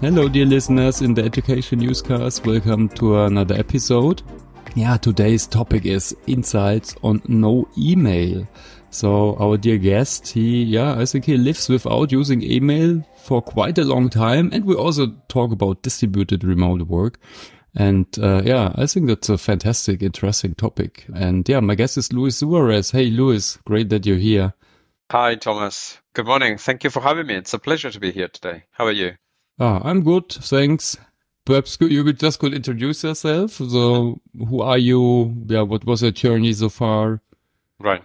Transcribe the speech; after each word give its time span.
Hello, 0.00 0.28
dear 0.28 0.44
listeners 0.44 1.00
in 1.00 1.14
the 1.14 1.24
Education 1.24 1.78
Newscast. 1.78 2.44
Welcome 2.44 2.88
to 2.90 3.22
another 3.22 3.54
episode. 3.54 4.22
Yeah, 4.74 4.96
today's 4.96 5.46
topic 5.46 5.86
is 5.86 6.14
insights 6.26 6.94
on 7.02 7.22
no 7.26 7.68
email. 7.78 8.46
So 8.90 9.36
our 9.36 9.56
dear 9.56 9.78
guest, 9.78 10.28
he, 10.28 10.64
yeah, 10.64 10.98
I 10.98 11.06
think 11.06 11.24
he 11.24 11.36
lives 11.36 11.68
without 11.68 12.12
using 12.12 12.42
email 12.42 13.02
for 13.16 13.40
quite 13.40 13.78
a 13.78 13.84
long 13.84 14.10
time. 14.10 14.50
And 14.52 14.64
we 14.64 14.74
also 14.74 15.06
talk 15.28 15.52
about 15.52 15.82
distributed 15.82 16.44
remote 16.44 16.82
work. 16.82 17.18
And 17.74 18.06
uh, 18.18 18.42
yeah, 18.44 18.72
I 18.74 18.86
think 18.86 19.06
that's 19.06 19.28
a 19.28 19.38
fantastic, 19.38 20.02
interesting 20.02 20.54
topic. 20.54 21.06
And 21.14 21.48
yeah, 21.48 21.60
my 21.60 21.76
guest 21.76 21.96
is 21.96 22.12
Luis 22.12 22.36
Suarez. 22.36 22.90
Hey, 22.90 23.06
Luis, 23.06 23.58
great 23.64 23.88
that 23.88 24.04
you're 24.04 24.16
here. 24.16 24.54
Hi, 25.10 25.36
Thomas. 25.36 25.98
Good 26.14 26.26
morning. 26.26 26.58
Thank 26.58 26.84
you 26.84 26.90
for 26.90 27.00
having 27.00 27.26
me. 27.26 27.36
It's 27.36 27.54
a 27.54 27.58
pleasure 27.58 27.90
to 27.90 28.00
be 28.00 28.10
here 28.10 28.28
today. 28.28 28.64
How 28.72 28.86
are 28.86 28.92
you? 28.92 29.14
Ah, 29.58 29.80
I'm 29.84 30.02
good, 30.02 30.30
thanks. 30.32 30.96
Perhaps 31.44 31.78
you 31.80 32.02
could 32.02 32.18
just 32.18 32.38
could 32.40 32.54
introduce 32.54 33.04
yourself. 33.04 33.52
So, 33.52 34.20
who 34.36 34.62
are 34.62 34.78
you? 34.78 35.44
Yeah, 35.46 35.62
what 35.62 35.84
was 35.84 36.02
your 36.02 36.10
journey 36.10 36.52
so 36.54 36.68
far? 36.68 37.20
Right. 37.78 38.02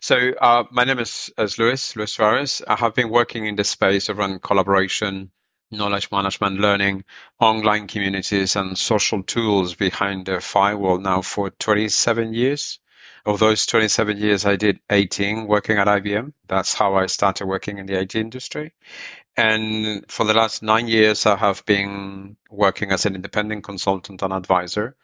So, 0.00 0.16
uh, 0.40 0.64
my 0.70 0.84
name 0.84 0.98
is, 0.98 1.30
is 1.36 1.58
Luis, 1.58 1.94
Luis 1.96 2.12
Suarez. 2.12 2.62
I 2.66 2.76
have 2.76 2.94
been 2.94 3.10
working 3.10 3.44
in 3.46 3.56
the 3.56 3.64
space 3.64 4.08
around 4.08 4.40
collaboration, 4.42 5.30
knowledge 5.70 6.10
management, 6.10 6.58
learning, 6.58 7.04
online 7.38 7.86
communities, 7.86 8.56
and 8.56 8.78
social 8.78 9.22
tools 9.22 9.74
behind 9.74 10.24
the 10.24 10.40
firewall 10.40 10.98
now 10.98 11.20
for 11.20 11.50
27 11.50 12.32
years. 12.32 12.78
Of 13.26 13.40
those 13.40 13.66
27 13.66 14.16
years, 14.16 14.46
I 14.46 14.56
did 14.56 14.80
18 14.88 15.46
working 15.46 15.76
at 15.76 15.86
IBM. 15.86 16.32
That's 16.46 16.72
how 16.72 16.94
I 16.94 17.06
started 17.06 17.46
working 17.46 17.76
in 17.76 17.84
the 17.84 18.00
IT 18.00 18.14
industry. 18.14 18.72
And 19.38 20.04
for 20.10 20.26
the 20.26 20.34
last 20.34 20.64
nine 20.64 20.88
years, 20.88 21.24
I 21.24 21.36
have 21.36 21.64
been 21.64 22.36
working 22.50 22.90
as 22.90 23.06
an 23.06 23.14
independent 23.14 23.62
consultant 23.62 24.20
and 24.20 24.32
advisor. 24.32 24.96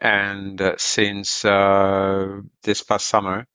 And 0.00 0.62
uh, 0.62 0.76
since 0.78 1.44
uh, 1.44 2.42
this 2.62 2.82
past 2.82 3.08
summer, 3.08 3.48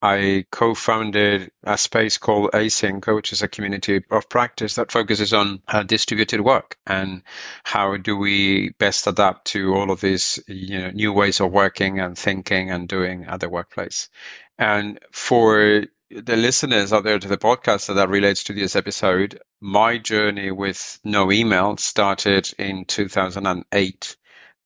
I 0.00 0.46
co-founded 0.52 1.50
a 1.64 1.76
space 1.76 2.16
called 2.16 2.52
asynco, 2.52 3.16
which 3.16 3.32
is 3.32 3.42
a 3.42 3.48
community 3.48 4.04
of 4.08 4.28
practice 4.28 4.76
that 4.76 4.92
focuses 4.92 5.32
on 5.32 5.62
uh, 5.66 5.82
distributed 5.82 6.40
work 6.40 6.78
and 6.86 7.24
how 7.64 7.96
do 7.96 8.16
we 8.16 8.70
best 8.78 9.08
adapt 9.08 9.48
to 9.48 9.74
all 9.74 9.90
of 9.90 10.00
these 10.00 10.38
you 10.46 10.78
know, 10.78 10.90
new 10.92 11.12
ways 11.12 11.40
of 11.40 11.50
working 11.50 11.98
and 11.98 12.16
thinking 12.16 12.70
and 12.70 12.88
doing 12.88 13.24
at 13.24 13.40
the 13.40 13.48
workplace. 13.48 14.10
And 14.56 15.00
for 15.10 15.86
the 16.10 16.36
listeners 16.36 16.92
out 16.92 17.04
there 17.04 17.18
to 17.18 17.28
the 17.28 17.38
podcast 17.38 17.94
that 17.94 18.08
relates 18.08 18.44
to 18.44 18.52
this 18.52 18.74
episode, 18.74 19.40
my 19.60 19.98
journey 19.98 20.50
with 20.50 20.98
no 21.04 21.30
email 21.30 21.76
started 21.76 22.52
in 22.58 22.84
2008, 22.84 24.16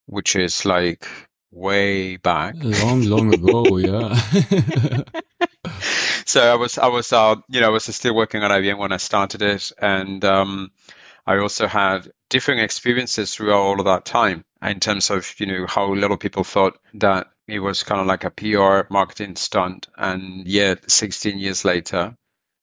which 0.06 0.36
is 0.36 0.64
like 0.64 1.06
way 1.51 2.17
back. 2.17 2.55
Long, 2.59 3.03
long 3.03 3.34
ago, 3.34 3.77
yeah. 3.77 5.03
so 6.25 6.53
I 6.53 6.55
was, 6.55 6.78
I 6.78 6.86
was, 6.86 7.12
uh, 7.12 7.36
you 7.48 7.61
know, 7.61 7.67
I 7.67 7.70
was 7.70 7.84
still 7.84 8.14
working 8.14 8.42
at 8.42 8.51
IBM 8.51 8.79
when 8.79 8.92
I 8.92 8.97
started 8.97 9.42
it, 9.42 9.70
and 9.79 10.25
um, 10.25 10.70
I 11.27 11.39
also 11.39 11.67
had 11.67 12.11
different 12.31 12.62
experiences 12.62 13.34
throughout 13.34 13.61
all 13.61 13.81
of 13.81 13.86
that 13.86 14.06
time 14.06 14.45
in 14.62 14.81
terms 14.81 15.11
of, 15.11 15.34
you 15.39 15.47
know, 15.47 15.67
how 15.67 15.92
of 15.92 16.20
people 16.20 16.45
thought 16.45 16.79
that 16.95 17.29
it 17.47 17.59
was 17.59 17.83
kind 17.83 18.00
of 18.00 18.06
like 18.06 18.25
a 18.25 18.31
PR 18.31 18.92
marketing 18.92 19.37
stunt, 19.37 19.89
and 19.97 20.47
yet 20.47 20.91
16 20.91 21.39
years 21.39 21.64
later, 21.64 22.17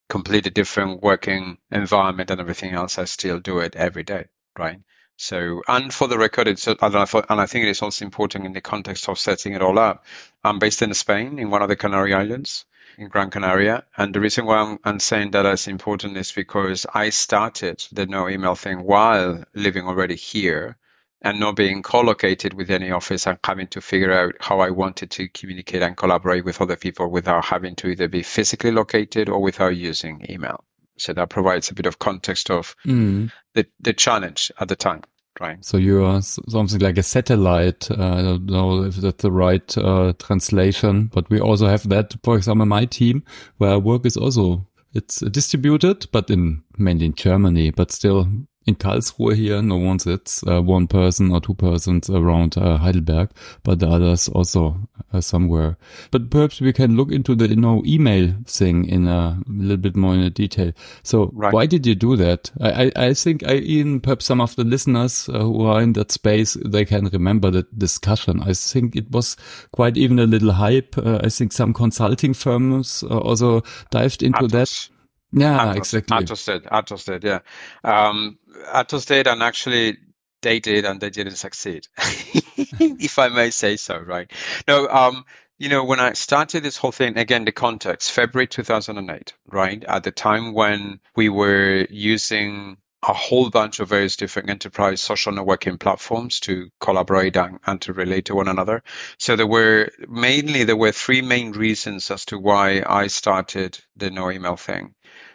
completely 0.10 0.52
different 0.52 1.02
working 1.02 1.58
environment 1.72 2.32
and 2.32 2.42
everything 2.42 2.74
else. 2.74 2.98
I 2.98 3.06
still 3.06 3.40
do 3.40 3.60
it 3.60 3.76
every 3.76 4.04
day, 4.04 4.26
right? 4.58 4.80
So, 5.18 5.62
and 5.68 5.94
for 5.94 6.08
the 6.08 6.18
record, 6.18 6.48
it's, 6.48 6.68
and 6.68 6.78
I, 6.82 7.06
think 7.06 7.66
it 7.66 7.70
is 7.70 7.84
also 7.84 8.04
important 8.04 8.46
in 8.46 8.54
the 8.54 8.62
context 8.62 9.08
of 9.08 9.20
setting 9.20 9.54
it 9.54 9.62
all 9.62 9.78
up. 9.78 10.04
I'm 10.44 10.58
based 10.58 10.82
in 10.82 10.94
Spain, 10.96 11.38
in 11.38 11.52
one 11.52 11.62
of 11.62 11.70
the 11.70 11.76
Canary 11.76 12.14
Islands, 12.14 12.66
in 12.98 13.08
Gran 13.08 13.30
Canaria. 13.30 13.86
And 13.96 14.16
the 14.16 14.20
reason 14.20 14.46
why 14.46 14.58
I'm, 14.58 14.80
I'm 14.84 15.00
saying 15.00 15.32
that 15.32 15.46
is 15.46 15.68
important 15.68 16.18
is 16.18 16.32
because 16.32 16.88
I 16.92 17.10
started 17.10 17.86
the 17.92 18.08
no 18.08 18.28
email 18.28 18.56
thing 18.56 18.84
while 18.84 19.44
living 19.54 19.86
already 19.86 20.16
here 20.16 20.78
and 21.22 21.40
not 21.40 21.56
being 21.56 21.84
co-located 21.84 22.54
with 22.54 22.72
any 22.72 22.92
office 22.92 23.28
and 23.28 23.38
having 23.44 23.68
to 23.68 23.82
figure 23.82 24.12
out 24.12 24.36
how 24.40 24.60
I 24.60 24.72
wanted 24.72 25.12
to 25.12 25.28
communicate 25.28 25.84
and 25.84 25.96
collaborate 25.96 26.46
with 26.46 26.62
other 26.62 26.76
people 26.76 27.10
without 27.10 27.46
having 27.46 27.76
to 27.78 27.90
either 27.90 28.08
be 28.08 28.24
physically 28.24 28.72
located 28.72 29.30
or 29.30 29.42
without 29.42 29.76
using 29.76 30.26
email. 30.30 30.64
So 30.98 31.14
that 31.14 31.30
provides 31.30 31.70
a 31.70 31.74
bit 31.74 31.86
of 31.86 32.00
context 32.00 32.50
of 32.50 32.76
mm. 32.86 33.32
the, 33.54 33.68
the 33.80 33.94
challenge 33.94 34.52
at 34.60 34.68
the 34.68 34.76
time. 34.76 35.04
Right. 35.40 35.64
So 35.64 35.78
you 35.78 36.04
are 36.04 36.22
something 36.22 36.80
like 36.80 36.98
a 36.98 37.04
satellite. 37.04 37.90
Uh, 37.90 37.94
I 37.94 38.22
don't 38.22 38.46
know 38.48 38.84
if 38.84 38.96
that's 38.98 39.24
the 39.24 39.32
right 39.32 39.78
uh, 39.78 40.14
translation, 40.20 41.06
but 41.06 41.30
we 41.30 41.40
also 41.40 41.68
have 41.68 41.88
that, 41.90 42.16
for 42.24 42.36
example, 42.36 42.66
my 42.66 42.86
team 42.86 43.24
where 43.58 43.80
work 43.80 44.06
is 44.06 44.18
also, 44.18 44.68
it's 44.94 45.20
distributed, 45.20 46.06
but 46.12 46.30
in 46.30 46.64
mainly 46.78 47.06
in 47.06 47.14
Germany, 47.14 47.72
but 47.72 47.92
still 47.92 48.28
in 48.68 48.76
Karlsruhe 48.76 49.36
here, 49.36 49.62
no 49.62 49.78
one 49.78 49.98
sits, 49.98 50.44
uh, 50.48 50.62
one 50.62 50.88
person 50.88 51.32
or 51.32 51.42
two 51.42 51.56
persons 51.56 52.10
around 52.10 52.58
uh, 52.58 52.78
Heidelberg, 52.78 53.32
but 53.64 53.80
the 53.80 53.88
others 53.88 54.30
also 54.30 54.78
uh, 55.12 55.20
somewhere. 55.20 55.78
But 56.12 56.30
perhaps 56.30 56.62
we 56.62 56.72
can 56.72 56.96
look 56.96 57.12
into 57.12 57.34
the 57.34 57.50
you 57.50 57.56
know, 57.56 57.82
email 57.86 58.34
thing 58.46 58.88
in 58.88 59.08
a 59.08 59.40
little 59.48 59.78
bit 59.78 59.96
more 59.96 60.14
in 60.14 60.32
detail. 60.34 60.74
So 61.02 61.32
right. 61.34 61.54
why 61.54 61.66
did 61.66 61.88
you 61.88 61.96
do 61.96 62.16
that? 62.18 62.52
I, 62.62 62.86
I, 62.86 62.92
I, 63.08 63.14
think 63.16 63.44
I 63.48 63.56
even 63.56 64.00
perhaps 64.00 64.26
some 64.26 64.40
of 64.40 64.56
the 64.56 64.64
listeners 64.64 65.28
uh, 65.30 65.40
who 65.40 65.66
are 65.66 65.82
in 65.82 65.94
that 65.94 66.12
space, 66.12 66.56
they 66.64 66.86
can 66.86 67.06
remember 67.06 67.50
the 67.50 67.66
discussion. 67.76 68.44
I 68.44 68.54
think 68.54 68.96
it 68.96 69.10
was 69.10 69.38
quite 69.72 69.98
even 69.98 70.20
a 70.20 70.28
little 70.28 70.52
hype. 70.52 70.98
Uh, 70.98 71.20
I 71.24 71.30
think 71.30 71.52
some 71.52 71.74
consulting 71.74 72.36
firms 72.36 73.04
uh, 73.10 73.18
also 73.18 73.64
dived 73.90 74.22
into 74.22 74.44
Atos. 74.44 74.52
that. 74.52 74.90
Yeah, 75.34 75.74
Atos, 75.74 75.78
exactly. 75.78 76.18
Atos 76.18 76.46
did. 76.46 76.64
Atos 76.64 77.06
did. 77.06 77.24
Yeah. 77.24 77.40
Um, 77.84 78.38
Atos 78.74 79.06
did, 79.08 79.28
and 79.28 79.42
actually 79.42 79.98
they 80.42 80.60
did, 80.60 80.86
and 80.86 81.00
they 81.00 81.10
didn't 81.10 81.36
succeed, 81.36 81.88
if 81.98 83.20
I 83.20 83.30
may 83.30 83.50
say 83.52 83.78
so. 83.78 83.98
Right? 83.98 84.32
No. 84.68 84.88
Um, 84.88 85.26
you 85.58 85.70
know, 85.70 85.84
when 85.84 86.00
I 86.00 86.14
started 86.14 86.64
this 86.64 86.78
whole 86.78 86.92
thing, 86.92 87.20
again, 87.20 87.46
the 87.46 87.52
context, 87.52 88.12
February 88.12 88.48
2008, 88.48 89.34
right? 89.46 89.84
At 89.84 90.04
the 90.04 90.10
time 90.12 90.54
when 90.54 91.00
we 91.16 91.30
were 91.30 91.86
using 91.88 92.78
a 93.04 93.14
whole 93.14 93.50
bunch 93.50 93.80
of 93.80 93.90
various 93.90 94.16
different 94.16 94.50
enterprise 94.50 95.02
social 95.02 95.34
networking 95.34 95.80
platforms 95.80 96.40
to 96.42 96.70
collaborate 96.80 97.36
and, 97.36 97.60
and, 97.66 97.82
to 97.82 97.94
relate 97.94 98.26
to 98.26 98.36
one 98.36 98.48
another. 98.48 98.84
So 99.18 99.36
there 99.36 99.48
were 99.48 99.90
mainly, 100.08 100.64
there 100.64 100.76
were 100.76 100.92
three 100.92 101.22
main 101.22 101.52
reasons 101.52 102.12
as 102.12 102.26
to 102.26 102.38
why 102.38 102.84
I 102.86 103.08
started 103.08 103.80
the 103.96 104.12
no 104.12 104.30
email 104.32 104.56
thing. 104.56 104.94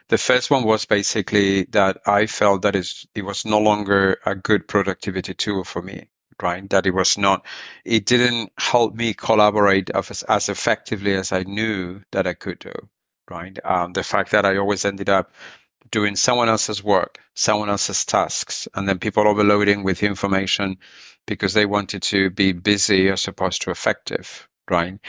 The 0.08 0.18
first 0.18 0.50
one 0.50 0.64
was 0.64 0.84
basically 0.84 1.64
that 1.70 1.98
I 2.06 2.26
felt 2.26 2.62
that 2.62 2.76
it 2.76 3.22
was 3.22 3.44
no 3.44 3.58
longer 3.58 4.18
a 4.24 4.36
good 4.36 4.68
productivity 4.68 5.34
tool 5.34 5.64
for 5.64 5.82
me, 5.82 6.08
right? 6.40 6.68
That 6.70 6.86
it 6.86 6.92
was 6.92 7.18
not, 7.18 7.44
it 7.84 8.06
didn't 8.06 8.52
help 8.56 8.94
me 8.94 9.14
collaborate 9.14 9.90
as, 9.90 10.22
as 10.22 10.48
effectively 10.48 11.14
as 11.14 11.32
I 11.32 11.42
knew 11.42 12.02
that 12.12 12.26
I 12.28 12.34
could 12.34 12.60
do, 12.60 12.72
right? 13.28 13.58
Um, 13.64 13.92
the 13.94 14.04
fact 14.04 14.30
that 14.30 14.46
I 14.46 14.58
always 14.58 14.84
ended 14.84 15.08
up 15.08 15.32
doing 15.90 16.14
someone 16.14 16.48
else's 16.48 16.84
work, 16.84 17.18
someone 17.34 17.68
else's 17.68 18.04
tasks, 18.04 18.68
and 18.74 18.88
then 18.88 18.98
people 19.00 19.26
overloading 19.26 19.82
with 19.82 20.04
information 20.04 20.78
because 21.26 21.52
they 21.54 21.66
wanted 21.66 22.02
to 22.02 22.30
be 22.30 22.52
busy 22.52 23.08
as 23.08 23.26
opposed 23.26 23.62
to 23.62 23.70
effective, 23.72 24.48
right? 24.70 25.00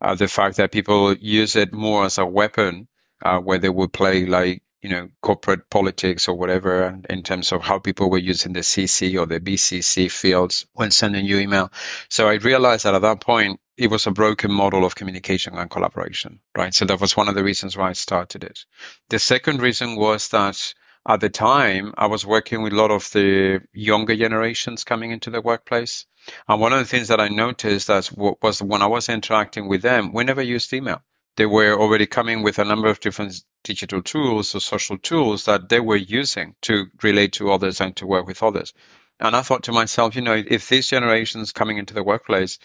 Uh, 0.00 0.14
the 0.14 0.28
fact 0.28 0.58
that 0.58 0.70
people 0.70 1.12
use 1.14 1.56
it 1.56 1.72
more 1.72 2.04
as 2.04 2.18
a 2.18 2.26
weapon 2.26 2.86
uh, 3.24 3.38
where 3.38 3.58
they 3.58 3.68
would 3.68 3.92
play 3.92 4.26
like 4.26 4.62
you 4.84 4.90
know 4.90 5.08
corporate 5.22 5.70
politics 5.70 6.28
or 6.28 6.36
whatever 6.36 7.00
in 7.08 7.22
terms 7.22 7.52
of 7.52 7.62
how 7.62 7.78
people 7.78 8.10
were 8.10 8.18
using 8.18 8.52
the 8.52 8.60
CC 8.60 9.18
or 9.18 9.24
the 9.26 9.40
BCC 9.40 10.10
fields 10.10 10.66
when 10.74 10.90
sending 10.90 11.24
you 11.24 11.38
email. 11.38 11.72
So 12.10 12.28
I 12.28 12.34
realized 12.34 12.84
that 12.84 12.94
at 12.94 13.02
that 13.02 13.20
point 13.20 13.60
it 13.78 13.90
was 13.90 14.06
a 14.06 14.12
broken 14.12 14.52
model 14.52 14.84
of 14.84 14.94
communication 14.94 15.56
and 15.56 15.70
collaboration, 15.70 16.40
right? 16.56 16.74
So 16.74 16.84
that 16.84 17.00
was 17.00 17.16
one 17.16 17.28
of 17.28 17.34
the 17.34 17.42
reasons 17.42 17.76
why 17.76 17.88
I 17.88 17.94
started 17.94 18.44
it. 18.44 18.66
The 19.08 19.18
second 19.18 19.62
reason 19.62 19.96
was 19.96 20.28
that 20.28 20.74
at 21.08 21.20
the 21.20 21.30
time 21.30 21.94
I 21.96 22.06
was 22.06 22.26
working 22.26 22.62
with 22.62 22.74
a 22.74 22.76
lot 22.76 22.90
of 22.90 23.10
the 23.10 23.62
younger 23.72 24.14
generations 24.14 24.84
coming 24.84 25.10
into 25.10 25.30
the 25.30 25.40
workplace. 25.40 26.04
And 26.46 26.60
one 26.60 26.74
of 26.74 26.78
the 26.78 26.84
things 26.84 27.08
that 27.08 27.20
I 27.20 27.28
noticed 27.28 27.88
that 27.88 28.10
was 28.14 28.62
when 28.62 28.82
I 28.82 28.86
was 28.86 29.08
interacting 29.08 29.66
with 29.66 29.82
them, 29.82 30.12
we 30.12 30.24
never 30.24 30.42
used 30.42 30.72
email 30.72 31.02
they 31.36 31.46
were 31.46 31.78
already 31.78 32.06
coming 32.06 32.42
with 32.42 32.58
a 32.58 32.64
number 32.64 32.88
of 32.88 33.00
different 33.00 33.42
digital 33.62 34.02
tools 34.02 34.54
or 34.54 34.60
social 34.60 34.98
tools 34.98 35.46
that 35.46 35.68
they 35.68 35.80
were 35.80 35.96
using 35.96 36.54
to 36.62 36.86
relate 37.02 37.32
to 37.34 37.50
others 37.50 37.80
and 37.80 37.96
to 37.96 38.06
work 38.06 38.26
with 38.26 38.42
others. 38.42 38.72
And 39.18 39.34
I 39.34 39.42
thought 39.42 39.64
to 39.64 39.72
myself, 39.72 40.16
you 40.16 40.22
know, 40.22 40.42
if 40.46 40.68
these 40.68 40.88
generations 40.88 41.52
coming 41.52 41.78
into 41.78 41.94
the 41.94 42.02
workplace 42.02 42.58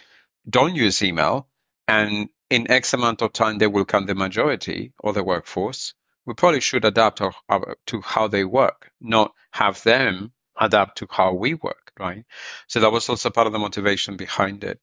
don't 0.50 0.76
use 0.76 1.02
email 1.04 1.48
and 1.88 2.30
in 2.50 2.70
X 2.72 2.94
amount 2.94 3.22
of 3.22 3.34
time 3.34 3.58
they 3.58 3.68
will 3.68 3.86
come 3.86 4.06
the 4.06 4.16
majority 4.16 4.94
of 5.04 5.16
the 5.16 5.24
workforce, 5.24 5.94
we 6.26 6.34
probably 6.34 6.60
should 6.62 6.86
adapt 6.86 7.22
to 7.88 8.02
how 8.02 8.28
they 8.28 8.44
work, 8.44 8.92
not 9.00 9.34
have 9.52 9.82
them 9.84 10.32
adapt 10.60 10.98
to 11.00 11.08
how 11.10 11.34
we 11.34 11.54
work, 11.54 11.92
right? 12.00 12.26
So 12.68 12.82
that 12.82 12.92
was 12.92 13.10
also 13.10 13.30
part 13.30 13.48
of 13.48 13.54
the 13.54 13.60
motivation 13.60 14.18
behind 14.18 14.64
it. 14.64 14.80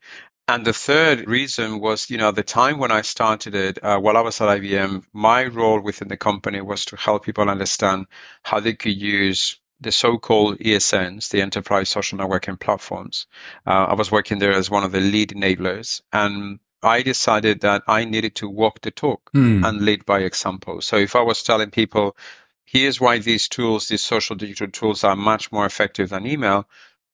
And 0.48 0.64
the 0.64 0.72
third 0.72 1.26
reason 1.26 1.80
was, 1.80 2.08
you 2.08 2.18
know, 2.18 2.30
the 2.30 2.44
time 2.44 2.78
when 2.78 2.92
I 2.92 3.02
started 3.02 3.54
it, 3.56 3.82
uh, 3.82 3.98
while 3.98 4.16
I 4.16 4.20
was 4.20 4.40
at 4.40 4.48
IBM, 4.60 5.04
my 5.12 5.44
role 5.46 5.80
within 5.80 6.06
the 6.06 6.16
company 6.16 6.60
was 6.60 6.84
to 6.86 6.96
help 6.96 7.24
people 7.24 7.50
understand 7.50 8.06
how 8.44 8.60
they 8.60 8.74
could 8.74 8.96
use 8.96 9.58
the 9.80 9.90
so-called 9.90 10.58
ESNs, 10.58 11.30
the 11.30 11.42
enterprise 11.42 11.88
social 11.88 12.18
networking 12.18 12.60
platforms. 12.60 13.26
Uh, 13.66 13.86
I 13.90 13.94
was 13.94 14.10
working 14.10 14.38
there 14.38 14.52
as 14.52 14.70
one 14.70 14.84
of 14.84 14.92
the 14.92 15.00
lead 15.00 15.30
enablers, 15.30 16.00
and 16.12 16.60
I 16.82 17.02
decided 17.02 17.62
that 17.62 17.82
I 17.88 18.04
needed 18.04 18.36
to 18.36 18.48
walk 18.48 18.80
the 18.80 18.92
talk 18.92 19.30
mm. 19.34 19.66
and 19.66 19.82
lead 19.82 20.06
by 20.06 20.20
example. 20.20 20.80
So 20.80 20.96
if 20.96 21.16
I 21.16 21.22
was 21.22 21.42
telling 21.42 21.70
people, 21.70 22.16
here's 22.64 23.00
why 23.00 23.18
these 23.18 23.48
tools, 23.48 23.88
these 23.88 24.04
social 24.04 24.36
digital 24.36 24.68
tools 24.68 25.02
are 25.02 25.16
much 25.16 25.50
more 25.50 25.66
effective 25.66 26.10
than 26.10 26.26
email, 26.26 26.68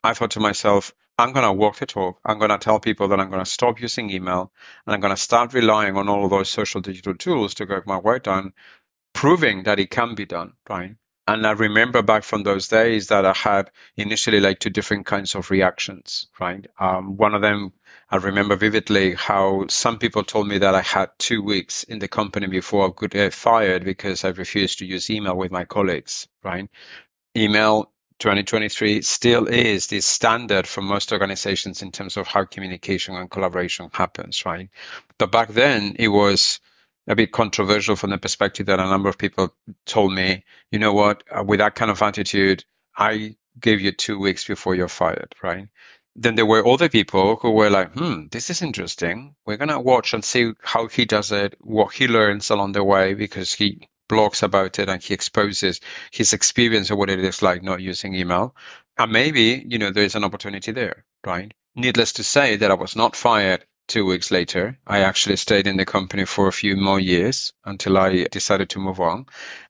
I 0.05 0.12
thought 0.14 0.32
to 0.32 0.40
myself, 0.40 0.93
I'm 1.22 1.32
going 1.32 1.46
to 1.46 1.52
walk 1.52 1.78
the 1.78 1.86
talk. 1.86 2.19
I'm 2.24 2.38
going 2.38 2.50
to 2.50 2.58
tell 2.58 2.80
people 2.80 3.08
that 3.08 3.20
I'm 3.20 3.30
going 3.30 3.44
to 3.44 3.50
stop 3.50 3.80
using 3.80 4.10
email 4.10 4.52
and 4.84 4.94
I'm 4.94 5.00
going 5.00 5.14
to 5.14 5.20
start 5.20 5.54
relying 5.54 5.96
on 5.96 6.08
all 6.08 6.24
of 6.24 6.30
those 6.30 6.48
social 6.48 6.80
digital 6.80 7.14
tools 7.14 7.54
to 7.54 7.66
get 7.66 7.86
my 7.86 7.98
work 7.98 8.24
done, 8.24 8.52
proving 9.14 9.62
that 9.64 9.78
it 9.78 9.90
can 9.90 10.16
be 10.16 10.26
done, 10.26 10.54
right? 10.69 10.96
And 11.28 11.46
I 11.46 11.52
remember 11.52 12.02
back 12.02 12.24
from 12.24 12.42
those 12.42 12.66
days 12.66 13.06
that 13.08 13.24
I 13.24 13.32
had 13.32 13.70
initially 13.96 14.40
like 14.40 14.58
two 14.58 14.70
different 14.70 15.06
kinds 15.06 15.36
of 15.36 15.52
reactions, 15.52 16.26
right? 16.40 16.66
Um, 16.80 17.16
one 17.16 17.36
of 17.36 17.40
them, 17.42 17.72
I 18.10 18.16
remember 18.16 18.56
vividly 18.56 19.14
how 19.14 19.66
some 19.68 19.98
people 19.98 20.25
told 20.25 20.48
me 20.48 20.58
that 20.58 20.75
I 20.75 20.82
had 20.82 21.10
two 21.18 21.40
weeks 21.40 21.84
in 21.84 22.00
the 22.00 22.08
company 22.08 22.48
before 22.48 22.88
I 22.88 22.90
could 22.90 23.12
get 23.12 23.32
fired 23.32 23.84
because 23.84 24.25
I 24.25 24.30
refused 24.30 24.80
to 24.80 24.86
use 24.86 25.08
email 25.08 25.36
with 25.36 25.52
my 25.52 25.64
colleagues, 25.64 26.26
right? 26.42 26.68
Email 27.36 27.91
2023 28.22 29.02
still 29.02 29.48
is 29.48 29.88
the 29.88 30.00
standard 30.00 30.64
for 30.64 30.80
most 30.80 31.10
organizations 31.10 31.82
in 31.82 31.90
terms 31.90 32.16
of 32.16 32.28
how 32.28 32.44
communication 32.44 33.16
and 33.16 33.28
collaboration 33.28 33.90
happens, 33.92 34.46
right? 34.46 34.70
But 35.19 35.32
back 35.32 35.48
then 35.48 35.96
it 35.98 36.06
was 36.06 36.60
a 37.08 37.16
bit 37.16 37.32
controversial 37.32 37.96
from 37.96 38.10
the 38.10 38.19
perspective 38.19 38.66
that 38.66 38.78
a 38.78 38.88
number 38.88 39.08
of 39.08 39.19
people 39.19 39.52
told 39.86 40.14
me, 40.14 40.44
you 40.70 40.78
know 40.78 40.92
what, 40.92 41.24
uh, 41.36 41.42
with 41.42 41.58
that 41.58 41.74
kind 41.74 41.90
of 41.90 42.00
attitude, 42.00 42.64
I 42.96 43.34
gave 43.58 43.80
you 43.80 43.90
two 43.90 44.20
weeks 44.20 44.44
before 44.44 44.76
you're 44.76 44.86
fired, 44.86 45.34
right? 45.42 45.66
Then 46.14 46.36
there 46.36 46.46
were 46.46 46.64
other 46.64 46.88
people 46.88 47.34
who 47.42 47.50
were 47.50 47.70
like, 47.70 47.92
hmm, 47.92 48.26
this 48.30 48.50
is 48.50 48.62
interesting. 48.62 49.34
We're 49.44 49.56
going 49.56 49.68
to 49.70 49.80
watch 49.80 50.14
and 50.14 50.25
see 50.25 50.52
how 50.62 50.86
he 50.86 51.06
does 51.06 51.32
it, 51.32 51.56
what 51.60 51.92
he 51.92 52.06
learns 52.06 52.50
along 52.50 52.72
the 52.72 52.84
way, 52.84 53.14
because 53.14 53.52
he 53.52 53.88
blogs 54.12 54.43
about 54.43 54.79
it 54.79 54.88
and 54.88 55.03
he 55.03 55.14
exposes 55.14 55.81
his 56.11 56.32
experience 56.32 56.91
of 56.91 56.99
what 56.99 57.11
it 57.11 57.20
is 57.20 57.43
like 57.43 57.62
not 57.62 57.81
using 57.81 58.14
email. 58.14 58.55
And 58.99 59.11
maybe, 59.11 59.64
you 59.67 59.79
know, 59.79 59.91
there's 59.91 60.14
an 60.14 60.25
opportunity 60.25 60.73
there, 60.73 61.05
right? 61.26 61.53
Needless 61.75 62.14
to 62.14 62.25
say 62.25 62.56
that 62.56 62.70
I 62.70 62.75
was 62.75 62.94
not 62.94 63.17
fired 63.17 63.64
two 63.88 64.05
weeks 64.05 64.31
later. 64.31 64.79
I 64.87 65.00
actually 65.00 65.37
stayed 65.37 65.67
in 65.67 65.76
the 65.76 65.85
company 65.85 66.25
for 66.25 66.49
a 66.49 66.53
few 66.53 66.76
more 66.76 67.00
years 67.00 67.53
until 67.64 67.99
I 67.99 68.26
decided 68.31 68.70
to 68.70 68.79
move 68.79 69.00
on. 69.00 69.26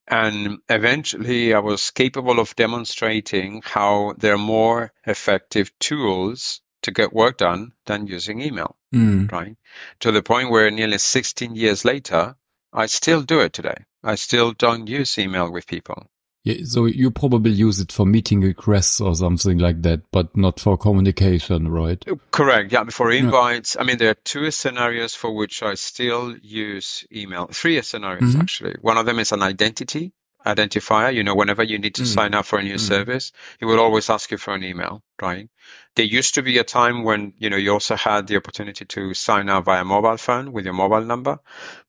And 0.09 0.59
eventually 0.69 1.55
I 1.55 1.61
was 1.61 1.91
capable 1.91 2.41
of 2.41 2.57
demonstrating 2.57 3.63
how 3.65 4.15
there 4.19 4.35
are 4.35 4.39
more 4.39 4.93
effective 5.07 5.73
tools 5.79 6.61
to 6.83 6.91
get 6.91 7.13
work 7.13 7.39
done 7.39 7.73
than 7.87 8.07
using 8.07 8.41
email, 8.41 8.77
mm. 8.93 9.31
right? 9.31 9.57
To 10.01 10.13
the 10.13 10.23
point 10.23 10.51
where 10.51 10.71
nearly 10.71 10.99
16 10.99 11.55
years 11.55 11.85
later, 11.85 12.37
I 12.73 12.87
still 12.87 13.23
do 13.23 13.41
it 13.41 13.53
today. 13.53 13.85
I 14.03 14.15
still 14.17 14.53
don't 14.53 14.87
use 14.87 15.19
email 15.19 15.51
with 15.51 15.67
people. 15.67 16.07
Yeah, 16.45 16.65
so 16.65 16.87
you 16.87 17.13
probably 17.13 17.53
use 17.53 17.79
it 17.79 17.93
for 17.93 18.05
meeting 18.05 18.41
requests 18.41 19.01
or 19.01 19.15
something 19.15 19.59
like 19.59 19.83
that, 19.83 20.01
but 20.11 20.37
not 20.37 20.59
for 20.59 20.77
communication, 20.77 21.69
right? 21.69 22.05
Correct. 22.33 22.73
Yeah, 22.73 22.85
for 22.87 23.13
invites. 23.13 23.77
Yeah. 23.77 23.83
I 23.83 23.85
mean, 23.85 23.99
there 23.99 24.11
are 24.11 24.17
two 24.25 24.51
scenarios 24.51 25.15
for 25.15 25.33
which 25.33 25.63
I 25.63 25.75
still 25.75 26.37
use 26.43 27.07
email. 27.13 27.47
Three 27.47 27.81
scenarios 27.83 28.33
mm-hmm. 28.33 28.41
actually. 28.41 28.75
One 28.81 28.99
of 28.99 29.07
them 29.07 29.21
is 29.21 29.31
an 29.31 29.43
identity 29.43 30.13
identifier. 30.47 31.15
You 31.15 31.25
know, 31.25 31.35
whenever 31.35 31.63
you 31.63 31.79
need 31.79 31.97
to 31.97 32.03
mm. 32.03 32.07
sign 32.07 32.35
up 32.35 32.47
for 32.47 32.59
a 32.59 32.63
new 32.63 32.75
mm. 32.75 32.81
service, 32.81 33.33
it 33.61 33.65
will 33.65 33.81
always 33.81 34.11
ask 34.11 34.31
you 34.31 34.39
for 34.39 34.55
an 34.55 34.65
email, 34.65 35.03
right? 35.21 35.49
There 35.97 36.05
used 36.05 36.35
to 36.35 36.43
be 36.43 36.59
a 36.59 36.65
time 36.65 37.05
when, 37.05 37.35
you 37.39 37.51
know, 37.51 37.57
you 37.57 37.73
also 37.73 37.97
had 37.97 38.27
the 38.27 38.37
opportunity 38.37 38.85
to 38.85 39.15
sign 39.15 39.49
up 39.49 39.65
via 39.65 39.85
mobile 39.85 40.17
phone 40.17 40.53
with 40.53 40.65
your 40.65 40.75
mobile 40.75 41.05
number, 41.05 41.39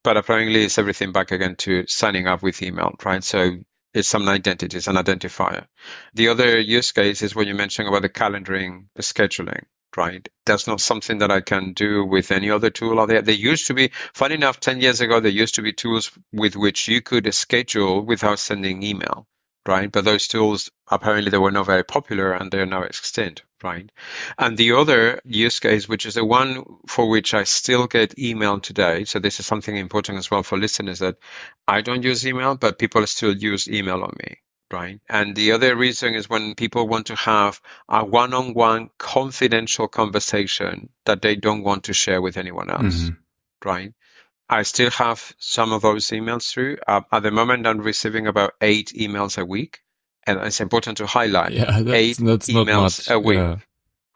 but 0.04 0.18
apparently 0.18 0.64
it's 0.64 0.78
everything 0.78 1.12
back 1.12 1.32
again 1.32 1.56
to 1.58 1.86
signing 1.88 2.28
up 2.28 2.44
with 2.44 2.62
email, 2.62 2.94
right? 3.04 3.24
So 3.24 3.58
it's 3.94 4.08
some 4.08 4.28
identity, 4.28 4.78
it's 4.78 4.88
an 4.88 4.96
identifier. 4.96 5.68
The 6.14 6.30
other 6.30 6.60
use 6.60 6.92
case 6.92 7.22
is 7.22 7.36
when 7.36 7.48
you 7.48 7.56
mentioned 7.56 7.88
about 7.88 8.02
the 8.02 8.10
calendaring, 8.10 8.86
the 8.96 9.04
scheduling 9.04 9.64
right? 9.98 10.28
That's 10.46 10.68
not 10.68 10.82
something 10.82 11.20
that 11.20 11.32
I 11.32 11.42
can 11.42 11.74
do 11.74 12.06
with 12.06 12.32
any 12.32 12.50
other 12.50 12.70
tool 12.70 13.00
out 13.00 13.10
there. 13.10 13.22
There 13.22 13.36
used 13.36 13.68
to 13.68 13.74
be, 13.74 13.92
funny 14.14 14.36
enough, 14.36 14.60
10 14.60 14.82
years 14.82 15.02
ago, 15.02 15.20
there 15.20 15.32
used 15.32 15.56
to 15.56 15.62
be 15.62 15.74
tools 15.74 16.12
with 16.32 16.56
which 16.56 16.88
you 16.88 17.02
could 17.02 17.34
schedule 17.34 18.02
without 18.02 18.40
sending 18.40 18.84
email, 18.84 19.28
right? 19.68 19.92
But 19.92 20.06
those 20.06 20.28
tools, 20.28 20.72
apparently 20.90 21.30
they 21.30 21.38
were 21.38 21.52
not 21.52 21.66
very 21.66 21.84
popular 21.84 22.34
and 22.34 22.52
they're 22.52 22.66
now 22.66 22.84
extinct, 22.84 23.44
right? 23.64 23.90
And 24.38 24.58
the 24.58 24.74
other 24.74 25.22
use 25.24 25.60
case, 25.60 25.88
which 25.88 26.06
is 26.06 26.16
the 26.16 26.26
one 26.26 26.64
for 26.88 27.10
which 27.10 27.34
I 27.34 27.44
still 27.44 27.88
get 27.88 28.20
email 28.20 28.60
today. 28.60 29.06
So 29.06 29.20
this 29.20 29.40
is 29.40 29.46
something 29.46 29.76
important 29.76 30.18
as 30.18 30.30
well 30.30 30.44
for 30.44 30.58
listeners 30.58 31.00
that 31.00 31.18
I 31.68 31.82
don't 31.82 32.04
use 32.04 32.26
email, 32.28 32.56
but 32.56 32.80
people 32.80 33.06
still 33.08 33.36
use 33.36 33.68
email 33.68 34.04
on 34.04 34.16
me 34.20 34.38
right? 34.72 35.00
And 35.10 35.36
the 35.36 35.54
other 35.54 35.76
reason 35.76 36.16
is 36.16 36.30
when 36.30 36.56
people 36.56 36.88
want 36.88 37.08
to 37.08 37.16
have 37.16 37.62
a 37.88 38.04
one 38.04 38.34
on 38.34 38.54
one 38.54 38.90
confidential 38.98 39.88
conversation 39.88 40.90
that 41.06 41.22
they 41.22 41.36
don't 41.36 41.64
want 41.64 41.86
to 41.86 41.94
share 41.94 42.22
with 42.22 42.38
anyone 42.38 42.70
else, 42.70 42.96
mm-hmm. 42.96 43.68
right? 43.68 43.94
I 44.50 44.64
still 44.64 44.92
have 44.92 45.34
some 45.40 45.72
of 45.72 45.82
those 45.82 46.08
emails 46.08 46.52
through. 46.52 46.78
Uh, 46.88 47.02
at 47.12 47.24
the 47.24 47.32
moment, 47.32 47.66
I'm 47.66 47.80
receiving 47.80 48.28
about 48.28 48.54
eight 48.62 48.94
emails 48.96 49.38
a 49.38 49.46
week. 49.46 49.80
And 50.26 50.40
it's 50.40 50.62
important 50.62 50.98
to 50.98 51.06
highlight 51.06 51.52
yeah, 51.52 51.82
that's, 51.82 51.90
eight 51.90 52.18
that's 52.18 52.48
emails 52.48 53.12
a 53.12 53.20
week. 53.20 53.38
Yeah. 53.38 53.58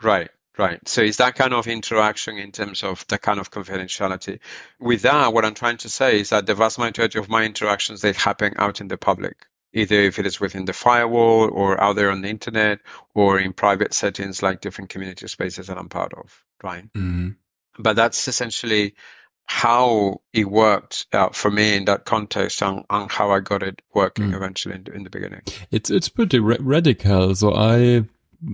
Right. 0.01 0.29
Right. 0.57 0.79
So 0.88 1.01
it's 1.01 1.17
that 1.17 1.35
kind 1.35 1.53
of 1.53 1.67
interaction 1.67 2.38
in 2.38 2.51
terms 2.51 2.83
of 2.83 3.05
the 3.07 3.17
kind 3.17 3.39
of 3.39 3.51
confidentiality. 3.51 4.39
With 4.79 5.03
that, 5.03 5.33
what 5.33 5.45
I'm 5.45 5.53
trying 5.53 5.77
to 5.77 5.89
say 5.89 6.19
is 6.19 6.29
that 6.29 6.45
the 6.45 6.55
vast 6.55 6.79
majority 6.79 7.19
of 7.19 7.29
my 7.29 7.43
interactions, 7.43 8.01
they 8.01 8.13
happen 8.13 8.53
out 8.57 8.81
in 8.81 8.88
the 8.88 8.98
public 8.98 9.36
either 9.77 10.01
if 10.01 10.19
it 10.19 10.25
is 10.25 10.39
within 10.39 10.65
the 10.65 10.74
firewall 10.74 11.50
or 11.51 11.79
out 11.79 11.96
there 11.96 12.12
on 12.12 12.22
the 12.22 12.29
internet 12.29 12.79
or 13.13 13.39
in 13.39 13.53
private 13.53 13.93
settings 13.93 14.41
like 14.41 14.62
different 14.62 14.89
community 14.89 15.27
spaces 15.27 15.67
that 15.67 15.77
I'm 15.77 15.89
part 15.89 16.13
of, 16.13 16.43
right? 16.63 16.84
Mm-hmm. 16.93 17.29
But 17.79 17.96
that's 17.96 18.27
essentially 18.27 18.96
how 19.46 20.22
it 20.34 20.50
worked 20.50 21.05
uh, 21.13 21.29
for 21.29 21.50
me 21.50 21.77
in 21.77 21.86
that 21.86 22.05
context 22.05 22.62
and, 22.62 22.84
and 22.89 23.10
how 23.10 23.31
I 23.31 23.39
got 23.39 23.63
it 23.63 23.81
working 23.93 24.31
mm. 24.31 24.36
eventually 24.36 24.75
in, 24.75 24.93
in, 24.93 25.03
the 25.03 25.10
beginning. 25.10 25.41
It's 25.72 25.89
it's 25.89 26.10
pretty 26.10 26.39
ra- 26.39 26.57
radical. 26.60 27.34
So 27.34 27.53
I 27.53 28.03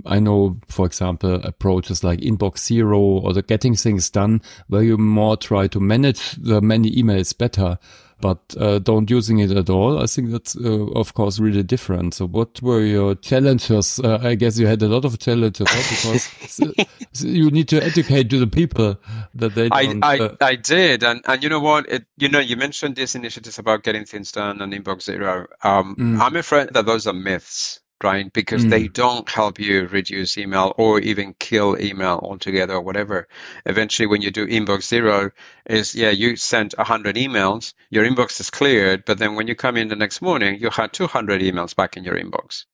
I 0.05 0.19
know, 0.19 0.59
for 0.67 0.85
example, 0.85 1.35
approaches 1.43 2.03
like 2.03 2.19
Inbox 2.19 2.59
Zero 2.59 2.99
or 2.99 3.33
the 3.33 3.41
getting 3.41 3.75
things 3.75 4.09
done, 4.09 4.41
where 4.67 4.83
you 4.83 4.97
more 4.97 5.35
try 5.35 5.67
to 5.67 5.79
manage 5.79 6.33
the 6.33 6.61
many 6.61 6.91
emails 6.91 7.35
better 7.35 7.79
but 8.23 8.55
uh, 8.57 8.79
don't 8.79 9.09
using 9.09 9.39
it 9.39 9.51
at 9.51 9.69
all. 9.69 10.01
I 10.01 10.05
think 10.05 10.31
that's 10.31 10.55
uh, 10.55 10.85
of 10.95 11.13
course 11.13 11.39
really 11.39 11.61
different. 11.61 12.13
So 12.13 12.25
what 12.25 12.61
were 12.61 12.79
your 12.79 13.15
challenges? 13.15 13.99
Uh, 13.99 14.17
I 14.23 14.35
guess 14.35 14.57
you 14.57 14.65
had 14.65 14.81
a 14.81 14.87
lot 14.87 15.03
of 15.03 15.19
challenges 15.19 15.67
because 15.67 17.21
you 17.21 17.51
need 17.51 17.67
to 17.67 17.83
educate 17.83 18.29
to 18.29 18.39
the 18.39 18.47
people 18.47 18.95
that 19.35 19.55
they. 19.55 19.67
I 19.69 19.99
I, 20.01 20.19
uh, 20.19 20.35
I, 20.39 20.55
did, 20.55 21.03
and 21.03 21.21
and 21.27 21.43
you 21.43 21.49
know 21.49 21.59
what? 21.59 21.91
It, 21.91 22.05
you 22.15 22.29
know, 22.29 22.39
you 22.39 22.55
mentioned 22.55 22.95
these 22.95 23.13
initiatives 23.13 23.59
about 23.59 23.83
getting 23.83 24.05
things 24.05 24.31
done 24.31 24.61
on 24.61 24.71
Inbox 24.71 25.01
Zero. 25.01 25.47
Um, 25.61 25.97
mm. 25.97 26.21
I'm 26.21 26.37
afraid 26.37 26.69
that 26.75 26.85
those 26.85 27.05
are 27.07 27.13
myths 27.13 27.81
right? 28.01 28.31
Because 28.31 28.65
mm. 28.65 28.69
they 28.69 28.87
don't 28.87 29.27
help 29.29 29.59
you 29.59 29.87
reduce 29.87 30.37
email 30.37 30.73
or 30.77 30.99
even 30.99 31.33
kill 31.33 31.79
email 31.79 32.19
altogether 32.21 32.75
or 32.75 32.81
whatever. 32.81 33.27
Eventually, 33.65 34.07
when 34.07 34.21
you 34.21 34.31
do 34.31 34.47
inbox 34.47 34.83
zero, 34.83 35.31
is 35.65 35.95
yeah, 35.95 36.09
you 36.09 36.35
sent 36.35 36.77
100 36.77 37.15
emails, 37.15 37.73
your 37.89 38.05
inbox 38.05 38.39
is 38.39 38.49
cleared, 38.49 39.05
but 39.05 39.17
then 39.17 39.35
when 39.35 39.47
you 39.47 39.55
come 39.55 39.77
in 39.77 39.87
the 39.87 39.95
next 39.95 40.21
morning, 40.21 40.59
you 40.59 40.69
had 40.69 40.93
200 40.93 41.41
emails 41.41 41.75
back 41.75 41.97
in 41.97 42.03
your 42.03 42.15
inbox. 42.15 42.65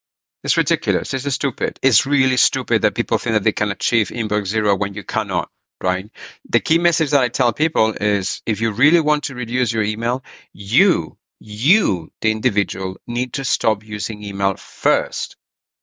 It's 0.43 0.57
ridiculous. 0.57 1.11
This 1.11 1.25
is 1.25 1.33
stupid. 1.33 1.79
It's 1.81 2.05
really 2.05 2.37
stupid 2.37 2.83
that 2.83 2.95
people 2.95 3.17
think 3.17 3.33
that 3.33 3.43
they 3.43 3.51
can 3.51 3.71
achieve 3.71 4.09
inbox 4.09 4.47
zero 4.47 4.75
when 4.75 4.93
you 4.93 5.03
cannot 5.03 5.49
right? 5.81 6.09
The 6.49 6.59
key 6.59 6.77
message 6.77 7.11
that 7.11 7.23
I 7.23 7.29
tell 7.29 7.53
people 7.53 7.93
is 7.93 8.41
if 8.45 8.61
you 8.61 8.71
really 8.71 8.99
want 8.99 9.25
to 9.25 9.35
reduce 9.35 9.71
your 9.71 9.83
email, 9.83 10.23
you 10.53 11.17
you, 11.39 12.11
the 12.21 12.31
individual, 12.31 12.97
need 13.07 13.33
to 13.33 13.43
stop 13.45 13.83
using 13.83 14.23
email 14.23 14.55
first, 14.55 15.35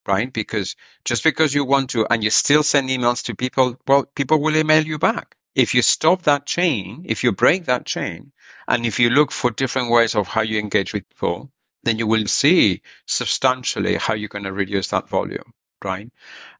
right? 0.06 0.32
Because 0.32 0.76
just 1.04 1.24
because 1.24 1.54
you 1.54 1.64
want 1.64 1.90
to 1.90 2.06
and 2.10 2.22
you 2.24 2.30
still 2.30 2.62
send 2.62 2.88
emails 2.88 3.24
to 3.24 3.34
people, 3.34 3.76
well, 3.86 4.04
people 4.04 4.40
will 4.40 4.56
email 4.56 4.84
you 4.84 4.98
back. 4.98 5.36
If 5.54 5.74
you 5.74 5.82
stop 5.82 6.22
that 6.22 6.46
chain, 6.46 7.04
if 7.08 7.24
you 7.24 7.32
break 7.32 7.66
that 7.66 7.86
chain, 7.86 8.32
and 8.68 8.84
if 8.86 9.00
you 9.00 9.10
look 9.10 9.32
for 9.32 9.50
different 9.50 9.90
ways 9.90 10.14
of 10.14 10.28
how 10.28 10.42
you 10.42 10.58
engage 10.58 10.92
with 10.92 11.08
people, 11.08 11.50
then 11.84 11.98
you 11.98 12.06
will 12.06 12.26
see 12.26 12.82
substantially 13.06 13.96
how 13.96 14.14
you're 14.14 14.28
going 14.28 14.44
to 14.44 14.52
reduce 14.52 14.88
that 14.88 15.08
volume. 15.08 15.52
right? 15.84 16.10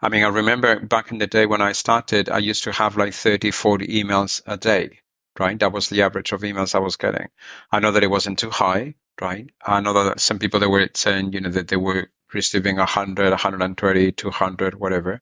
I 0.00 0.08
mean, 0.08 0.24
I 0.24 0.28
remember 0.28 0.80
back 0.80 1.10
in 1.12 1.18
the 1.18 1.26
day 1.26 1.46
when 1.46 1.60
I 1.62 1.72
started, 1.72 2.28
I 2.30 2.38
used 2.38 2.64
to 2.64 2.72
have 2.72 2.96
like 2.96 3.12
30, 3.14 3.50
40 3.50 3.86
emails 4.02 4.42
a 4.46 4.56
day, 4.56 5.00
right? 5.38 5.58
That 5.58 5.72
was 5.72 5.88
the 5.88 6.02
average 6.02 6.32
of 6.32 6.42
emails 6.42 6.74
I 6.74 6.78
was 6.80 6.96
getting. 6.96 7.28
I 7.70 7.80
know 7.80 7.92
that 7.92 8.04
it 8.04 8.10
wasn't 8.10 8.38
too 8.38 8.50
high, 8.50 8.94
right? 9.20 9.48
I 9.64 9.80
know 9.80 9.92
that 9.92 10.20
some 10.20 10.38
people 10.38 10.60
that 10.60 10.68
were 10.68 10.88
saying, 10.94 11.32
you 11.32 11.40
know, 11.40 11.50
that 11.50 11.68
they 11.68 11.76
were 11.76 12.10
receiving 12.32 12.76
100, 12.76 13.30
130, 13.30 14.12
200, 14.12 14.74
whatever. 14.74 15.20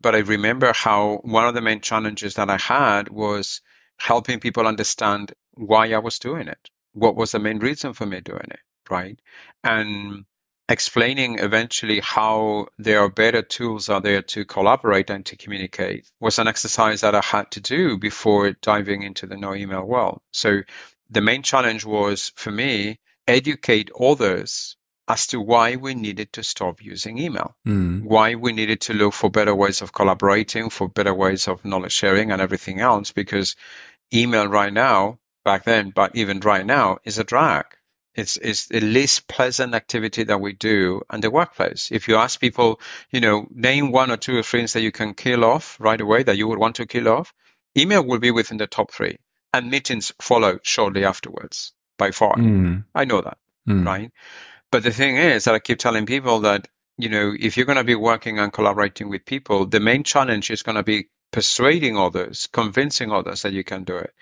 But 0.00 0.14
I 0.14 0.18
remember 0.18 0.72
how 0.72 1.20
one 1.22 1.46
of 1.46 1.54
the 1.54 1.62
main 1.62 1.80
challenges 1.80 2.34
that 2.34 2.50
I 2.50 2.58
had 2.58 3.08
was 3.08 3.60
helping 3.96 4.40
people 4.40 4.66
understand 4.66 5.32
why 5.52 5.92
I 5.92 5.98
was 5.98 6.18
doing 6.18 6.48
it. 6.48 6.70
What 6.92 7.16
was 7.16 7.32
the 7.32 7.38
main 7.38 7.58
reason 7.58 7.92
for 7.92 8.06
me 8.06 8.20
doing 8.20 8.48
it, 8.50 8.60
right? 8.90 9.18
And 9.62 10.24
explaining 10.68 11.38
eventually 11.38 12.00
how 12.00 12.68
there 12.78 13.00
are 13.00 13.10
better 13.10 13.42
tools 13.42 13.90
out 13.90 14.02
there 14.02 14.22
to 14.22 14.44
collaborate 14.44 15.10
and 15.10 15.26
to 15.26 15.36
communicate 15.36 16.10
was 16.20 16.38
an 16.38 16.48
exercise 16.48 17.02
that 17.02 17.14
I 17.14 17.20
had 17.20 17.50
to 17.52 17.60
do 17.60 17.98
before 17.98 18.52
diving 18.52 19.02
into 19.02 19.26
the 19.26 19.36
no 19.36 19.54
email 19.54 19.84
world. 19.84 20.22
So 20.30 20.62
the 21.10 21.20
main 21.20 21.42
challenge 21.42 21.84
was 21.84 22.32
for 22.36 22.50
me, 22.50 22.98
educate 23.26 23.90
others 23.98 24.76
as 25.06 25.26
to 25.28 25.40
why 25.40 25.76
we 25.76 25.94
needed 25.94 26.32
to 26.32 26.42
stop 26.42 26.82
using 26.82 27.18
email, 27.18 27.54
mm. 27.66 28.02
why 28.02 28.36
we 28.36 28.52
needed 28.52 28.80
to 28.80 28.94
look 28.94 29.12
for 29.12 29.30
better 29.30 29.54
ways 29.54 29.82
of 29.82 29.92
collaborating, 29.92 30.70
for 30.70 30.88
better 30.88 31.12
ways 31.12 31.46
of 31.46 31.62
knowledge 31.64 31.92
sharing 31.92 32.30
and 32.30 32.40
everything 32.40 32.80
else, 32.80 33.12
because 33.12 33.54
email 34.14 34.46
right 34.46 34.72
now, 34.72 35.18
back 35.44 35.64
then, 35.64 35.90
but 35.90 36.16
even 36.16 36.40
right 36.40 36.64
now, 36.64 36.98
is 37.04 37.18
a 37.18 37.24
drag. 37.24 37.66
It's, 38.14 38.36
it's 38.36 38.66
the 38.66 38.80
least 38.80 39.26
pleasant 39.26 39.74
activity 39.74 40.24
that 40.24 40.40
we 40.40 40.52
do 40.52 41.02
in 41.12 41.20
the 41.20 41.30
workplace. 41.30 41.90
If 41.90 42.08
you 42.08 42.16
ask 42.16 42.40
people, 42.40 42.80
you 43.10 43.20
know, 43.20 43.46
name 43.50 43.90
one 43.90 44.10
or 44.10 44.16
two 44.16 44.42
things 44.42 44.72
that 44.74 44.82
you 44.82 44.92
can 44.92 45.14
kill 45.14 45.44
off 45.44 45.76
right 45.80 46.00
away 46.00 46.22
that 46.22 46.36
you 46.36 46.46
would 46.48 46.58
want 46.58 46.76
to 46.76 46.86
kill 46.86 47.08
off, 47.08 47.32
email 47.76 48.04
will 48.04 48.20
be 48.20 48.30
within 48.30 48.58
the 48.58 48.66
top 48.66 48.92
three 48.92 49.18
and 49.54 49.70
meetings 49.70 50.12
follow 50.20 50.58
shortly 50.62 51.04
afterwards 51.04 51.72
by 51.96 52.10
far. 52.10 52.34
Mm. 52.34 52.84
I 52.94 53.04
know 53.04 53.20
that, 53.20 53.38
mm. 53.68 53.86
right? 53.86 54.10
But 54.72 54.82
the 54.82 54.90
thing 54.90 55.16
is 55.16 55.44
that 55.44 55.54
I 55.54 55.60
keep 55.60 55.78
telling 55.78 56.06
people 56.06 56.40
that, 56.40 56.66
you 56.98 57.08
know, 57.08 57.32
if 57.38 57.56
you're 57.56 57.66
going 57.66 57.78
to 57.78 57.84
be 57.84 57.94
working 57.94 58.40
and 58.40 58.52
collaborating 58.52 59.08
with 59.08 59.24
people, 59.24 59.66
the 59.66 59.78
main 59.78 60.02
challenge 60.02 60.50
is 60.50 60.62
going 60.62 60.74
to 60.74 60.82
be 60.82 61.08
persuading 61.30 61.96
others, 61.96 62.48
convincing 62.52 63.12
others 63.12 63.42
that 63.42 63.52
you 63.52 63.62
can 63.62 63.84
do 63.84 63.96
it. 63.96 64.12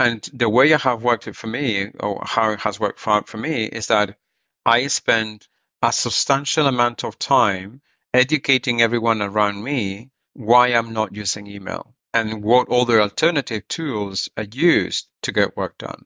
And 0.00 0.22
the 0.32 0.48
way 0.48 0.70
it 0.70 0.82
have 0.82 1.02
worked 1.02 1.26
it 1.26 1.34
for 1.34 1.48
me, 1.48 1.88
or 1.98 2.22
how 2.24 2.52
it 2.52 2.60
has 2.60 2.78
worked 2.78 3.00
for, 3.00 3.24
for 3.26 3.36
me, 3.36 3.64
is 3.64 3.88
that 3.88 4.16
I 4.64 4.86
spend 4.86 5.48
a 5.82 5.92
substantial 5.92 6.68
amount 6.68 7.02
of 7.02 7.18
time 7.18 7.82
educating 8.14 8.80
everyone 8.80 9.20
around 9.22 9.60
me 9.60 10.10
why 10.34 10.68
I'm 10.68 10.92
not 10.92 11.16
using 11.16 11.48
email 11.48 11.96
and 12.14 12.44
what 12.44 12.68
other 12.68 13.00
alternative 13.02 13.66
tools 13.66 14.28
are 14.36 14.46
used 14.48 15.08
to 15.22 15.32
get 15.32 15.56
work 15.56 15.78
done. 15.78 16.04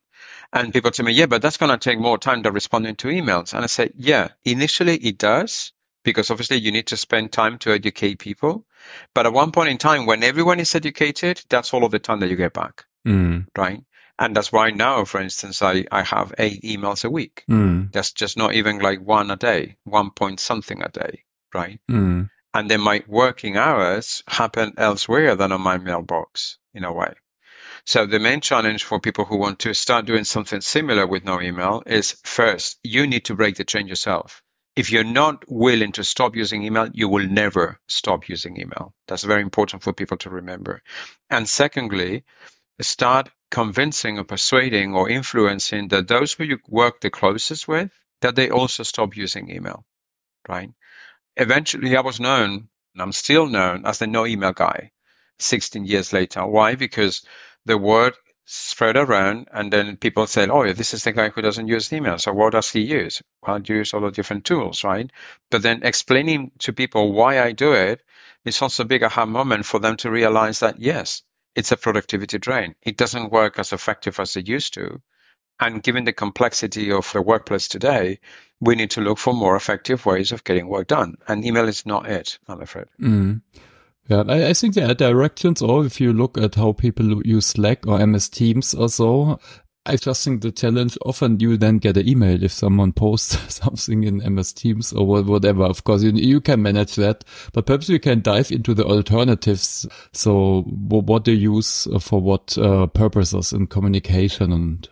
And 0.54 0.72
people 0.72 0.90
tell 0.90 1.04
me, 1.04 1.12
yeah, 1.12 1.26
but 1.26 1.42
that's 1.42 1.58
going 1.58 1.70
to 1.70 1.76
take 1.76 1.98
more 1.98 2.16
time 2.16 2.40
than 2.40 2.54
responding 2.54 2.96
to 2.96 3.08
emails. 3.08 3.52
And 3.52 3.62
I 3.62 3.66
say, 3.66 3.90
yeah, 3.94 4.28
initially 4.42 4.96
it 4.96 5.18
does, 5.18 5.72
because 6.02 6.30
obviously 6.30 6.56
you 6.56 6.72
need 6.72 6.86
to 6.86 6.96
spend 6.96 7.30
time 7.30 7.58
to 7.58 7.72
educate 7.72 8.20
people. 8.20 8.64
But 9.12 9.26
at 9.26 9.34
one 9.34 9.52
point 9.52 9.68
in 9.68 9.76
time, 9.76 10.06
when 10.06 10.22
everyone 10.22 10.60
is 10.60 10.74
educated, 10.74 11.42
that's 11.50 11.74
all 11.74 11.84
of 11.84 11.90
the 11.90 11.98
time 11.98 12.20
that 12.20 12.30
you 12.30 12.36
get 12.36 12.54
back 12.54 12.86
mm. 13.06 13.46
right? 13.56 13.82
And 14.18 14.36
that's 14.36 14.52
why 14.52 14.70
now, 14.70 15.04
for 15.04 15.20
instance, 15.20 15.62
I, 15.62 15.84
I 15.90 16.02
have 16.02 16.34
eight 16.38 16.62
emails 16.62 17.04
a 17.04 17.10
week. 17.10 17.44
Mm. 17.50 17.92
That's 17.92 18.12
just 18.12 18.36
not 18.36 18.54
even 18.54 18.78
like 18.78 19.00
one 19.00 19.30
a 19.30 19.36
day, 19.36 19.76
one 19.84 20.10
point 20.10 20.38
something 20.38 20.82
a 20.82 20.88
day, 20.88 21.24
right? 21.54 21.80
Mm. 21.90 22.30
And 22.54 22.70
then 22.70 22.80
my 22.80 23.02
working 23.08 23.56
hours 23.56 24.22
happen 24.28 24.74
elsewhere 24.76 25.34
than 25.36 25.52
on 25.52 25.60
my 25.60 25.78
mailbox 25.78 26.58
in 26.74 26.84
a 26.84 26.92
way. 26.92 27.14
So 27.84 28.06
the 28.06 28.20
main 28.20 28.40
challenge 28.40 28.84
for 28.84 29.00
people 29.00 29.24
who 29.24 29.36
want 29.36 29.60
to 29.60 29.74
start 29.74 30.06
doing 30.06 30.24
something 30.24 30.60
similar 30.60 31.06
with 31.06 31.24
no 31.24 31.40
email 31.40 31.82
is 31.86 32.16
first, 32.22 32.78
you 32.84 33.06
need 33.06 33.24
to 33.24 33.34
break 33.34 33.56
the 33.56 33.64
chain 33.64 33.88
yourself. 33.88 34.42
If 34.76 34.90
you're 34.92 35.04
not 35.04 35.44
willing 35.48 35.92
to 35.92 36.04
stop 36.04 36.36
using 36.36 36.62
email, 36.62 36.88
you 36.92 37.08
will 37.08 37.26
never 37.26 37.78
stop 37.88 38.28
using 38.28 38.58
email. 38.58 38.94
That's 39.08 39.24
very 39.24 39.42
important 39.42 39.82
for 39.82 39.92
people 39.92 40.16
to 40.18 40.30
remember. 40.30 40.82
And 41.28 41.48
secondly, 41.48 42.24
start 42.80 43.30
convincing 43.50 44.18
or 44.18 44.24
persuading 44.24 44.94
or 44.94 45.08
influencing 45.10 45.88
that 45.88 46.08
those 46.08 46.32
who 46.32 46.44
you 46.44 46.58
work 46.68 47.00
the 47.00 47.10
closest 47.10 47.68
with, 47.68 47.90
that 48.20 48.34
they 48.34 48.50
also 48.50 48.82
stop 48.82 49.16
using 49.16 49.50
email, 49.50 49.84
right? 50.48 50.70
Eventually, 51.36 51.96
I 51.96 52.00
was 52.00 52.20
known, 52.20 52.68
and 52.94 53.02
I'm 53.02 53.12
still 53.12 53.46
known 53.46 53.84
as 53.86 53.98
the 53.98 54.06
no 54.06 54.26
email 54.26 54.52
guy 54.52 54.92
16 55.38 55.84
years 55.84 56.12
later. 56.12 56.46
Why? 56.46 56.74
Because 56.74 57.22
the 57.64 57.76
word 57.78 58.14
spread 58.44 58.96
around 58.96 59.48
and 59.52 59.72
then 59.72 59.96
people 59.96 60.26
said, 60.26 60.50
oh, 60.50 60.64
yeah, 60.64 60.72
this 60.72 60.94
is 60.94 61.04
the 61.04 61.12
guy 61.12 61.28
who 61.28 61.42
doesn't 61.42 61.68
use 61.68 61.92
email. 61.92 62.18
So 62.18 62.32
what 62.32 62.52
does 62.52 62.70
he 62.70 62.80
use? 62.80 63.22
Well, 63.46 63.56
I 63.56 63.60
use 63.64 63.94
all 63.94 64.00
the 64.00 64.10
different 64.10 64.44
tools, 64.44 64.84
right? 64.84 65.10
But 65.50 65.62
then 65.62 65.82
explaining 65.84 66.50
to 66.60 66.72
people 66.72 67.12
why 67.12 67.40
I 67.40 67.52
do 67.52 67.72
it 67.72 68.02
is 68.44 68.60
also 68.60 68.82
a 68.82 68.86
big 68.86 69.02
aha 69.02 69.26
moment 69.26 69.64
for 69.64 69.78
them 69.78 69.96
to 69.98 70.10
realize 70.10 70.60
that, 70.60 70.80
yes, 70.80 71.22
it's 71.54 71.72
a 71.72 71.76
productivity 71.76 72.38
drain. 72.38 72.74
It 72.82 72.96
doesn't 72.96 73.32
work 73.32 73.58
as 73.58 73.72
effective 73.72 74.18
as 74.20 74.36
it 74.36 74.48
used 74.48 74.74
to. 74.74 75.00
And 75.60 75.82
given 75.82 76.04
the 76.04 76.12
complexity 76.12 76.90
of 76.90 77.12
the 77.12 77.22
workplace 77.22 77.68
today, 77.68 78.18
we 78.60 78.74
need 78.74 78.90
to 78.92 79.00
look 79.00 79.18
for 79.18 79.32
more 79.32 79.54
effective 79.54 80.04
ways 80.06 80.32
of 80.32 80.44
getting 80.44 80.68
work 80.68 80.88
done. 80.88 81.16
And 81.28 81.44
email 81.44 81.68
is 81.68 81.86
not 81.86 82.08
it, 82.08 82.38
I'm 82.48 82.62
afraid. 82.62 82.86
Mm. 83.00 83.42
Yeah, 84.08 84.24
I, 84.26 84.48
I, 84.48 84.52
think 84.52 84.74
there 84.74 84.90
are 84.90 84.94
directions, 84.94 85.62
or 85.62 85.84
if 85.86 86.00
you 86.00 86.12
look 86.12 86.36
at 86.36 86.56
how 86.56 86.72
people 86.72 87.24
use 87.24 87.46
Slack 87.46 87.86
or 87.86 88.04
MS 88.04 88.28
Teams 88.28 88.74
or 88.74 88.88
so, 88.88 89.38
I 89.84 89.96
just 89.96 90.24
think 90.24 90.42
the 90.42 90.52
challenge 90.52 90.96
often 91.04 91.40
you 91.40 91.56
then 91.56 91.78
get 91.78 91.96
an 91.96 92.08
email 92.08 92.42
if 92.42 92.52
someone 92.52 92.92
posts 92.92 93.36
something 93.54 94.04
in 94.04 94.34
MS 94.34 94.52
Teams 94.52 94.92
or 94.92 95.04
whatever. 95.04 95.64
Of 95.64 95.82
course, 95.82 96.02
you, 96.02 96.12
you 96.12 96.40
can 96.40 96.62
manage 96.62 96.94
that, 96.96 97.24
but 97.52 97.66
perhaps 97.66 97.88
we 97.88 97.98
can 97.98 98.20
dive 98.22 98.52
into 98.52 98.74
the 98.74 98.84
alternatives. 98.84 99.86
So 100.12 100.62
what 100.62 101.24
do 101.24 101.32
you 101.32 101.56
use 101.56 101.88
for 102.00 102.20
what 102.20 102.56
uh, 102.58 102.86
purposes 102.86 103.52
in 103.52 103.66
communication 103.66 104.52
and 104.52 104.88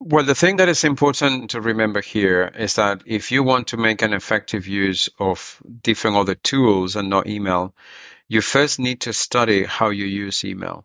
well, 0.00 0.24
the 0.24 0.34
thing 0.34 0.56
that 0.56 0.68
is 0.68 0.84
important 0.84 1.50
to 1.50 1.62
remember 1.62 2.02
here 2.02 2.52
is 2.58 2.74
that 2.74 3.02
if 3.06 3.32
you 3.32 3.42
want 3.42 3.68
to 3.68 3.78
make 3.78 4.02
an 4.02 4.12
effective 4.12 4.66
use 4.66 5.08
of 5.18 5.62
different 5.82 6.18
other 6.18 6.34
tools 6.34 6.96
and 6.96 7.08
not 7.08 7.26
email, 7.26 7.74
you 8.28 8.42
first 8.42 8.78
need 8.78 9.00
to 9.02 9.14
study 9.14 9.64
how 9.64 9.88
you 9.88 10.04
use 10.04 10.44
email 10.44 10.84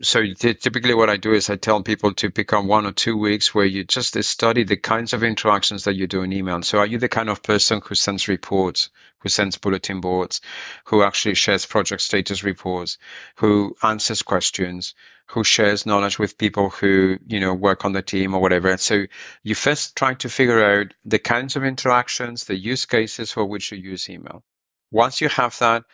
so 0.00 0.24
typically 0.34 0.94
what 0.94 1.10
I 1.10 1.16
do 1.16 1.32
is 1.32 1.50
I 1.50 1.56
tell 1.56 1.82
people 1.82 2.14
to 2.14 2.30
pick 2.30 2.52
up 2.52 2.64
one 2.64 2.86
or 2.86 2.92
two 2.92 3.16
weeks 3.16 3.54
where 3.54 3.64
you 3.64 3.84
just 3.84 4.22
study 4.22 4.64
the 4.64 4.76
kinds 4.76 5.12
of 5.12 5.24
interactions 5.24 5.84
that 5.84 5.96
you 5.96 6.06
do 6.06 6.22
in 6.22 6.32
email. 6.32 6.62
So 6.62 6.78
are 6.78 6.86
you 6.86 6.98
the 6.98 7.08
kind 7.08 7.28
of 7.28 7.42
person 7.42 7.80
who 7.84 7.94
sends 7.94 8.28
reports, 8.28 8.90
who 9.18 9.28
sends 9.28 9.58
bulletin 9.58 10.00
boards, 10.00 10.40
who 10.84 11.02
actually 11.02 11.34
shares 11.34 11.66
project 11.66 12.02
status 12.02 12.44
reports, 12.44 12.98
who 13.36 13.76
answers 13.82 14.22
questions, 14.22 14.94
who 15.26 15.42
shares 15.42 15.84
knowledge 15.84 16.18
with 16.18 16.38
people 16.38 16.70
who, 16.70 17.18
you 17.26 17.40
know, 17.40 17.52
work 17.52 17.84
on 17.84 17.92
the 17.92 18.02
team 18.02 18.34
or 18.34 18.40
whatever. 18.40 18.76
So 18.76 19.04
you 19.42 19.54
first 19.54 19.96
try 19.96 20.14
to 20.14 20.28
figure 20.28 20.62
out 20.62 20.94
the 21.04 21.18
kinds 21.18 21.56
of 21.56 21.64
interactions, 21.64 22.44
the 22.44 22.56
use 22.56 22.86
cases 22.86 23.32
for 23.32 23.44
which 23.44 23.72
you 23.72 23.78
use 23.78 24.08
email. 24.08 24.42
Once 24.90 25.20
you 25.20 25.28
have 25.28 25.58
that, 25.58 25.84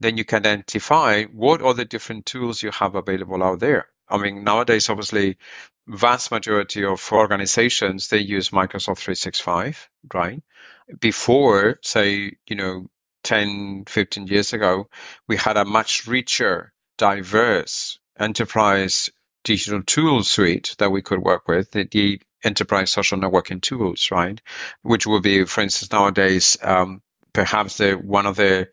then 0.00 0.16
you 0.16 0.24
can 0.24 0.38
identify 0.38 1.24
what 1.24 1.62
are 1.62 1.74
the 1.74 1.84
different 1.84 2.26
tools 2.26 2.62
you 2.62 2.70
have 2.70 2.94
available 2.94 3.42
out 3.42 3.60
there. 3.60 3.88
I 4.08 4.18
mean, 4.18 4.44
nowadays, 4.44 4.88
obviously, 4.88 5.36
vast 5.86 6.30
majority 6.30 6.84
of 6.84 7.12
organizations, 7.12 8.08
they 8.08 8.18
use 8.18 8.50
Microsoft 8.50 8.98
365, 8.98 9.88
right? 10.14 10.42
Before, 11.00 11.78
say, 11.82 12.36
you 12.48 12.56
know, 12.56 12.86
10, 13.24 13.84
15 13.86 14.26
years 14.26 14.52
ago, 14.52 14.88
we 15.26 15.36
had 15.36 15.56
a 15.56 15.64
much 15.64 16.06
richer, 16.06 16.72
diverse 16.96 17.98
enterprise 18.18 19.10
digital 19.44 19.82
tool 19.82 20.22
suite 20.22 20.74
that 20.78 20.90
we 20.90 21.02
could 21.02 21.20
work 21.20 21.48
with, 21.48 21.70
the, 21.70 22.20
enterprise 22.44 22.90
social 22.92 23.18
networking 23.18 23.60
tools, 23.60 24.10
right? 24.12 24.40
Which 24.82 25.08
would 25.08 25.24
be, 25.24 25.44
for 25.44 25.60
instance, 25.60 25.90
nowadays, 25.90 26.56
um, 26.62 27.02
perhaps 27.32 27.78
the, 27.78 27.94
one 27.94 28.26
of 28.26 28.36
the 28.36 28.68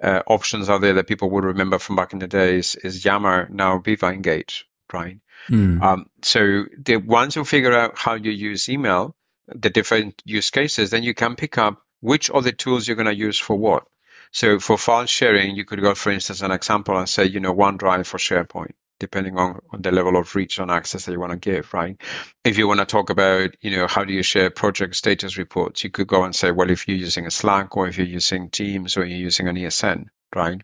uh, 0.00 0.22
options 0.26 0.70
out 0.70 0.80
there 0.80 0.94
that 0.94 1.06
people 1.06 1.30
would 1.30 1.44
remember 1.44 1.78
from 1.78 1.96
back 1.96 2.12
in 2.12 2.18
the 2.18 2.28
days 2.28 2.76
is 2.76 3.04
Yammer, 3.04 3.48
now 3.50 3.78
Viva 3.78 4.06
Engage, 4.06 4.66
right? 4.92 5.18
Mm. 5.48 5.82
Um, 5.82 6.06
so 6.22 6.64
the 6.78 6.96
once 6.96 7.36
you 7.36 7.44
figure 7.44 7.72
out 7.72 7.98
how 7.98 8.14
you 8.14 8.30
use 8.30 8.68
email, 8.68 9.16
the 9.48 9.70
different 9.70 10.22
use 10.24 10.50
cases, 10.50 10.90
then 10.90 11.02
you 11.02 11.14
can 11.14 11.36
pick 11.36 11.58
up 11.58 11.82
which 12.00 12.30
of 12.30 12.44
the 12.44 12.52
tools 12.52 12.86
you're 12.86 12.96
going 12.96 13.06
to 13.06 13.14
use 13.14 13.38
for 13.38 13.56
what. 13.56 13.86
So 14.30 14.58
for 14.58 14.78
file 14.78 15.06
sharing, 15.06 15.56
you 15.56 15.64
could 15.64 15.80
go, 15.80 15.94
for 15.94 16.10
instance, 16.10 16.40
an 16.40 16.52
example 16.52 16.96
and 16.96 17.08
say, 17.08 17.24
you 17.26 17.40
know, 17.40 17.54
OneDrive 17.54 18.06
for 18.06 18.18
SharePoint. 18.18 18.72
Depending 19.02 19.36
on, 19.36 19.60
on 19.70 19.82
the 19.82 19.90
level 19.90 20.16
of 20.16 20.32
reach 20.36 20.60
and 20.60 20.70
access 20.70 21.04
that 21.04 21.12
you 21.12 21.18
want 21.18 21.32
to 21.32 21.38
give, 21.50 21.74
right? 21.74 21.96
If 22.44 22.56
you 22.56 22.68
want 22.68 22.78
to 22.78 22.86
talk 22.86 23.10
about, 23.10 23.50
you 23.60 23.76
know, 23.76 23.88
how 23.88 24.04
do 24.04 24.12
you 24.12 24.22
share 24.22 24.48
project 24.48 24.94
status 24.94 25.36
reports, 25.36 25.82
you 25.82 25.90
could 25.90 26.06
go 26.06 26.22
and 26.22 26.32
say, 26.32 26.52
well, 26.52 26.70
if 26.70 26.86
you're 26.86 26.96
using 26.96 27.26
a 27.26 27.32
Slack 27.32 27.76
or 27.76 27.88
if 27.88 27.98
you're 27.98 28.06
using 28.06 28.48
Teams 28.48 28.96
or 28.96 29.04
you're 29.04 29.18
using 29.18 29.48
an 29.48 29.56
ESN, 29.56 30.04
right? 30.36 30.62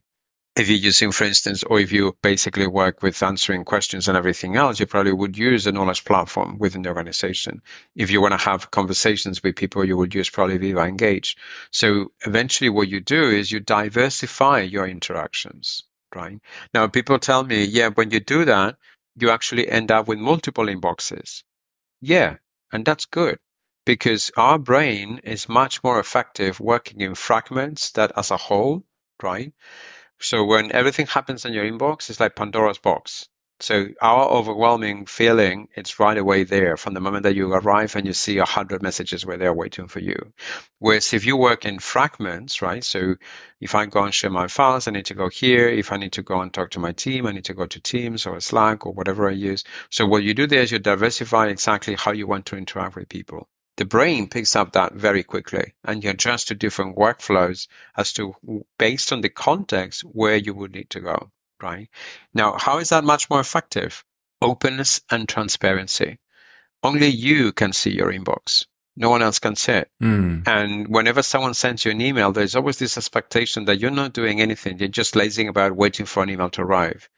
if 0.59 0.69
you're 0.69 0.79
using, 0.79 1.13
for 1.13 1.25
instance, 1.25 1.63
or 1.63 1.79
if 1.79 1.93
you 1.93 2.17
basically 2.23 2.67
work 2.67 3.03
with 3.03 3.23
answering 3.23 3.65
questions 3.65 4.09
and 4.09 4.17
everything 4.17 4.57
else, 4.57 4.81
you 4.81 4.87
probably 4.87 5.13
would 5.13 5.39
use 5.39 5.67
a 5.67 5.73
knowledge 5.73 6.05
platform 6.05 6.59
within 6.59 6.83
the 6.83 6.89
organization. 6.89 7.63
If 7.95 8.11
you 8.11 8.21
want 8.21 8.33
to 8.33 8.45
have 8.45 8.71
conversations 8.71 9.43
with 9.43 9.57
people, 9.57 9.85
you 9.85 9.97
would 9.97 10.15
use 10.15 10.31
probably 10.31 10.59
Viva 10.59 10.81
Engage. 10.81 11.37
So 11.71 12.13
eventually 12.27 12.71
what 12.71 12.89
you 12.89 13.01
do 13.01 13.31
is 13.31 13.53
you 13.53 13.61
diversify 13.61 14.63
your 14.63 14.89
interactions, 14.89 15.85
right? 16.15 16.41
Now 16.75 16.87
people 16.89 17.19
tell 17.19 17.45
me, 17.45 17.65
yeah, 17.65 17.89
when 17.89 18.11
you 18.11 18.21
do 18.21 18.45
that, 18.47 18.77
you 19.17 19.31
actually 19.31 19.69
end 19.69 19.91
up 19.91 20.09
with 20.09 20.19
multiple 20.19 20.67
inboxes. 20.67 21.43
Yeah, 22.01 22.37
and 22.73 22.85
that's 22.85 23.07
good 23.07 23.39
because 23.85 24.31
our 24.37 24.59
brain 24.59 25.21
is 25.25 25.49
much 25.49 25.83
more 25.83 25.99
effective 25.99 26.61
working 26.61 27.01
in 27.01 27.15
fragments 27.15 27.93
that 27.93 28.13
as 28.17 28.31
a 28.31 28.37
whole, 28.37 28.85
right? 29.23 29.53
So 30.21 30.45
when 30.45 30.73
everything 30.73 31.07
happens 31.07 31.45
in 31.45 31.53
your 31.53 31.65
inbox, 31.65 32.11
it's 32.11 32.21
like 32.21 32.37
Pandora's 32.37 32.79
box. 32.79 33.29
So 33.61 33.89
our 34.01 34.29
overwhelming 34.29 35.07
feeling, 35.07 35.69
it's 35.75 35.99
right 35.99 36.17
away 36.17 36.45
there 36.45 36.77
from 36.77 36.95
the 36.95 37.01
moment 37.01 37.25
that 37.25 37.35
you 37.35 37.53
arrive 37.53 37.97
and 37.97 38.07
you 38.07 38.13
see 38.13 38.39
a 38.39 38.45
hundred 38.45 38.83
messages 38.83 39.27
where 39.27 39.37
they're 39.37 39.53
waiting 39.53 39.89
for 39.89 39.99
you. 39.99 40.33
Whereas 40.79 41.13
if 41.13 41.27
you 41.27 41.37
work 41.37 41.65
in 41.65 41.81
fragments, 41.81 42.63
right? 42.63 42.85
So 42.85 43.17
if 43.61 43.75
I 43.75 43.87
go 43.87 44.05
and 44.05 44.15
share 44.15 44.31
my 44.31 44.47
files, 44.47 44.87
I 44.87 44.93
need 44.93 45.07
to 45.07 45.15
go 45.15 45.29
here. 45.29 45.69
If 45.69 45.91
I 45.91 45.97
need 45.97 46.13
to 46.13 46.23
go 46.23 46.41
and 46.41 46.53
talk 46.53 46.71
to 46.71 46.81
my 46.81 46.93
team, 46.93 47.27
I 47.27 47.33
need 47.33 47.47
to 47.47 47.55
go 47.55 47.67
to 47.67 47.81
Teams 47.81 48.27
or 48.27 48.39
Slack 48.41 48.87
or 48.87 48.93
whatever 48.93 49.29
I 49.29 49.33
use. 49.33 49.65
So 49.91 50.07
what 50.07 50.23
you 50.23 50.35
do 50.35 50.47
there 50.47 50.63
is 50.63 50.71
you 50.71 50.79
diversify 50.79 51.49
exactly 51.49 51.97
how 51.97 52.13
you 52.13 52.29
want 52.29 52.47
to 52.47 52.57
interact 52.57 52.95
with 52.95 53.09
people 53.09 53.49
the 53.79 53.85
brain 53.85 54.29
picks 54.29 54.57
up 54.57 54.73
that 54.73 54.93
very 54.93 55.23
quickly 55.23 55.73
and 55.85 56.03
you 56.03 56.11
adjust 56.11 56.49
to 56.49 56.55
different 56.57 56.97
workflows 56.97 57.69
as 57.97 58.13
to 58.13 58.35
based 58.77 59.13
on 59.13 59.21
the 59.21 59.29
context 59.29 60.01
where 60.01 60.37
you 60.37 60.53
would 60.53 60.73
need 60.73 60.91
to 60.91 60.99
go 60.99 61.31
right? 61.63 61.89
Now 62.35 62.57
how 62.59 62.79
is 62.79 62.91
that 62.91 63.05
much 63.05 63.31
more 63.31 63.41
effective? 63.41 64.05
Openness 64.41 65.01
and 65.11 65.29
transparency. 65.29 66.19
Only 66.83 67.09
you 67.09 67.53
can 67.53 67.73
see 67.73 67.91
your 67.91 68.13
inbox. 68.13 68.67
No 68.97 69.11
one 69.11 69.23
else 69.23 69.39
can 69.39 69.57
see 69.57 69.73
it. 69.73 69.91
Mm. 70.03 70.47
and 70.47 70.89
whenever 70.89 71.23
someone 71.23 71.55
sends 71.55 71.85
you 71.85 71.93
an 71.93 72.01
email 72.01 72.33
there's 72.33 72.57
always 72.57 72.79
this 72.79 72.97
expectation 72.97 73.67
that 73.67 73.79
you're 73.79 73.91
not 73.91 74.13
doing 74.13 74.41
anything. 74.41 74.79
You're 74.79 74.89
just 74.89 75.17
lazing 75.17 75.49
about 75.49 75.77
waiting 75.77 76.07
for 76.07 76.23
an 76.23 76.31
email 76.31 76.51
to 76.51 76.63
arrive. 76.63 77.09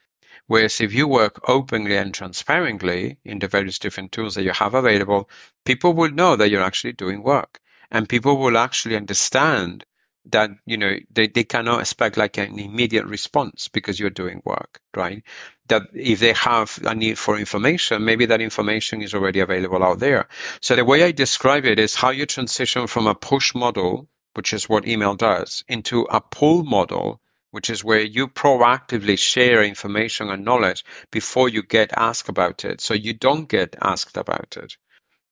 Whereas 0.50 0.80
if 0.80 0.92
you 0.92 1.06
work 1.06 1.48
openly 1.48 1.96
and 1.96 2.12
transparently 2.12 3.18
in 3.24 3.38
the 3.38 3.46
various 3.46 3.78
different 3.78 4.10
tools 4.10 4.34
that 4.34 4.42
you 4.42 4.50
have 4.50 4.74
available, 4.74 5.30
people 5.64 5.92
will 5.92 6.10
know 6.10 6.34
that 6.34 6.50
you're 6.50 6.64
actually 6.64 6.94
doing 6.94 7.22
work. 7.22 7.60
And 7.88 8.08
people 8.08 8.36
will 8.36 8.58
actually 8.58 8.96
understand 8.96 9.84
that, 10.26 10.50
you 10.66 10.76
know, 10.76 10.96
they, 11.10 11.28
they 11.28 11.44
cannot 11.44 11.80
expect 11.80 12.16
like 12.16 12.38
an 12.38 12.58
immediate 12.58 13.06
response 13.06 13.68
because 13.68 13.98
you're 13.98 14.10
doing 14.10 14.42
work, 14.44 14.80
right? 14.94 15.22
That 15.68 15.82
if 15.92 16.20
they 16.20 16.32
have 16.34 16.78
a 16.84 16.94
need 16.94 17.18
for 17.18 17.38
information, 17.38 18.04
maybe 18.04 18.26
that 18.26 18.40
information 18.40 19.02
is 19.02 19.14
already 19.14 19.40
available 19.40 19.82
out 19.82 19.98
there. 19.98 20.28
So 20.60 20.76
the 20.76 20.84
way 20.84 21.02
I 21.02 21.12
describe 21.12 21.64
it 21.64 21.78
is 21.78 21.94
how 21.94 22.10
you 22.10 22.26
transition 22.26 22.86
from 22.86 23.06
a 23.06 23.14
push 23.14 23.54
model, 23.54 24.08
which 24.34 24.52
is 24.52 24.68
what 24.68 24.86
email 24.86 25.14
does, 25.14 25.64
into 25.68 26.02
a 26.02 26.20
pull 26.20 26.64
model 26.64 27.20
which 27.50 27.70
is 27.70 27.82
where 27.82 28.00
you 28.00 28.28
proactively 28.28 29.18
share 29.18 29.64
information 29.64 30.28
and 30.30 30.44
knowledge 30.44 30.84
before 31.10 31.48
you 31.48 31.62
get 31.62 31.92
asked 31.96 32.28
about 32.28 32.64
it. 32.64 32.80
So 32.80 32.94
you 32.94 33.12
don't 33.12 33.48
get 33.48 33.74
asked 33.80 34.16
about 34.16 34.56
it. 34.56 34.76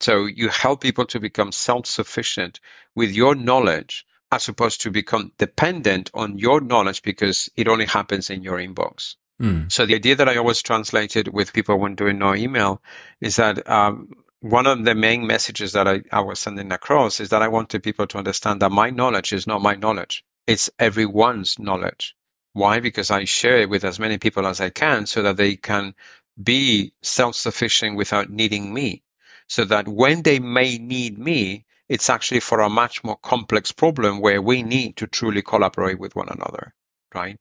So 0.01 0.27
you 0.27 0.49
help 0.49 0.81
people 0.81 1.07
to 1.07 1.21
become 1.21 1.53
self-sufficient 1.53 2.61
with 2.95 3.13
your 3.13 3.35
knowledge 3.35 4.05
as 4.31 4.49
opposed 4.49 4.83
to 4.83 4.91
become 4.91 5.33
dependent 5.39 6.11
on 6.15 6.39
your 6.39 6.61
knowledge 6.61 7.03
because 7.03 7.51
it 7.57 7.69
only 7.69 7.87
happens 7.87 8.31
in 8.31 8.43
your 8.43 8.59
inbox. 8.59 9.17
Mm. 9.41 9.71
So 9.71 9.87
the 9.87 9.95
idea 9.95 10.17
that 10.17 10.29
I 10.29 10.37
always 10.37 10.63
translated 10.63 11.29
with 11.29 11.53
people 11.53 11.79
when 11.79 11.95
doing 11.95 12.19
no 12.19 12.35
email 12.35 12.83
is 13.21 13.37
that 13.37 13.69
um, 13.71 14.11
one 14.41 14.67
of 14.67 14.85
the 14.85 14.95
main 14.95 15.27
messages 15.27 15.73
that 15.73 15.89
I, 15.89 16.03
I 16.13 16.21
was 16.21 16.41
sending 16.41 16.73
across 16.73 17.21
is 17.21 17.31
that 17.31 17.43
I 17.43 17.49
wanted 17.49 17.83
people 17.83 18.07
to 18.09 18.19
understand 18.19 18.61
that 18.63 18.71
my 18.71 18.91
knowledge 18.91 19.33
is 19.33 19.47
not 19.47 19.63
my 19.63 19.75
knowledge 19.75 20.25
it's 20.49 20.71
everyone's 20.79 21.59
knowledge. 21.59 22.17
Why? 22.55 22.81
Because 22.81 23.11
I 23.11 23.25
share 23.25 23.59
it 23.59 23.69
with 23.69 23.85
as 23.85 24.01
many 24.01 24.17
people 24.17 24.47
as 24.47 24.63
I 24.63 24.71
can 24.71 25.05
so 25.05 25.23
that 25.23 25.37
they 25.37 25.57
can 25.57 25.95
be 26.43 26.95
self-sufficient 27.03 27.97
without 27.97 28.31
needing 28.31 28.73
me. 28.73 29.03
So 29.47 29.67
that 29.67 29.87
when 29.87 30.23
they 30.23 30.39
may 30.39 30.79
need 30.79 31.19
me, 31.19 31.67
it's 31.89 32.11
actually 32.11 32.41
for 32.41 32.61
a 32.61 32.69
much 32.69 33.05
more 33.05 33.17
complex 33.17 33.73
problem 33.73 34.21
where 34.21 34.43
we 34.43 34.63
need 34.63 34.97
to 34.99 35.07
truly 35.07 35.43
collaborate 35.43 35.99
with 35.99 36.15
one 36.15 36.29
another, 36.29 36.75
right? 37.15 37.39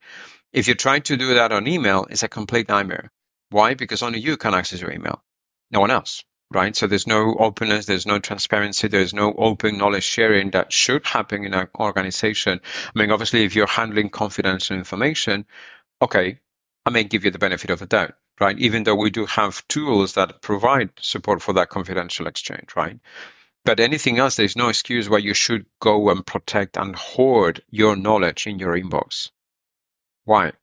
If 0.54 0.68
you're 0.68 0.76
trying 0.76 1.04
to 1.04 1.18
do 1.18 1.36
that 1.36 1.52
on 1.52 1.68
email, 1.68 2.06
it's 2.10 2.24
a 2.24 2.30
complete 2.30 2.70
nightmare. 2.70 3.12
Why? 3.50 3.74
Because 3.74 4.04
only 4.04 4.20
you 4.20 4.38
can 4.38 4.54
access 4.54 4.82
your 4.82 4.92
email. 4.92 5.22
No 5.72 5.82
one 5.82 5.92
else 5.92 6.24
right? 6.52 6.76
So 6.76 6.88
there's 6.88 7.08
no 7.08 7.36
openness, 7.36 7.86
there's 7.86 8.06
no 8.06 8.20
transparency, 8.20 8.88
there's 8.88 9.14
no 9.14 9.34
open 9.34 9.78
knowledge 9.78 10.04
sharing 10.04 10.52
that 10.52 10.72
should 10.72 11.06
happen 11.06 11.46
in 11.46 11.54
an 11.54 11.68
organization. 11.78 12.62
I 12.64 13.00
mean, 13.00 13.12
obviously, 13.12 13.44
if 13.44 13.56
you're 13.56 13.68
handling 13.68 14.10
confidential 14.10 14.78
information, 14.78 15.46
okay, 16.02 16.40
I 16.86 16.90
may 16.90 17.04
give 17.04 17.26
you 17.26 17.32
the 17.32 17.40
benefit 17.40 17.70
of 17.70 17.80
the 17.80 17.86
doubt, 17.86 18.14
right? 18.40 18.58
Even 18.60 18.84
though 18.84 18.96
we 18.96 19.10
do 19.10 19.26
have 19.26 19.68
tools 19.68 20.14
that 20.14 20.42
provide 20.42 20.92
support 21.02 21.42
for 21.42 21.54
that 21.54 21.70
confidential 21.70 22.28
exchange, 22.28 22.76
right? 22.76 23.00
But 23.68 23.82
anything 23.82 24.18
else, 24.18 24.38
there's 24.38 24.56
no 24.56 24.70
excuse 24.70 25.10
why 25.10 25.18
you 25.18 25.34
should 25.34 25.66
go 25.82 26.10
and 26.10 26.26
protect 26.26 26.78
and 26.78 26.96
hoard 26.96 27.62
your 27.70 27.98
knowledge 27.98 28.48
in 28.48 28.60
your 28.60 28.80
inbox. 28.80 29.30
Why? 30.24 30.54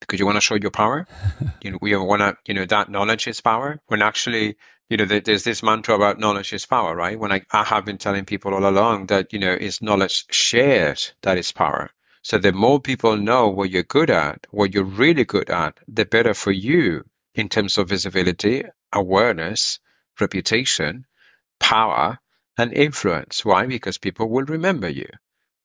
Because 0.00 0.18
you 0.18 0.26
want 0.26 0.34
to 0.34 0.40
show 0.40 0.56
your 0.56 0.72
power. 0.72 1.06
you 1.62 1.70
know, 1.70 1.78
we 1.80 1.94
want 1.94 2.22
to, 2.22 2.36
you 2.44 2.54
know, 2.54 2.64
that 2.64 2.90
knowledge 2.90 3.28
is 3.28 3.40
power. 3.40 3.80
When 3.86 4.02
actually 4.02 4.56
you 4.88 4.96
know, 4.96 5.04
there's 5.04 5.44
this 5.44 5.62
mantra 5.62 5.94
about 5.94 6.18
knowledge 6.18 6.52
is 6.52 6.66
power, 6.66 6.96
right? 6.96 7.16
When 7.16 7.30
I, 7.30 7.42
I 7.52 7.62
have 7.62 7.84
been 7.84 7.98
telling 7.98 8.24
people 8.24 8.52
all 8.52 8.68
along 8.68 9.06
that, 9.06 9.32
you 9.32 9.38
know, 9.38 9.52
it's 9.52 9.80
knowledge 9.80 10.24
shared 10.30 11.00
that 11.22 11.38
is 11.38 11.52
power. 11.52 11.90
So 12.22 12.38
the 12.38 12.52
more 12.52 12.80
people 12.80 13.16
know 13.16 13.48
what 13.48 13.70
you're 13.70 13.84
good 13.84 14.10
at, 14.10 14.46
what 14.50 14.74
you're 14.74 14.82
really 14.82 15.24
good 15.24 15.50
at, 15.50 15.78
the 15.86 16.04
better 16.04 16.34
for 16.34 16.50
you 16.50 17.04
in 17.34 17.48
terms 17.48 17.78
of 17.78 17.90
visibility, 17.90 18.64
awareness, 18.92 19.78
reputation, 20.18 21.06
power, 21.60 22.18
and 22.56 22.72
influence. 22.72 23.44
Why? 23.44 23.66
Because 23.66 23.98
people 23.98 24.28
will 24.28 24.44
remember 24.44 24.88
you. 24.88 25.08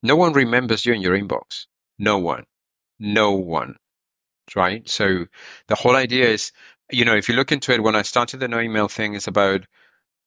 No 0.02 0.16
one 0.16 0.34
remembers 0.34 0.86
you 0.86 0.94
in 0.94 1.02
your 1.02 1.18
inbox. 1.18 1.66
No 1.98 2.20
one. 2.20 2.46
No 3.00 3.34
one. 3.34 3.78
Right? 4.56 4.88
So 4.90 5.26
the 5.68 5.76
whole 5.76 5.96
idea 5.96 6.30
is 6.30 6.52
you 6.92 7.06
know, 7.06 7.16
if 7.16 7.30
you 7.30 7.36
look 7.36 7.52
into 7.52 7.74
it, 7.74 7.82
when 7.82 7.96
I 7.96 8.02
started 8.04 8.40
the 8.40 8.48
no 8.48 8.60
email 8.60 8.88
thing, 8.88 9.16
is 9.16 9.28
about 9.28 9.66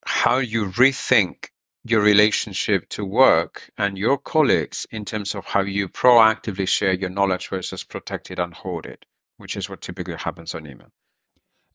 how 0.05 0.38
you 0.38 0.66
rethink 0.66 1.50
your 1.85 2.00
relationship 2.00 2.88
to 2.88 3.05
work 3.05 3.70
and 3.79 3.96
your 3.96 4.18
colleagues 4.18 4.87
in 4.90 5.05
terms 5.05 5.35
of 5.35 5.44
how 5.44 5.61
you 5.61 5.88
proactively 5.88 6.66
share 6.66 6.94
your 6.94 7.11
knowledge 7.11 7.48
versus 7.48 7.85
protect 7.85 8.31
it 8.31 8.40
and 8.40 8.52
hold 8.52 8.87
it, 8.87 9.05
which 9.37 9.57
is 9.57 9.68
what 9.68 9.81
typically 9.81 10.16
happens 10.16 10.55
on 10.55 10.66
email. 10.66 10.90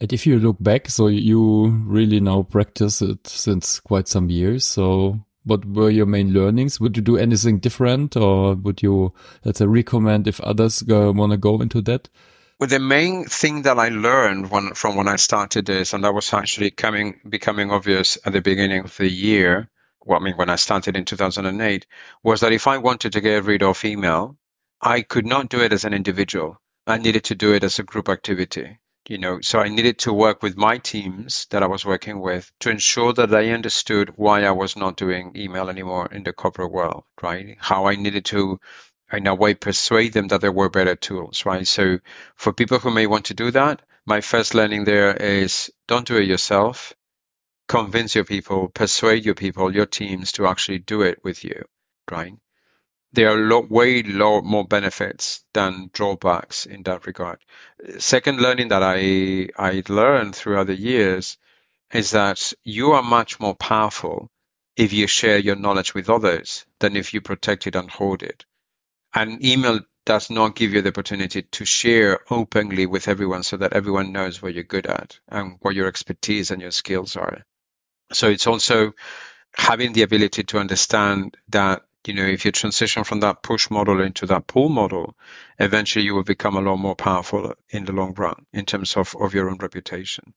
And 0.02 0.12
if 0.12 0.26
you 0.26 0.40
look 0.40 0.58
back, 0.60 0.90
so 0.90 1.10
you 1.10 1.68
really 1.86 2.20
now 2.20 2.42
practice 2.42 3.04
it 3.04 3.28
since 3.28 3.80
quite 3.80 4.08
some 4.08 4.32
years. 4.32 4.66
So 4.66 5.24
what 5.44 5.64
were 5.64 5.92
your 5.92 6.08
main 6.08 6.34
learnings? 6.34 6.80
Would 6.80 6.98
you 6.98 7.04
do 7.04 7.18
anything 7.18 7.60
different 7.60 8.18
or 8.18 8.56
would 8.56 8.82
you, 8.82 9.14
let's 9.46 9.60
say, 9.60 9.68
recommend 9.68 10.28
if 10.28 10.42
others 10.42 10.84
want 10.88 11.34
to 11.34 11.38
go 11.38 11.62
into 11.62 11.84
that? 11.84 12.10
Well, 12.60 12.68
the 12.68 12.80
main 12.80 13.26
thing 13.26 13.62
that 13.62 13.78
I 13.78 13.90
learned 13.90 14.50
when, 14.50 14.74
from 14.74 14.96
when 14.96 15.08
I 15.08 15.18
started 15.18 15.68
this, 15.68 15.94
and 15.94 16.04
that 16.04 16.16
was 16.16 16.34
actually 16.34 16.72
coming 16.72 17.20
becoming 17.30 17.70
obvious 17.70 18.18
at 18.26 18.34
the 18.34 18.42
beginning 18.42 18.86
of 18.86 18.98
the 18.98 19.08
year. 19.08 19.70
Well, 20.04 20.20
I 20.20 20.24
mean, 20.24 20.34
when 20.36 20.50
I 20.50 20.56
started 20.56 20.98
in 20.98 21.06
2008, 21.06 21.86
was 22.24 22.42
that 22.42 22.54
if 22.54 22.66
I 22.66 22.80
wanted 22.80 23.14
to 23.14 23.22
get 23.22 23.44
rid 23.44 23.62
of 23.62 23.86
email, 23.86 24.36
I 24.82 25.04
could 25.04 25.28
not 25.28 25.50
do 25.50 25.62
it 25.62 25.74
as 25.74 25.86
an 25.86 25.94
individual. 25.94 26.60
I 26.88 26.98
needed 26.98 27.26
to 27.26 27.36
do 27.36 27.54
it 27.54 27.64
as 27.64 27.78
a 27.78 27.84
group 27.84 28.10
activity. 28.10 28.80
You 29.08 29.20
know, 29.20 29.42
so 29.42 29.60
I 29.60 29.68
needed 29.68 30.00
to 30.00 30.14
work 30.14 30.42
with 30.42 30.58
my 30.58 30.80
teams 30.80 31.46
that 31.52 31.62
I 31.62 31.68
was 31.68 31.86
working 31.86 32.20
with 32.20 32.52
to 32.62 32.72
ensure 32.72 33.14
that 33.14 33.32
I 33.34 33.50
understood 33.50 34.14
why 34.16 34.44
I 34.44 34.52
was 34.52 34.76
not 34.76 34.98
doing 34.98 35.34
email 35.36 35.70
anymore 35.70 36.08
in 36.12 36.24
the 36.24 36.34
corporate 36.34 36.72
world, 36.72 37.04
right? 37.22 37.58
How 37.60 37.86
I 37.86 37.96
needed 37.96 38.26
to 38.26 38.60
in 39.12 39.28
a 39.28 39.36
way 39.36 39.54
persuade 39.54 40.14
them 40.14 40.30
that 40.30 40.42
there 40.42 40.52
were 40.52 40.70
better 40.70 40.96
tools, 40.96 41.46
right? 41.46 41.68
So 41.68 42.00
for 42.36 42.54
people 42.54 42.80
who 42.80 42.90
may 42.92 43.06
want 43.06 43.26
to 43.26 43.36
do 43.36 43.52
that, 43.52 43.84
my 44.06 44.22
first 44.22 44.56
learning 44.56 44.86
there 44.86 45.16
is 45.16 45.72
don't 45.88 46.08
do 46.08 46.18
it 46.18 46.28
yourself. 46.28 46.94
Convince 47.68 48.16
your 48.16 48.26
people, 48.26 48.70
persuade 48.70 49.26
your 49.26 49.36
people, 49.36 49.74
your 49.74 49.88
teams 49.88 50.32
to 50.34 50.48
actually 50.48 50.80
do 50.80 51.02
it 51.04 51.24
with 51.24 51.44
you, 51.44 51.66
right? 52.10 52.34
There 53.14 53.30
are 53.30 53.38
lo- 53.38 53.68
way 53.70 54.04
low, 54.04 54.42
more 54.42 54.66
benefits 54.66 55.44
than 55.54 55.90
drawbacks 55.94 56.66
in 56.66 56.84
that 56.84 57.06
regard. 57.08 57.40
Second 58.00 58.40
learning 58.40 58.70
that 58.70 58.84
I 58.84 59.50
I 59.58 59.84
learned 59.90 60.36
throughout 60.36 60.68
the 60.68 60.76
years 60.76 61.38
is 61.94 62.12
that 62.12 62.54
you 62.64 62.94
are 62.94 63.04
much 63.04 63.40
more 63.40 63.56
powerful 63.56 64.30
if 64.78 64.94
you 64.94 65.08
share 65.08 65.38
your 65.38 65.56
knowledge 65.56 65.94
with 65.94 66.10
others 66.10 66.66
than 66.80 66.96
if 66.96 67.14
you 67.14 67.22
protect 67.22 67.68
it 67.68 67.76
and 67.76 67.90
hold 67.90 68.24
it. 68.24 68.46
And 69.14 69.44
email 69.44 69.82
does 70.06 70.30
not 70.30 70.56
give 70.56 70.74
you 70.74 70.82
the 70.82 70.90
opportunity 70.90 71.44
to 71.44 71.66
share 71.66 72.20
openly 72.30 72.86
with 72.86 73.08
everyone 73.08 73.44
so 73.44 73.58
that 73.58 73.74
everyone 73.74 74.12
knows 74.12 74.42
what 74.42 74.54
you're 74.54 74.64
good 74.64 74.88
at 74.88 75.20
and 75.28 75.58
what 75.60 75.76
your 75.76 75.88
expertise 75.88 76.50
and 76.52 76.62
your 76.62 76.72
skills 76.72 77.16
are. 77.16 77.44
So 78.14 78.30
it's 78.30 78.48
also 78.48 78.94
having 79.54 79.94
the 79.94 80.04
ability 80.04 80.44
to 80.44 80.60
understand 80.60 81.38
that 81.50 81.84
you 82.08 82.14
know 82.16 82.26
if 82.26 82.46
you 82.46 82.52
transition 82.52 83.04
from 83.04 83.20
that 83.20 83.44
push 83.44 83.70
model 83.70 84.02
into 84.02 84.26
that 84.26 84.48
pull 84.48 84.70
model 84.70 85.16
eventually 85.60 86.04
you 86.06 86.16
will 86.16 86.24
become 86.24 86.56
a 86.56 86.62
lot 86.62 86.78
more 86.78 86.96
powerful 86.96 87.54
in 87.70 87.86
the 87.86 87.92
long 87.92 88.14
run 88.16 88.46
in 88.54 88.66
terms 88.66 88.98
of, 88.98 89.16
of 89.20 89.34
your 89.34 89.50
own 89.50 89.58
reputation. 89.58 90.34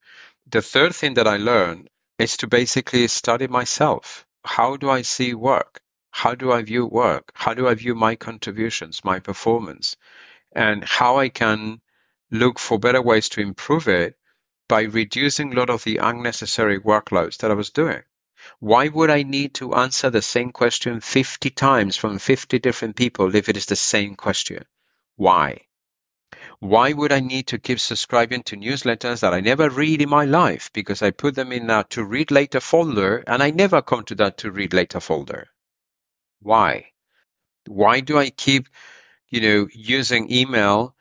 The 0.51 0.63
third 0.63 0.95
thing 0.95 1.15
that 1.15 1.27
i 1.27 1.37
learned 1.39 1.89
is 2.19 2.37
to 2.39 2.47
basically 2.47 3.09
study 3.09 3.47
myself. 3.47 4.27
How 4.45 4.77
do 4.77 4.91
i 4.91 5.03
see 5.03 5.33
work? 5.35 5.81
How 6.11 6.35
do 6.35 6.53
i 6.53 6.63
view 6.63 6.87
work? 6.87 7.33
How 7.35 7.55
do 7.55 7.67
i 7.67 7.75
view 7.75 7.95
my 7.95 8.17
contributions 8.17 9.05
my 9.05 9.21
performance? 9.21 9.97
And 10.55 10.85
how 10.85 11.19
i 11.19 11.31
can 11.31 11.81
look 12.31 12.59
for 12.59 12.79
better 12.79 13.03
ways 13.03 13.31
to 13.31 13.41
improve 13.41 13.89
it 13.89 14.17
by 14.69 14.83
reducing 14.83 15.53
a 15.53 15.57
lot 15.57 15.71
of 15.71 15.85
the 15.85 15.97
unnecessary 15.99 16.79
workloads 16.79 17.39
that 17.39 17.51
i 17.51 17.55
was 17.55 17.71
doing 17.71 18.03
why 18.59 18.89
would 18.89 19.11
I 19.11 19.23
need 19.23 19.55
to 19.55 19.75
answer 19.75 20.11
the 20.11 20.23
same 20.23 20.53
question 20.53 21.01
50 21.01 21.51
times 21.51 21.97
from 21.97 22.19
50 22.19 22.59
different 22.59 22.97
people 22.97 23.35
if 23.35 23.49
it 23.49 23.57
is 23.57 23.67
the 23.67 23.77
same 23.77 24.15
question? 24.15 24.65
Why? 25.17 25.67
Why 26.61 26.93
would 26.93 27.13
I 27.13 27.21
need 27.21 27.49
to 27.49 27.59
keep 27.59 27.79
subscribing 27.79 28.43
to 28.45 28.57
newsletters 28.57 29.21
that 29.21 29.35
I 29.35 29.41
never 29.41 29.69
read 29.69 30.01
in 30.01 30.09
my 30.09 30.25
life 30.25 30.71
because 30.73 31.03
I 31.03 31.11
put 31.11 31.35
them 31.35 31.53
in 31.53 31.69
a 31.71 31.85
to 31.91 32.05
read 32.05 32.31
later 32.31 32.61
folder 32.61 33.23
and 33.27 33.43
I 33.43 33.51
never 33.51 33.83
come 33.83 34.05
to 34.05 34.15
that 34.17 34.39
to 34.39 34.51
read 34.51 34.73
later 34.73 35.01
folder? 35.01 35.49
Why? 36.41 36.93
Why 37.67 38.01
do 38.01 38.19
I 38.19 38.31
keep, 38.31 38.69
you 39.29 39.41
know, 39.41 39.69
using 39.73 40.33
email 40.33 40.94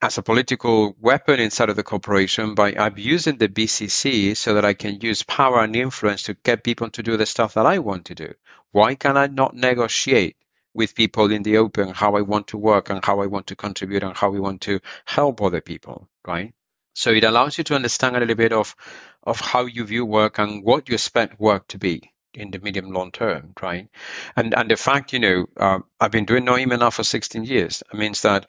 as 0.00 0.16
a 0.16 0.22
political 0.22 0.94
weapon 1.00 1.40
inside 1.40 1.70
of 1.70 1.76
the 1.76 1.82
corporation 1.82 2.54
by 2.54 2.70
abusing 2.70 3.36
the 3.36 3.48
BCC 3.48 4.36
so 4.36 4.54
that 4.54 4.64
I 4.64 4.74
can 4.74 5.00
use 5.00 5.22
power 5.22 5.60
and 5.62 5.74
influence 5.74 6.24
to 6.24 6.34
get 6.34 6.62
people 6.62 6.90
to 6.90 7.02
do 7.02 7.16
the 7.16 7.26
stuff 7.26 7.54
that 7.54 7.66
I 7.66 7.78
want 7.78 8.06
to 8.06 8.14
do. 8.14 8.34
Why 8.70 8.94
can 8.94 9.16
I 9.16 9.26
not 9.26 9.56
negotiate 9.56 10.36
with 10.72 10.94
people 10.94 11.32
in 11.32 11.42
the 11.42 11.56
open 11.56 11.88
how 11.88 12.14
I 12.14 12.20
want 12.20 12.48
to 12.48 12.58
work 12.58 12.90
and 12.90 13.04
how 13.04 13.20
I 13.20 13.26
want 13.26 13.48
to 13.48 13.56
contribute 13.56 14.04
and 14.04 14.16
how 14.16 14.30
we 14.30 14.38
want 14.38 14.60
to 14.62 14.80
help 15.04 15.42
other 15.42 15.60
people, 15.60 16.08
right? 16.24 16.54
So 16.94 17.10
it 17.10 17.24
allows 17.24 17.58
you 17.58 17.64
to 17.64 17.74
understand 17.74 18.16
a 18.16 18.20
little 18.20 18.36
bit 18.36 18.52
of 18.52 18.76
of 19.24 19.40
how 19.40 19.66
you 19.66 19.84
view 19.84 20.04
work 20.04 20.38
and 20.38 20.62
what 20.62 20.88
you 20.88 20.94
expect 20.94 21.40
work 21.40 21.66
to 21.68 21.78
be 21.78 22.12
in 22.34 22.50
the 22.50 22.58
medium 22.60 22.92
long 22.92 23.10
term, 23.10 23.52
right? 23.60 23.88
And 24.36 24.54
and 24.54 24.70
the 24.70 24.76
fact, 24.76 25.12
you 25.12 25.18
know, 25.18 25.46
uh, 25.56 25.80
I've 26.00 26.10
been 26.12 26.24
doing 26.24 26.44
no 26.44 26.56
email 26.56 26.78
now 26.78 26.90
for 26.90 27.04
16 27.04 27.44
years. 27.44 27.82
It 27.92 27.98
means 27.98 28.22
that 28.22 28.46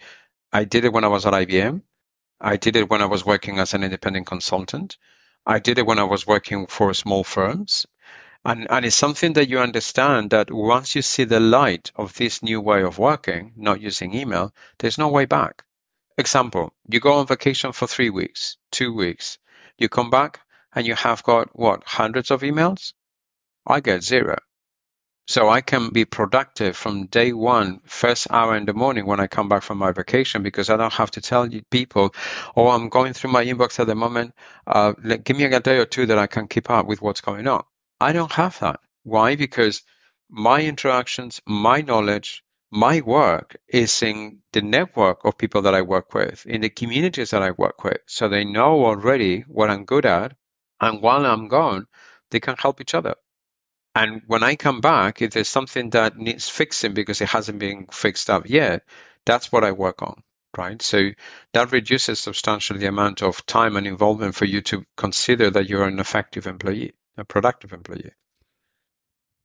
I 0.52 0.64
did 0.64 0.84
it 0.84 0.94
when 0.94 1.04
I 1.04 1.10
was 1.10 1.28
at 1.28 1.34
IBM. 1.34 1.84
I 2.42 2.58
did 2.58 2.76
it 2.76 2.90
when 2.90 3.02
I 3.04 3.06
was 3.06 3.24
working 3.24 3.60
as 3.60 3.76
an 3.76 3.84
independent 3.84 4.26
consultant. 4.26 4.98
I 5.46 5.60
did 5.60 5.78
it 5.78 5.86
when 5.86 6.00
I 6.00 6.06
was 6.06 6.26
working 6.26 6.66
for 6.66 6.94
small 6.96 7.24
firms. 7.24 7.86
And, 8.44 8.66
and 8.72 8.86
it's 8.86 8.96
something 8.96 9.34
that 9.34 9.50
you 9.50 9.60
understand 9.60 10.32
that 10.32 10.50
once 10.50 10.96
you 10.96 11.04
see 11.04 11.26
the 11.26 11.40
light 11.40 11.92
of 11.96 12.16
this 12.16 12.42
new 12.42 12.62
way 12.62 12.84
of 12.84 12.98
working, 12.98 13.54
not 13.58 13.82
using 13.82 14.16
email, 14.16 14.54
there's 14.80 14.98
no 14.98 15.10
way 15.10 15.26
back. 15.26 15.64
Example, 16.18 16.74
you 16.88 17.00
go 17.00 17.14
on 17.14 17.28
vacation 17.28 17.72
for 17.72 17.86
three 17.86 18.10
weeks, 18.10 18.58
two 18.72 18.94
weeks. 18.94 19.38
You 19.78 19.88
come 19.88 20.10
back 20.10 20.40
and 20.74 20.88
you 20.88 20.96
have 20.96 21.22
got 21.22 21.50
what, 21.58 21.84
hundreds 21.84 22.32
of 22.32 22.42
emails? 22.42 22.94
I 23.68 23.82
get 23.82 24.04
zero. 24.04 24.38
So 25.30 25.48
I 25.48 25.62
can 25.62 25.90
be 25.90 26.06
productive 26.06 26.76
from 26.76 27.06
day 27.06 27.34
one, 27.34 27.82
first 27.86 28.26
hour 28.32 28.56
in 28.56 28.66
the 28.66 28.74
morning 28.74 29.06
when 29.06 29.20
I 29.20 29.28
come 29.28 29.48
back 29.48 29.62
from 29.62 29.78
my 29.78 29.92
vacation, 29.92 30.42
because 30.42 30.72
I 30.72 30.76
don't 30.76 30.94
have 30.94 31.12
to 31.12 31.22
tell 31.22 31.48
people, 31.70 32.16
oh, 32.56 32.70
I'm 32.70 32.90
going 32.90 33.14
through 33.14 33.32
my 33.34 33.46
inbox 33.46 33.80
at 33.80 33.86
the 33.86 33.94
moment. 33.94 34.34
Uh, 34.66 34.94
give 35.24 35.38
me 35.38 35.44
a 35.44 35.60
day 35.60 35.78
or 35.78 35.86
two 35.86 36.08
that 36.08 36.18
I 36.18 36.26
can 36.26 36.48
keep 36.48 36.72
up 36.72 36.88
with 36.88 37.04
what's 37.04 37.22
going 37.22 37.48
on. 37.48 37.64
I 38.02 38.12
don't 38.12 38.32
have 38.32 38.58
that. 38.62 38.80
Why? 39.04 39.36
Because 39.36 39.84
my 40.32 40.64
interactions, 40.64 41.42
my 41.46 41.82
knowledge, 41.82 42.44
my 42.72 43.02
work 43.02 43.56
is 43.68 44.02
in 44.02 44.40
the 44.52 44.64
network 44.64 45.26
of 45.26 45.38
people 45.38 45.62
that 45.62 45.76
I 45.76 45.84
work 45.84 46.12
with, 46.16 46.44
in 46.48 46.62
the 46.62 46.72
communities 46.72 47.30
that 47.30 47.44
I 47.44 47.52
work 47.52 47.84
with. 47.84 48.00
So 48.08 48.30
they 48.30 48.46
know 48.46 48.84
already 48.84 49.42
what 49.42 49.70
I'm 49.70 49.86
good 49.86 50.08
at. 50.08 50.36
And 50.82 51.04
while 51.04 51.24
I'm 51.24 51.50
gone, 51.50 51.86
they 52.32 52.40
can 52.40 52.56
help 52.58 52.82
each 52.82 52.96
other. 52.96 53.14
And 53.96 54.22
when 54.28 54.44
I 54.44 54.56
come 54.56 54.82
back, 54.82 55.22
if 55.22 55.32
there's 55.32 55.50
something 55.50 55.90
that 55.92 56.18
needs 56.18 56.48
fixing 56.48 56.94
because 56.94 57.22
it 57.22 57.30
hasn't 57.30 57.60
been 57.60 57.88
fixed 57.92 58.30
up 58.30 58.50
yet, 58.50 58.84
that's 59.26 59.52
what 59.52 59.64
I 59.64 59.72
work 59.72 60.02
on, 60.02 60.22
right? 60.58 60.82
So 60.82 61.10
that 61.54 61.72
reduces 61.72 62.20
substantially 62.20 62.80
the 62.80 62.88
amount 62.88 63.22
of 63.24 63.46
time 63.46 63.76
and 63.78 63.88
involvement 63.88 64.36
for 64.36 64.46
you 64.46 64.62
to 64.62 64.86
consider 64.96 65.50
that 65.50 65.68
you're 65.68 65.88
an 65.88 66.00
effective 66.00 66.48
employee, 66.48 66.94
a 67.18 67.26
productive 67.26 67.74
employee. 67.74 68.12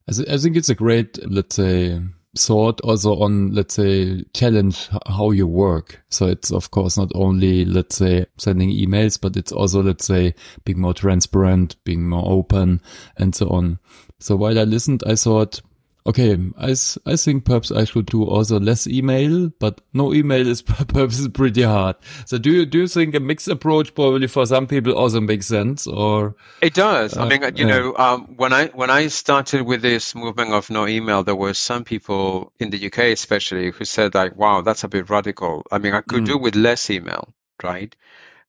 I 0.07 0.13
think 0.13 0.57
it's 0.57 0.69
a 0.69 0.75
great, 0.75 1.19
let's 1.27 1.57
say, 1.57 2.01
thought 2.37 2.81
also 2.81 3.15
on, 3.21 3.53
let's 3.53 3.75
say, 3.75 4.25
challenge 4.35 4.89
how 5.07 5.31
you 5.31 5.47
work. 5.47 6.03
So 6.09 6.27
it's 6.27 6.51
of 6.51 6.71
course 6.71 6.97
not 6.97 7.11
only, 7.15 7.65
let's 7.65 7.97
say, 7.97 8.27
sending 8.39 8.71
emails, 8.71 9.21
but 9.21 9.37
it's 9.37 9.53
also, 9.53 9.83
let's 9.83 10.07
say, 10.07 10.35
being 10.65 10.81
more 10.81 10.95
transparent, 10.95 11.77
being 11.85 12.09
more 12.09 12.25
open 12.27 12.81
and 13.17 13.35
so 13.35 13.49
on. 13.49 13.79
So 14.21 14.37
while 14.37 14.59
I 14.59 14.65
listened, 14.65 15.03
I 15.07 15.15
thought, 15.15 15.61
okay, 16.07 16.37
I, 16.59 16.75
I 17.07 17.17
think 17.17 17.45
perhaps 17.45 17.71
I 17.71 17.85
should 17.85 18.07
do 18.07 18.25
also 18.25 18.61
less 18.61 18.87
email, 18.87 19.51
but 19.59 19.81
no 19.93 20.13
email 20.13 20.47
is 20.47 20.63
perhaps 20.63 21.27
pretty 21.29 21.63
hard. 21.63 21.97
So 22.27 22.39
do 22.39 22.51
you, 22.51 22.67
do 22.67 22.81
you 22.81 22.89
think 22.89 23.15
a 23.15 23.21
mixed 23.21 23.49
approach 23.49 23.95
probably 23.95 24.27
for 24.27 24.47
some 24.47 24.67
people 24.67 24.93
also 24.93 25.21
makes 25.21 25.47
sense 25.47 25.87
or? 25.87 26.37
It 26.61 26.75
does. 26.75 27.17
Uh, 27.17 27.23
I 27.23 27.29
mean, 27.29 27.43
you 27.57 27.67
yeah. 27.67 27.79
know, 27.79 27.97
um, 27.97 28.35
when 28.37 28.53
I, 28.53 28.67
when 28.69 28.91
I 28.91 29.07
started 29.07 29.63
with 29.63 29.83
this 29.83 30.15
movement 30.15 30.53
of 30.53 30.71
no 30.71 30.87
email, 30.87 31.25
there 31.25 31.35
were 31.35 31.55
some 31.55 31.85
people 31.85 32.53
in 32.59 32.71
the 32.71 32.87
UK 32.87 32.99
especially 33.15 33.71
who 33.71 33.85
said 33.85 34.15
like, 34.15 34.37
wow, 34.37 34.61
that's 34.61 34.85
a 34.85 34.89
bit 34.89 35.09
radical. 35.09 35.65
I 35.71 35.79
mean, 35.79 35.95
I 35.95 36.03
could 36.03 36.25
mm. 36.25 36.27
do 36.27 36.39
with 36.39 36.55
less 36.55 36.91
email, 36.91 37.33
right? 37.63 37.95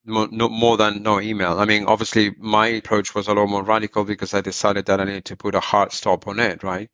More, 0.05 0.77
than 0.77 1.03
no 1.03 1.19
email. 1.19 1.59
I 1.59 1.65
mean, 1.65 1.85
obviously, 1.85 2.33
my 2.37 2.67
approach 2.67 3.15
was 3.15 3.27
a 3.27 3.33
lot 3.33 3.47
more 3.47 3.63
radical 3.63 4.03
because 4.03 4.33
I 4.33 4.41
decided 4.41 4.85
that 4.85 5.01
I 5.01 5.05
needed 5.05 5.25
to 5.25 5.35
put 5.37 5.55
a 5.55 5.59
hard 5.59 5.91
stop 5.91 6.27
on 6.27 6.39
it, 6.39 6.63
right? 6.63 6.89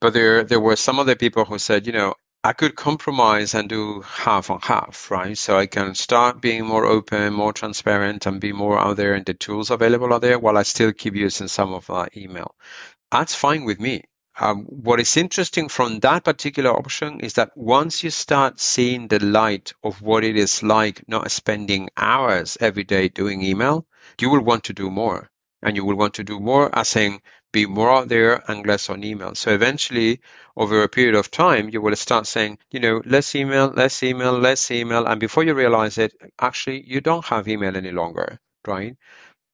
But 0.00 0.14
there, 0.14 0.44
there 0.44 0.60
were 0.60 0.76
some 0.76 0.98
other 0.98 1.14
people 1.16 1.44
who 1.44 1.58
said, 1.58 1.86
you 1.86 1.92
know, 1.92 2.14
I 2.42 2.52
could 2.52 2.76
compromise 2.76 3.54
and 3.54 3.68
do 3.70 4.02
half 4.02 4.50
on 4.50 4.60
half, 4.60 5.10
right? 5.10 5.36
So 5.36 5.56
I 5.56 5.66
can 5.66 5.94
start 5.94 6.42
being 6.42 6.66
more 6.66 6.84
open, 6.84 7.32
more 7.32 7.54
transparent, 7.54 8.26
and 8.26 8.40
be 8.40 8.52
more 8.52 8.78
out 8.78 8.96
there, 8.96 9.14
and 9.14 9.24
the 9.24 9.34
tools 9.34 9.70
available 9.70 10.12
are 10.12 10.20
there, 10.20 10.38
while 10.38 10.58
I 10.58 10.62
still 10.62 10.92
keep 10.92 11.14
using 11.14 11.48
some 11.48 11.72
of 11.72 11.86
that 11.86 12.16
email. 12.16 12.54
That's 13.10 13.34
fine 13.34 13.64
with 13.64 13.80
me. 13.80 14.02
Um, 14.40 14.64
what 14.64 15.00
is 15.00 15.16
interesting 15.16 15.68
from 15.68 16.00
that 16.00 16.24
particular 16.24 16.70
option 16.70 17.20
is 17.20 17.34
that 17.34 17.56
once 17.56 18.02
you 18.02 18.10
start 18.10 18.58
seeing 18.60 19.08
the 19.08 19.18
light 19.20 19.72
of 19.82 20.02
what 20.02 20.24
it 20.24 20.36
is 20.36 20.62
like 20.62 21.08
not 21.08 21.30
spending 21.30 21.88
hours 21.96 22.56
every 22.60 22.84
day 22.84 23.08
doing 23.08 23.42
email, 23.42 23.86
you 24.20 24.30
will 24.30 24.42
want 24.42 24.64
to 24.64 24.72
do 24.72 24.90
more. 24.90 25.30
And 25.62 25.76
you 25.76 25.84
will 25.84 25.96
want 25.96 26.14
to 26.14 26.24
do 26.24 26.40
more 26.40 26.76
as 26.76 26.94
in 26.96 27.20
be 27.52 27.64
more 27.66 27.90
out 27.90 28.08
there 28.08 28.42
and 28.50 28.66
less 28.66 28.90
on 28.90 29.04
email. 29.04 29.34
So 29.36 29.52
eventually, 29.52 30.20
over 30.56 30.82
a 30.82 30.88
period 30.88 31.14
of 31.14 31.30
time, 31.30 31.68
you 31.70 31.80
will 31.80 31.94
start 31.96 32.26
saying, 32.26 32.58
you 32.70 32.80
know, 32.80 33.00
less 33.06 33.34
email, 33.34 33.68
less 33.68 34.02
email, 34.02 34.32
less 34.38 34.70
email. 34.70 35.06
And 35.06 35.20
before 35.20 35.44
you 35.44 35.54
realize 35.54 35.96
it, 35.96 36.12
actually, 36.40 36.82
you 36.84 37.00
don't 37.00 37.24
have 37.26 37.48
email 37.48 37.76
any 37.76 37.92
longer, 37.92 38.40
right? 38.66 38.96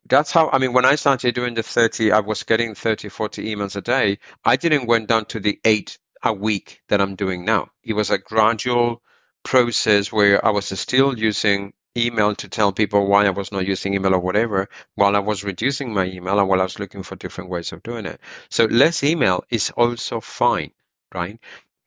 That's 0.09 0.33
how 0.33 0.49
i 0.51 0.59
mean 0.59 0.73
when 0.73 0.85
i 0.85 0.95
started 0.95 1.35
doing 1.35 1.55
the 1.55 1.63
30 1.63 2.13
i 2.13 2.21
was 2.21 2.43
getting 2.45 2.75
30 2.75 3.09
40 3.09 3.55
emails 3.55 3.77
a 3.77 3.81
day. 3.81 4.19
I 4.45 4.57
didn't 4.57 4.87
went 4.87 5.09
down 5.09 5.27
to 5.27 5.41
the 5.41 5.61
eight 5.65 5.99
a 6.23 6.33
week 6.33 6.81
that 6.89 7.01
i'm 7.01 7.17
doing 7.17 7.45
now. 7.45 7.71
It 7.83 7.95
was 7.95 8.11
a 8.11 8.19
gradual 8.19 9.03
process 9.43 10.13
where 10.13 10.45
i 10.45 10.51
was 10.51 10.67
still 10.79 11.19
using 11.19 11.73
email 11.97 12.35
to 12.37 12.49
tell 12.49 12.73
people 12.73 13.07
why 13.07 13.27
i 13.27 13.31
was 13.31 13.53
not 13.53 13.67
using 13.67 13.95
email 13.95 14.15
or 14.15 14.21
whatever 14.21 14.69
while 14.95 15.17
i 15.17 15.19
was 15.19 15.45
reducing 15.45 15.93
my 15.93 16.05
email 16.05 16.39
and 16.39 16.49
while 16.49 16.61
i 16.61 16.65
was 16.65 16.79
looking 16.79 17.03
for 17.03 17.17
different 17.17 17.51
ways 17.51 17.73
of 17.73 17.83
doing 17.83 18.07
it. 18.07 18.21
So 18.51 18.67
less 18.67 19.03
email 19.03 19.45
is 19.51 19.71
also 19.71 20.21
fine 20.21 20.73
right? 21.15 21.39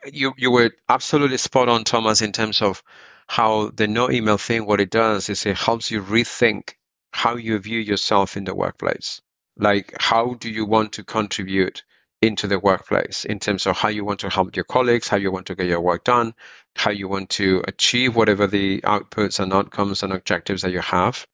You 0.06 0.34
you 0.38 0.52
were 0.52 0.71
absolutely 0.89 1.38
spot 1.38 1.69
on 1.69 1.84
thomas 1.84 2.21
in 2.21 2.32
terms 2.34 2.62
of 2.62 2.84
how 3.28 3.69
the 3.69 3.88
no 3.88 4.10
email 4.12 4.38
thing 4.38 4.65
what 4.65 4.82
it 4.82 4.89
does 4.91 5.30
is 5.30 5.45
it 5.45 5.58
helps 5.58 5.91
you 5.91 6.02
rethink 6.02 6.73
how 7.13 7.36
you 7.36 7.58
view 7.60 7.80
yourself 7.80 8.36
in 8.36 8.43
the 8.43 8.56
workplace. 8.56 9.21
Like, 9.56 9.93
how 9.99 10.34
do 10.34 10.49
you 10.49 10.65
want 10.65 10.93
to 10.93 11.04
contribute 11.04 11.84
into 12.23 12.47
the 12.47 12.58
workplace 12.58 13.26
in 13.26 13.38
terms 13.38 13.67
of 13.67 13.78
how 13.78 13.89
you 13.89 14.04
want 14.04 14.21
to 14.21 14.30
help 14.30 14.56
your 14.56 14.65
colleagues, 14.65 15.08
how 15.08 15.17
you 15.17 15.32
want 15.32 15.45
to 15.47 15.56
get 15.56 15.67
your 15.67 15.82
work 15.82 16.04
done, 16.04 16.34
how 16.76 16.89
you 16.89 17.08
want 17.08 17.30
to 17.30 17.62
achieve 17.67 18.15
whatever 18.15 18.47
the 18.47 18.82
outputs 18.82 19.39
and 19.39 19.54
outcomes 19.54 20.04
and 20.04 20.12
objectives 20.12 20.63
that 20.63 20.71
you 20.71 20.80
have. 20.80 21.28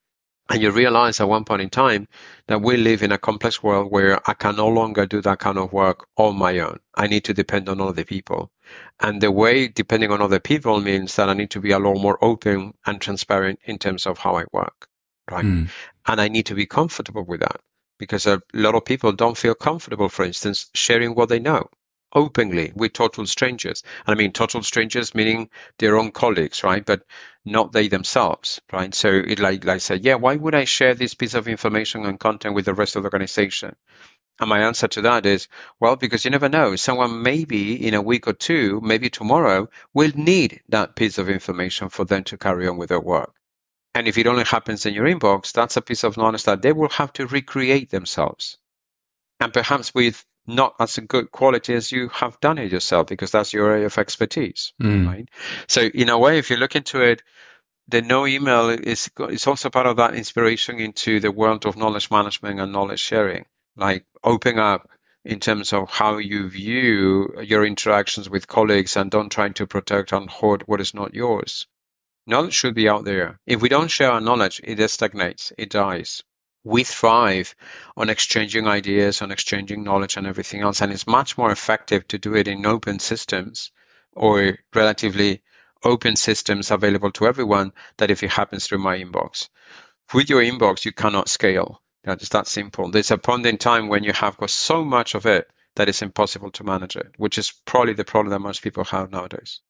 And 0.50 0.64
you 0.64 0.72
realize 0.72 1.22
at 1.22 1.30
one 1.30 1.46
point 1.46 1.62
in 1.62 1.70
time 1.70 2.08
that 2.48 2.62
we 2.62 2.76
live 2.76 3.04
in 3.04 3.12
a 3.12 3.20
complex 3.20 3.62
world 3.62 3.92
where 3.92 4.20
I 4.28 4.34
can 4.34 4.56
no 4.56 4.68
longer 4.68 5.06
do 5.06 5.22
that 5.22 5.38
kind 5.38 5.60
of 5.60 5.72
work 5.72 6.08
on 6.18 6.36
my 6.36 6.58
own. 6.60 6.80
I 6.96 7.06
need 7.06 7.26
to 7.26 7.36
depend 7.36 7.70
on 7.70 7.80
other 7.80 8.04
people. 8.04 8.52
And 9.00 9.22
the 9.22 9.32
way 9.32 9.68
depending 9.68 10.12
on 10.12 10.24
other 10.24 10.40
people 10.40 10.82
means 10.82 11.16
that 11.16 11.30
I 11.30 11.36
need 11.36 11.52
to 11.52 11.62
be 11.62 11.72
a 11.72 11.80
lot 11.80 12.02
more 12.02 12.18
open 12.22 12.74
and 12.86 13.00
transparent 13.00 13.60
in 13.64 13.78
terms 13.78 14.08
of 14.08 14.18
how 14.18 14.36
I 14.36 14.46
work. 14.52 14.89
Right. 15.30 15.46
Mm. 15.46 15.70
And 16.08 16.22
I 16.22 16.28
need 16.28 16.48
to 16.48 16.56
be 16.56 16.66
comfortable 16.66 17.24
with 17.24 17.42
that 17.42 17.62
because 17.98 18.26
a 18.26 18.42
lot 18.54 18.76
of 18.76 18.86
people 18.86 19.12
don't 19.12 19.38
feel 19.38 19.56
comfortable, 19.56 20.10
for 20.10 20.26
instance, 20.26 20.70
sharing 20.74 21.14
what 21.14 21.30
they 21.30 21.40
know 21.40 21.70
openly 22.14 22.72
with 22.76 22.94
total 22.94 23.26
strangers. 23.26 23.84
And 24.06 24.16
I 24.16 24.18
mean 24.18 24.32
total 24.32 24.64
strangers 24.64 25.14
meaning 25.14 25.50
their 25.78 25.98
own 25.98 26.12
colleagues, 26.12 26.64
right? 26.64 26.84
But 26.84 27.04
not 27.46 27.72
they 27.72 27.88
themselves, 27.88 28.60
right? 28.72 28.94
So 28.94 29.10
it 29.10 29.40
like, 29.40 29.66
like 29.66 29.76
I 29.76 29.78
said, 29.78 30.04
yeah, 30.04 30.16
why 30.16 30.36
would 30.36 30.56
I 30.56 30.66
share 30.66 30.96
this 30.96 31.14
piece 31.14 31.34
of 31.36 31.48
information 31.48 32.06
and 32.06 32.20
content 32.20 32.56
with 32.56 32.66
the 32.66 32.74
rest 32.74 32.96
of 32.96 33.04
the 33.04 33.08
organization? 33.08 33.76
And 34.40 34.50
my 34.50 34.62
answer 34.62 34.88
to 34.88 35.02
that 35.02 35.26
is, 35.26 35.50
well, 35.80 35.98
because 35.98 36.24
you 36.24 36.32
never 36.32 36.48
know. 36.48 36.76
Someone 36.78 37.22
maybe 37.24 37.86
in 37.86 37.94
a 37.94 38.02
week 38.02 38.28
or 38.28 38.34
two, 38.34 38.80
maybe 38.82 39.10
tomorrow, 39.10 39.70
will 39.94 40.12
need 40.16 40.62
that 40.70 40.96
piece 40.96 41.18
of 41.18 41.30
information 41.30 41.90
for 41.90 42.06
them 42.06 42.24
to 42.26 42.38
carry 42.38 42.68
on 42.68 42.78
with 42.78 42.90
their 42.90 43.02
work. 43.02 43.34
And 43.96 44.08
if 44.08 44.18
it 44.18 44.28
only 44.28 44.44
happens 44.44 44.86
in 44.86 44.94
your 44.94 45.06
inbox, 45.06 45.52
that's 45.52 45.78
a 45.78 45.82
piece 45.82 46.04
of 46.04 46.18
knowledge 46.18 46.44
that 46.44 46.62
they 46.62 46.72
will 46.72 46.90
have 46.90 47.12
to 47.14 47.28
recreate 47.28 47.90
themselves. 47.90 48.58
And 49.40 49.52
perhaps 49.52 49.94
with 49.94 50.24
not 50.46 50.76
as 50.80 50.98
good 50.98 51.32
quality 51.32 51.74
as 51.74 51.92
you 51.92 52.10
have 52.10 52.40
done 52.40 52.58
it 52.58 52.72
yourself, 52.72 53.08
because 53.08 53.32
that's 53.32 53.54
your 53.54 53.72
area 53.72 53.86
of 53.86 53.98
expertise, 53.98 54.74
mm. 54.82 55.08
right? 55.08 55.30
So 55.68 55.82
in 55.82 56.10
a 56.10 56.18
way, 56.18 56.38
if 56.38 56.50
you 56.50 56.58
look 56.58 56.76
into 56.76 57.02
it, 57.02 57.24
the 57.88 58.02
no 58.02 58.28
email 58.28 58.70
is 58.70 59.10
is 59.30 59.48
also 59.48 59.70
part 59.70 59.88
of 59.88 59.98
that 59.98 60.14
inspiration 60.14 60.80
into 60.80 61.20
the 61.20 61.32
world 61.32 61.66
of 61.66 61.76
knowledge 61.76 62.12
management 62.12 62.60
and 62.60 62.72
knowledge 62.72 63.00
sharing, 63.00 63.46
like 63.76 64.06
opening 64.24 64.60
up 64.60 64.90
in 65.26 65.40
terms 65.40 65.74
of 65.74 65.90
how 65.90 66.18
you 66.18 66.50
view 66.50 67.42
your 67.42 67.66
interactions 67.66 68.30
with 68.30 68.48
colleagues 68.48 68.96
and 68.96 69.10
don't 69.12 69.32
try 69.32 69.50
to 69.50 69.68
protect 69.68 70.12
and 70.12 70.30
hoard 70.30 70.64
what 70.66 70.82
is 70.82 70.94
not 70.94 71.14
yours. 71.14 71.68
Knowledge 72.30 72.54
should 72.54 72.76
be 72.76 72.88
out 72.88 73.06
there. 73.06 73.40
If 73.48 73.60
we 73.60 73.70
don't 73.70 73.88
share 73.90 74.12
our 74.12 74.22
knowledge, 74.22 74.62
it 74.64 74.88
stagnates, 74.92 75.52
it 75.58 75.72
dies. 75.72 76.22
We 76.64 76.84
thrive 76.84 77.56
on 77.98 78.12
exchanging 78.12 78.68
ideas, 78.68 79.24
on 79.24 79.32
exchanging 79.32 79.84
knowledge 79.84 80.16
and 80.16 80.28
everything 80.28 80.62
else. 80.62 80.80
And 80.82 80.92
it's 80.92 81.08
much 81.08 81.40
more 81.40 81.52
effective 81.52 82.08
to 82.10 82.20
do 82.20 82.36
it 82.36 82.48
in 82.48 82.68
open 82.68 83.00
systems 83.00 83.72
or 84.12 84.60
relatively 84.76 85.42
open 85.84 86.16
systems 86.16 86.70
available 86.70 87.12
to 87.14 87.26
everyone 87.26 87.74
than 87.98 88.12
if 88.12 88.22
it 88.22 88.30
happens 88.30 88.68
through 88.68 88.78
my 88.78 89.00
inbox. 89.00 89.50
With 90.14 90.30
your 90.30 90.44
inbox, 90.44 90.86
you 90.86 90.92
cannot 90.92 91.30
scale. 91.30 91.82
It's 92.04 92.30
that 92.30 92.48
simple. 92.48 92.92
There's 92.92 93.10
a 93.10 93.18
point 93.18 93.48
in 93.48 93.58
time 93.58 93.88
when 93.88 94.04
you 94.04 94.14
have 94.14 94.38
got 94.38 94.52
so 94.52 94.86
much 94.86 95.16
of 95.16 95.26
it 95.26 95.50
that 95.78 95.90
it's 95.90 96.04
impossible 96.04 96.52
to 96.52 96.64
manage 96.64 96.96
it, 96.96 97.12
which 97.18 97.40
is 97.40 97.52
probably 97.66 97.94
the 97.94 98.06
problem 98.06 98.30
that 98.30 98.40
most 98.40 98.62
people 98.62 98.84
have 98.84 99.10
nowadays. 99.10 99.62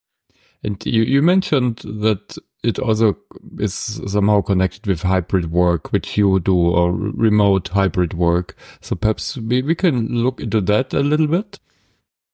And 0.64 0.84
you, 0.86 1.04
you 1.04 1.22
mentioned 1.22 1.78
that 1.86 2.38
it 2.64 2.80
also 2.80 3.18
is 3.58 3.74
somehow 4.08 4.42
connected 4.42 4.86
with 4.86 5.04
hybrid 5.04 5.52
work, 5.52 5.92
which 5.92 6.18
you 6.18 6.40
do, 6.40 6.56
or 6.56 6.92
remote 6.92 7.70
hybrid 7.70 8.14
work. 8.14 8.56
So 8.82 8.96
perhaps 8.96 9.38
we, 9.38 9.62
we 9.62 9.76
can 9.76 10.08
look 10.08 10.42
into 10.42 10.60
that 10.62 10.94
a 10.94 11.00
little 11.00 11.28
bit. 11.28 11.60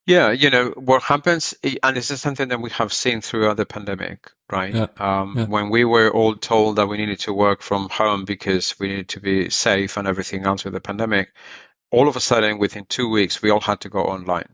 Yeah, 0.08 0.32
you 0.32 0.52
know, 0.52 0.70
what 0.76 1.02
happens, 1.02 1.56
and 1.82 1.98
this 1.98 2.12
is 2.12 2.22
something 2.22 2.50
that 2.50 2.62
we 2.62 2.70
have 2.72 2.94
seen 2.94 3.22
throughout 3.22 3.58
the 3.58 3.66
pandemic, 3.66 4.30
right? 4.52 4.74
Yeah. 4.74 4.88
Um, 4.98 5.34
yeah. 5.36 5.46
When 5.46 5.72
we 5.72 5.84
were 5.84 6.12
all 6.12 6.36
told 6.36 6.76
that 6.76 6.88
we 6.88 6.98
needed 6.98 7.22
to 7.22 7.34
work 7.34 7.64
from 7.64 7.90
home 7.90 8.24
because 8.24 8.80
we 8.80 8.90
needed 8.90 9.10
to 9.10 9.20
be 9.20 9.50
safe 9.50 9.98
and 9.98 10.08
everything 10.08 10.46
else 10.46 10.64
with 10.64 10.74
the 10.74 10.80
pandemic, 10.80 11.30
all 11.90 12.08
of 12.08 12.16
a 12.16 12.20
sudden, 12.20 12.60
within 12.60 12.86
two 12.86 13.10
weeks, 13.10 13.42
we 13.42 13.50
all 13.50 13.62
had 13.62 13.82
to 13.82 13.90
go 13.90 14.04
online. 14.04 14.50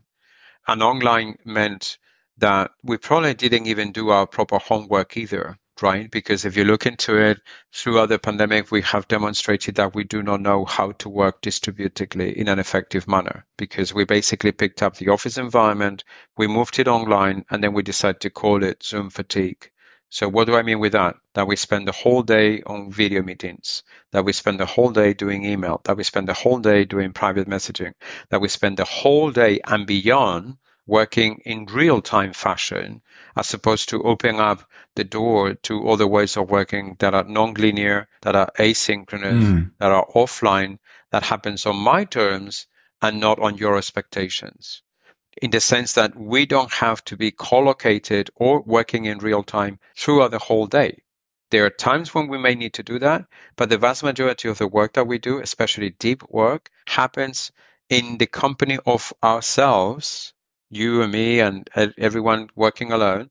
And 0.66 0.82
online 0.82 1.36
meant 1.44 1.98
that 2.38 2.72
we 2.82 2.96
probably 2.96 3.34
didn't 3.34 3.66
even 3.66 3.92
do 3.92 4.10
our 4.10 4.26
proper 4.26 4.58
homework 4.58 5.16
either 5.16 5.58
right? 5.82 6.10
Because 6.10 6.44
if 6.44 6.56
you 6.56 6.64
look 6.64 6.86
into 6.86 7.16
it, 7.16 7.40
throughout 7.72 8.08
the 8.08 8.18
pandemic, 8.18 8.70
we 8.70 8.82
have 8.82 9.08
demonstrated 9.08 9.76
that 9.76 9.94
we 9.94 10.04
do 10.04 10.22
not 10.22 10.40
know 10.40 10.64
how 10.64 10.92
to 10.92 11.08
work 11.08 11.40
distributedly 11.40 12.38
in 12.38 12.48
an 12.48 12.58
effective 12.58 13.08
manner 13.08 13.44
because 13.56 13.92
we 13.92 14.04
basically 14.04 14.52
picked 14.52 14.82
up 14.82 14.96
the 14.96 15.08
office 15.08 15.38
environment, 15.38 16.04
we 16.36 16.46
moved 16.46 16.78
it 16.78 16.88
online, 16.88 17.44
and 17.50 17.62
then 17.62 17.72
we 17.72 17.82
decided 17.82 18.20
to 18.20 18.30
call 18.30 18.62
it 18.62 18.82
Zoom 18.82 19.10
fatigue. 19.10 19.70
So 20.10 20.28
what 20.28 20.46
do 20.46 20.54
I 20.54 20.62
mean 20.62 20.78
with 20.78 20.92
that? 20.92 21.16
That 21.34 21.46
we 21.46 21.56
spend 21.56 21.88
the 21.88 21.92
whole 21.92 22.22
day 22.22 22.62
on 22.62 22.92
video 22.92 23.22
meetings, 23.22 23.82
that 24.12 24.26
we 24.26 24.34
spend 24.34 24.60
the 24.60 24.66
whole 24.66 24.90
day 24.90 25.14
doing 25.14 25.44
email, 25.44 25.80
that 25.84 25.96
we 25.96 26.04
spend 26.04 26.28
the 26.28 26.34
whole 26.34 26.58
day 26.58 26.84
doing 26.84 27.14
private 27.14 27.48
messaging, 27.48 27.94
that 28.28 28.42
we 28.42 28.48
spend 28.48 28.76
the 28.76 28.84
whole 28.84 29.30
day 29.30 29.60
and 29.66 29.86
beyond 29.86 30.58
working 30.86 31.40
in 31.44 31.66
real 31.66 32.02
time 32.02 32.32
fashion 32.32 33.02
as 33.36 33.54
opposed 33.54 33.88
to 33.88 34.02
opening 34.02 34.40
up 34.40 34.68
the 34.94 35.04
door 35.04 35.54
to 35.54 35.88
other 35.88 36.06
ways 36.06 36.36
of 36.36 36.50
working 36.50 36.96
that 36.98 37.14
are 37.14 37.24
non-linear, 37.24 38.08
that 38.22 38.34
are 38.34 38.50
asynchronous, 38.58 39.42
mm. 39.42 39.70
that 39.78 39.92
are 39.92 40.06
offline, 40.14 40.78
that 41.10 41.22
happens 41.22 41.66
on 41.66 41.76
my 41.76 42.04
terms 42.04 42.66
and 43.00 43.20
not 43.20 43.38
on 43.38 43.56
your 43.56 43.78
expectations. 43.78 44.82
In 45.40 45.50
the 45.50 45.60
sense 45.60 45.94
that 45.94 46.14
we 46.16 46.46
don't 46.46 46.72
have 46.72 47.02
to 47.04 47.16
be 47.16 47.30
collocated 47.30 48.30
or 48.34 48.60
working 48.60 49.06
in 49.06 49.18
real 49.18 49.42
time 49.42 49.78
throughout 49.96 50.30
the 50.30 50.38
whole 50.38 50.66
day. 50.66 51.02
There 51.50 51.64
are 51.64 51.70
times 51.70 52.14
when 52.14 52.28
we 52.28 52.38
may 52.38 52.54
need 52.54 52.74
to 52.74 52.82
do 52.82 52.98
that, 52.98 53.26
but 53.56 53.68
the 53.68 53.78
vast 53.78 54.02
majority 54.02 54.48
of 54.48 54.58
the 54.58 54.66
work 54.66 54.94
that 54.94 55.06
we 55.06 55.18
do, 55.18 55.38
especially 55.38 55.90
deep 55.90 56.22
work, 56.28 56.70
happens 56.86 57.52
in 57.88 58.18
the 58.18 58.26
company 58.26 58.78
of 58.86 59.12
ourselves 59.22 60.32
you 60.72 61.02
and 61.02 61.12
me 61.12 61.40
and 61.40 61.68
everyone 61.98 62.48
working 62.56 62.92
alone, 62.92 63.30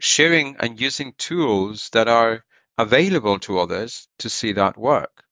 sharing 0.00 0.56
and 0.56 0.80
using 0.80 1.12
tools 1.18 1.90
that 1.90 2.08
are 2.08 2.44
available 2.78 3.38
to 3.40 3.58
others 3.58 4.08
to 4.18 4.30
see 4.30 4.52
that 4.52 4.78
work. 4.78 5.22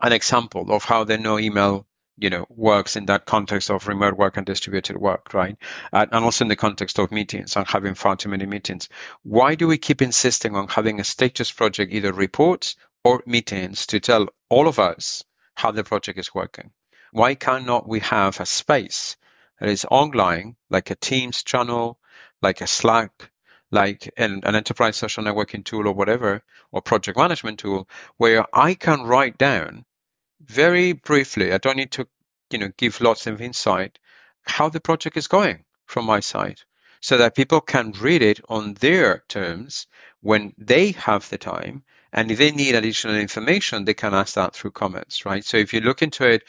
An 0.00 0.12
example 0.12 0.72
of 0.72 0.84
how 0.84 1.02
the 1.04 1.18
no 1.18 1.38
email 1.38 1.86
you 2.16 2.30
know 2.30 2.46
works 2.48 2.94
in 2.94 3.06
that 3.06 3.26
context 3.26 3.70
of 3.70 3.88
remote 3.88 4.16
work 4.16 4.36
and 4.36 4.46
distributed 4.46 4.96
work 4.96 5.34
right? 5.34 5.56
Uh, 5.92 6.06
and 6.12 6.24
also 6.24 6.44
in 6.44 6.48
the 6.48 6.54
context 6.54 7.00
of 7.00 7.10
meetings 7.10 7.56
and 7.56 7.66
having 7.66 7.94
far 7.94 8.14
too 8.14 8.28
many 8.28 8.46
meetings. 8.46 8.88
Why 9.24 9.56
do 9.56 9.66
we 9.66 9.78
keep 9.78 10.02
insisting 10.02 10.54
on 10.54 10.68
having 10.68 11.00
a 11.00 11.04
status 11.04 11.50
project 11.50 11.92
either 11.92 12.12
reports 12.12 12.76
or 13.04 13.24
meetings 13.26 13.86
to 13.86 13.98
tell 13.98 14.28
all 14.48 14.68
of 14.68 14.78
us 14.78 15.24
how 15.56 15.72
the 15.72 15.82
project 15.82 16.20
is 16.20 16.32
working? 16.32 16.70
Why 17.10 17.34
cannot 17.34 17.88
we 17.88 17.98
have 18.00 18.38
a 18.38 18.46
space 18.46 19.16
that 19.60 19.68
is 19.68 19.86
online, 19.90 20.56
like 20.70 20.90
a 20.90 20.96
Teams 20.96 21.42
channel, 21.42 21.98
like 22.42 22.60
a 22.60 22.66
Slack, 22.66 23.30
like 23.70 24.12
an, 24.16 24.40
an 24.44 24.56
enterprise 24.56 24.96
social 24.96 25.22
networking 25.22 25.64
tool 25.64 25.86
or 25.86 25.92
whatever, 25.92 26.42
or 26.72 26.82
project 26.82 27.16
management 27.16 27.60
tool, 27.60 27.88
where 28.16 28.44
I 28.52 28.74
can 28.74 29.02
write 29.02 29.38
down 29.38 29.84
very 30.40 30.92
briefly, 30.92 31.52
I 31.52 31.58
don't 31.58 31.76
need 31.76 31.92
to, 31.92 32.08
you 32.50 32.58
know, 32.58 32.72
give 32.76 33.00
lots 33.00 33.26
of 33.26 33.40
insight, 33.40 33.98
how 34.42 34.68
the 34.68 34.80
project 34.80 35.16
is 35.16 35.28
going 35.28 35.64
from 35.86 36.06
my 36.06 36.20
side 36.20 36.60
so 37.00 37.18
that 37.18 37.34
people 37.34 37.60
can 37.60 37.92
read 37.92 38.22
it 38.22 38.40
on 38.48 38.74
their 38.74 39.24
terms 39.28 39.86
when 40.20 40.52
they 40.58 40.92
have 40.92 41.28
the 41.28 41.38
time. 41.38 41.82
And 42.12 42.30
if 42.30 42.38
they 42.38 42.50
need 42.50 42.74
additional 42.74 43.16
information, 43.16 43.84
they 43.84 43.94
can 43.94 44.14
ask 44.14 44.34
that 44.34 44.54
through 44.54 44.72
comments, 44.72 45.24
right? 45.24 45.44
So 45.44 45.56
if 45.56 45.72
you 45.72 45.80
look 45.80 46.02
into 46.02 46.28
it, 46.28 46.42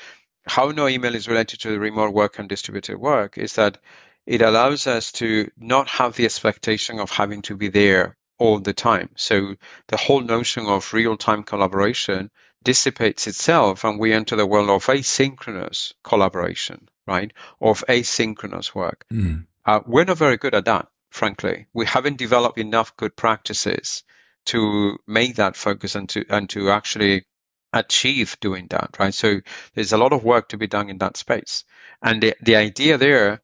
how 0.45 0.69
no 0.69 0.87
email 0.87 1.15
is 1.15 1.27
related 1.27 1.61
to 1.61 1.79
remote 1.79 2.13
work 2.13 2.39
and 2.39 2.49
distributed 2.49 2.97
work 2.97 3.37
is 3.37 3.53
that 3.53 3.77
it 4.25 4.41
allows 4.41 4.87
us 4.87 5.11
to 5.13 5.49
not 5.57 5.89
have 5.89 6.15
the 6.15 6.25
expectation 6.25 6.99
of 6.99 7.11
having 7.11 7.41
to 7.43 7.55
be 7.55 7.69
there 7.69 8.17
all 8.37 8.59
the 8.59 8.73
time. 8.73 9.09
So 9.15 9.55
the 9.87 9.97
whole 9.97 10.21
notion 10.21 10.65
of 10.65 10.93
real 10.93 11.17
time 11.17 11.43
collaboration 11.43 12.31
dissipates 12.63 13.27
itself 13.27 13.83
and 13.83 13.99
we 13.99 14.13
enter 14.13 14.35
the 14.35 14.45
world 14.45 14.69
of 14.69 14.85
asynchronous 14.85 15.93
collaboration, 16.03 16.89
right? 17.07 17.31
Of 17.59 17.83
asynchronous 17.87 18.73
work. 18.73 19.05
Mm. 19.11 19.45
Uh, 19.65 19.81
we're 19.85 20.05
not 20.05 20.17
very 20.17 20.37
good 20.37 20.55
at 20.55 20.65
that, 20.65 20.87
frankly. 21.11 21.67
We 21.73 21.85
haven't 21.85 22.17
developed 22.17 22.57
enough 22.57 22.95
good 22.97 23.15
practices 23.15 24.03
to 24.45 24.97
make 25.07 25.35
that 25.35 25.55
focus 25.55 25.95
and 25.95 26.09
to, 26.09 26.25
and 26.29 26.49
to 26.49 26.71
actually 26.71 27.25
achieve 27.73 28.37
doing 28.39 28.67
that, 28.69 28.97
right? 28.99 29.13
So 29.13 29.41
there's 29.73 29.93
a 29.93 29.97
lot 29.97 30.13
of 30.13 30.23
work 30.23 30.49
to 30.49 30.57
be 30.57 30.67
done 30.67 30.89
in 30.89 30.97
that 30.99 31.17
space. 31.17 31.63
And 32.01 32.21
the, 32.21 32.35
the 32.41 32.55
idea 32.55 32.97
there 32.97 33.41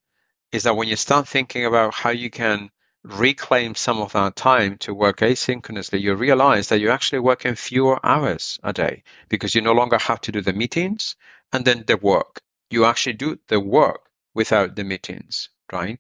is 0.52 0.64
that 0.64 0.76
when 0.76 0.88
you 0.88 0.96
start 0.96 1.28
thinking 1.28 1.66
about 1.66 1.94
how 1.94 2.12
you 2.12 2.30
can 2.30 2.70
reclaim 3.04 3.76
some 3.76 4.00
of 4.00 4.14
that 4.14 4.36
time 4.36 4.78
to 4.80 4.94
work 4.94 5.20
asynchronously, 5.20 6.02
you 6.02 6.16
realize 6.16 6.70
that 6.70 6.80
you're 6.80 6.92
actually 6.92 7.20
working 7.20 7.56
fewer 7.56 8.00
hours 8.06 8.60
a 8.64 8.74
day 8.74 9.04
because 9.30 9.56
you 9.56 9.62
no 9.62 9.74
longer 9.74 9.98
have 9.98 10.22
to 10.22 10.32
do 10.32 10.42
the 10.42 10.54
meetings 10.54 11.16
and 11.54 11.64
then 11.66 11.84
the 11.88 11.98
work. 11.98 12.42
You 12.70 12.86
actually 12.86 13.14
do 13.14 13.40
the 13.48 13.60
work 13.60 14.02
without 14.34 14.76
the 14.76 14.84
meetings, 14.84 15.50
right? 15.72 16.00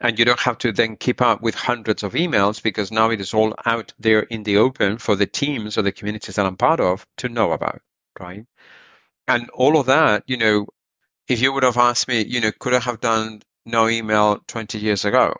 And 0.00 0.18
you 0.18 0.24
don't 0.24 0.38
have 0.40 0.58
to 0.58 0.72
then 0.72 0.96
keep 0.96 1.20
up 1.20 1.42
with 1.42 1.54
hundreds 1.54 2.04
of 2.04 2.12
emails 2.12 2.62
because 2.62 2.92
now 2.92 3.10
it 3.10 3.20
is 3.20 3.34
all 3.34 3.54
out 3.66 3.92
there 3.98 4.20
in 4.20 4.44
the 4.44 4.58
open 4.58 4.98
for 4.98 5.16
the 5.16 5.26
teams 5.26 5.76
or 5.76 5.82
the 5.82 5.92
communities 5.92 6.36
that 6.36 6.46
I'm 6.46 6.56
part 6.56 6.78
of 6.78 7.04
to 7.18 7.28
know 7.28 7.50
about, 7.52 7.82
right? 8.18 8.44
And 9.26 9.50
all 9.50 9.78
of 9.78 9.86
that, 9.86 10.22
you 10.26 10.36
know, 10.36 10.66
if 11.28 11.42
you 11.42 11.52
would 11.52 11.64
have 11.64 11.76
asked 11.76 12.08
me, 12.08 12.24
you 12.24 12.40
know, 12.40 12.52
could 12.58 12.74
I 12.74 12.80
have 12.80 13.00
done 13.00 13.42
no 13.66 13.88
email 13.88 14.40
20 14.46 14.78
years 14.78 15.04
ago? 15.04 15.34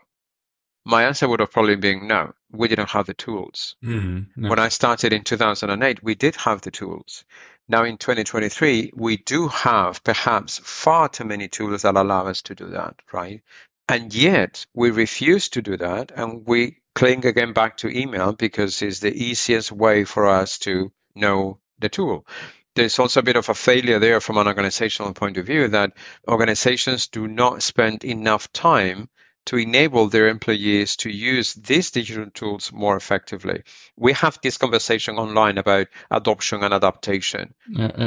My 0.84 1.04
answer 1.04 1.28
would 1.28 1.40
have 1.40 1.52
probably 1.52 1.76
been 1.76 2.06
no, 2.06 2.32
we 2.50 2.68
didn't 2.68 2.90
have 2.90 3.06
the 3.06 3.14
tools. 3.14 3.76
Mm-hmm. 3.84 4.42
No. 4.42 4.50
When 4.50 4.58
I 4.58 4.68
started 4.68 5.12
in 5.12 5.22
2008, 5.22 6.02
we 6.02 6.14
did 6.14 6.36
have 6.36 6.60
the 6.62 6.70
tools. 6.70 7.24
Now 7.68 7.84
in 7.84 7.98
2023, 7.98 8.92
we 8.94 9.18
do 9.18 9.48
have 9.48 10.02
perhaps 10.02 10.58
far 10.58 11.08
too 11.08 11.24
many 11.24 11.48
tools 11.48 11.82
that 11.82 11.96
allow 11.96 12.26
us 12.26 12.42
to 12.42 12.54
do 12.54 12.68
that, 12.68 12.94
right? 13.12 13.42
And 13.88 14.12
yet 14.14 14.66
we 14.74 14.90
refuse 14.90 15.48
to 15.50 15.62
do 15.62 15.76
that 15.78 16.12
and 16.14 16.46
we 16.46 16.76
cling 16.94 17.24
again 17.24 17.52
back 17.52 17.78
to 17.78 17.88
email 17.88 18.32
because 18.32 18.82
it's 18.82 19.00
the 19.00 19.14
easiest 19.14 19.72
way 19.72 20.04
for 20.04 20.26
us 20.26 20.58
to 20.58 20.92
know 21.14 21.58
the 21.78 21.88
tool. 21.88 22.26
There's 22.74 22.98
also 22.98 23.20
a 23.20 23.22
bit 23.22 23.36
of 23.36 23.48
a 23.48 23.54
failure 23.54 23.98
there 23.98 24.20
from 24.20 24.36
an 24.36 24.46
organizational 24.46 25.14
point 25.14 25.36
of 25.38 25.46
view 25.46 25.68
that 25.68 25.92
organizations 26.28 27.08
do 27.08 27.26
not 27.26 27.62
spend 27.62 28.04
enough 28.04 28.52
time 28.52 29.08
to 29.46 29.56
enable 29.56 30.08
their 30.08 30.28
employees 30.28 30.96
to 30.96 31.10
use 31.10 31.54
these 31.54 31.90
digital 31.90 32.30
tools 32.30 32.70
more 32.70 32.96
effectively. 32.96 33.62
We 33.96 34.12
have 34.12 34.38
this 34.42 34.58
conversation 34.58 35.16
online 35.16 35.56
about 35.56 35.86
adoption 36.10 36.62
and 36.62 36.74
adaptation. 36.74 37.54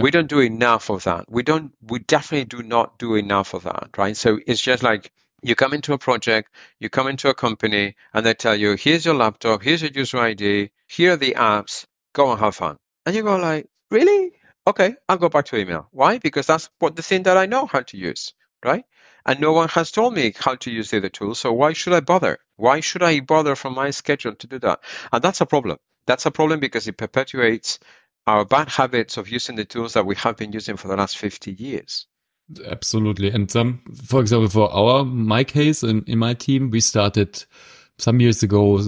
We 0.02 0.12
don't 0.12 0.30
do 0.30 0.40
enough 0.42 0.92
of 0.92 1.06
that. 1.06 1.26
We 1.32 1.42
don't 1.42 1.72
we 1.82 1.98
definitely 1.98 2.46
do 2.46 2.62
not 2.62 3.00
do 3.00 3.16
enough 3.16 3.56
of 3.56 3.64
that, 3.64 3.90
right? 3.98 4.16
So 4.16 4.40
it's 4.46 4.62
just 4.62 4.84
like 4.84 5.12
you 5.42 5.56
come 5.56 5.74
into 5.74 5.94
a 5.94 5.98
project, 5.98 6.54
you 6.80 6.90
come 6.90 7.08
into 7.08 7.30
a 7.30 7.34
company, 7.34 7.96
and 8.14 8.26
they 8.26 8.34
tell 8.34 8.56
you, 8.56 8.76
here's 8.76 9.06
your 9.06 9.16
laptop, 9.16 9.62
here's 9.64 9.82
your 9.82 9.92
user 9.92 10.20
ID, 10.20 10.72
here 10.88 11.14
are 11.14 11.18
the 11.18 11.36
apps, 11.36 11.86
go 12.14 12.32
and 12.32 12.40
have 12.40 12.56
fun. 12.56 12.78
And 13.06 13.16
you 13.16 13.24
go 13.24 13.38
like, 13.38 13.68
really? 13.90 14.34
Okay, 14.68 14.96
I'll 15.10 15.18
go 15.18 15.30
back 15.30 15.46
to 15.46 15.58
email. 15.58 15.88
Why? 15.92 16.20
Because 16.20 16.48
that's 16.48 16.70
what 16.80 16.96
the 16.96 17.02
thing 17.02 17.24
that 17.24 17.38
I 17.38 17.48
know 17.48 17.66
how 17.66 17.82
to 17.82 17.98
use, 17.98 18.34
right? 18.64 18.86
and 19.26 19.40
no 19.40 19.54
one 19.54 19.70
has 19.70 19.92
told 19.92 20.14
me 20.14 20.34
how 20.38 20.56
to 20.56 20.72
use 20.72 20.92
the 20.92 20.98
other 20.98 21.10
tools. 21.10 21.40
So 21.40 21.54
why 21.54 21.74
should 21.74 21.94
I 21.94 22.00
bother? 22.00 22.40
Why 22.56 22.80
should 22.80 23.04
I 23.04 23.20
bother 23.20 23.56
from 23.56 23.76
my 23.76 23.92
schedule 23.92 24.36
to 24.36 24.48
do 24.48 24.60
that? 24.60 24.82
And 25.12 25.24
that's 25.24 25.42
a 25.42 25.46
problem. 25.46 25.78
That's 26.06 26.26
a 26.26 26.32
problem 26.32 26.60
because 26.60 26.88
it 26.88 26.98
perpetuates 26.98 27.80
our 28.26 28.46
bad 28.46 28.70
habits 28.70 29.18
of 29.18 29.30
using 29.30 29.56
the 29.56 29.66
tools 29.66 29.94
that 29.94 30.06
we 30.06 30.16
have 30.16 30.38
been 30.38 30.52
using 30.52 30.78
for 30.78 30.88
the 30.88 30.96
last 30.96 31.18
50 31.18 31.52
years. 31.52 32.08
Absolutely. 32.66 33.30
And 33.32 33.50
some, 33.50 33.82
for 34.06 34.22
example, 34.22 34.50
for 34.50 34.74
our, 34.74 35.06
my 35.06 35.44
case 35.44 35.84
in, 35.84 36.04
in 36.08 36.20
my 36.20 36.34
team, 36.34 36.70
we 36.70 36.82
started 36.82 37.44
some 37.98 38.20
years 38.20 38.42
ago 38.42 38.82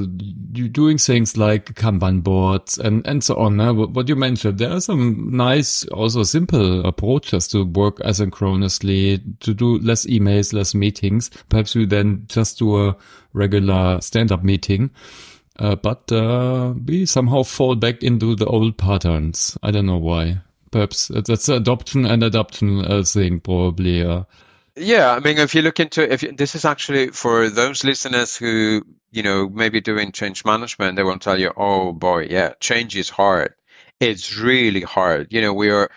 doing 0.71 0.97
things 0.97 1.37
like 1.37 1.75
Kanban 1.75 2.23
boards 2.23 2.79
and, 2.79 3.05
and 3.05 3.23
so 3.23 3.35
on. 3.35 3.59
Uh, 3.59 3.71
what 3.73 4.09
you 4.09 4.15
mentioned, 4.15 4.57
there 4.57 4.71
are 4.71 4.81
some 4.81 5.29
nice, 5.31 5.85
also 5.89 6.23
simple 6.23 6.85
approaches 6.85 7.47
to 7.49 7.63
work 7.63 7.99
asynchronously, 7.99 9.21
to 9.41 9.53
do 9.53 9.77
less 9.79 10.05
emails, 10.07 10.51
less 10.51 10.73
meetings. 10.73 11.29
Perhaps 11.49 11.75
we 11.75 11.85
then 11.85 12.25
just 12.27 12.57
do 12.57 12.87
a 12.87 12.97
regular 13.33 14.01
stand-up 14.01 14.43
meeting. 14.43 14.89
Uh, 15.59 15.75
but 15.75 16.11
uh, 16.11 16.73
we 16.83 17.05
somehow 17.05 17.43
fall 17.43 17.75
back 17.75 18.01
into 18.01 18.35
the 18.35 18.47
old 18.47 18.77
patterns. 18.77 19.55
I 19.61 19.69
don't 19.69 19.85
know 19.85 19.99
why. 19.99 20.41
Perhaps 20.73 21.09
that's 21.09 21.49
adoption 21.49 22.05
and 22.05 22.23
adoption 22.23 23.03
thing, 23.05 23.39
probably. 23.39 24.01
Yeah, 24.75 25.11
I 25.11 25.19
mean, 25.19 25.37
if 25.37 25.53
you 25.53 25.61
look 25.61 25.79
into 25.79 26.11
if 26.11 26.23
you, 26.23 26.31
this 26.31 26.55
is 26.55 26.65
actually 26.65 27.09
for 27.09 27.49
those 27.49 27.83
listeners 27.83 28.35
who 28.35 28.83
you 29.11 29.21
know 29.21 29.47
maybe 29.47 29.81
doing 29.81 30.11
change 30.11 30.43
management, 30.45 30.95
they 30.95 31.03
won't 31.03 31.21
tell 31.21 31.39
you, 31.39 31.51
"Oh 31.55 31.93
boy, 31.93 32.27
yeah, 32.29 32.53
change 32.59 32.95
is 32.95 33.09
hard." 33.09 33.53
It's 33.99 34.35
really 34.35 34.81
hard. 34.81 35.27
You 35.29 35.41
know, 35.41 35.53
we 35.53 35.69
are 35.69 35.91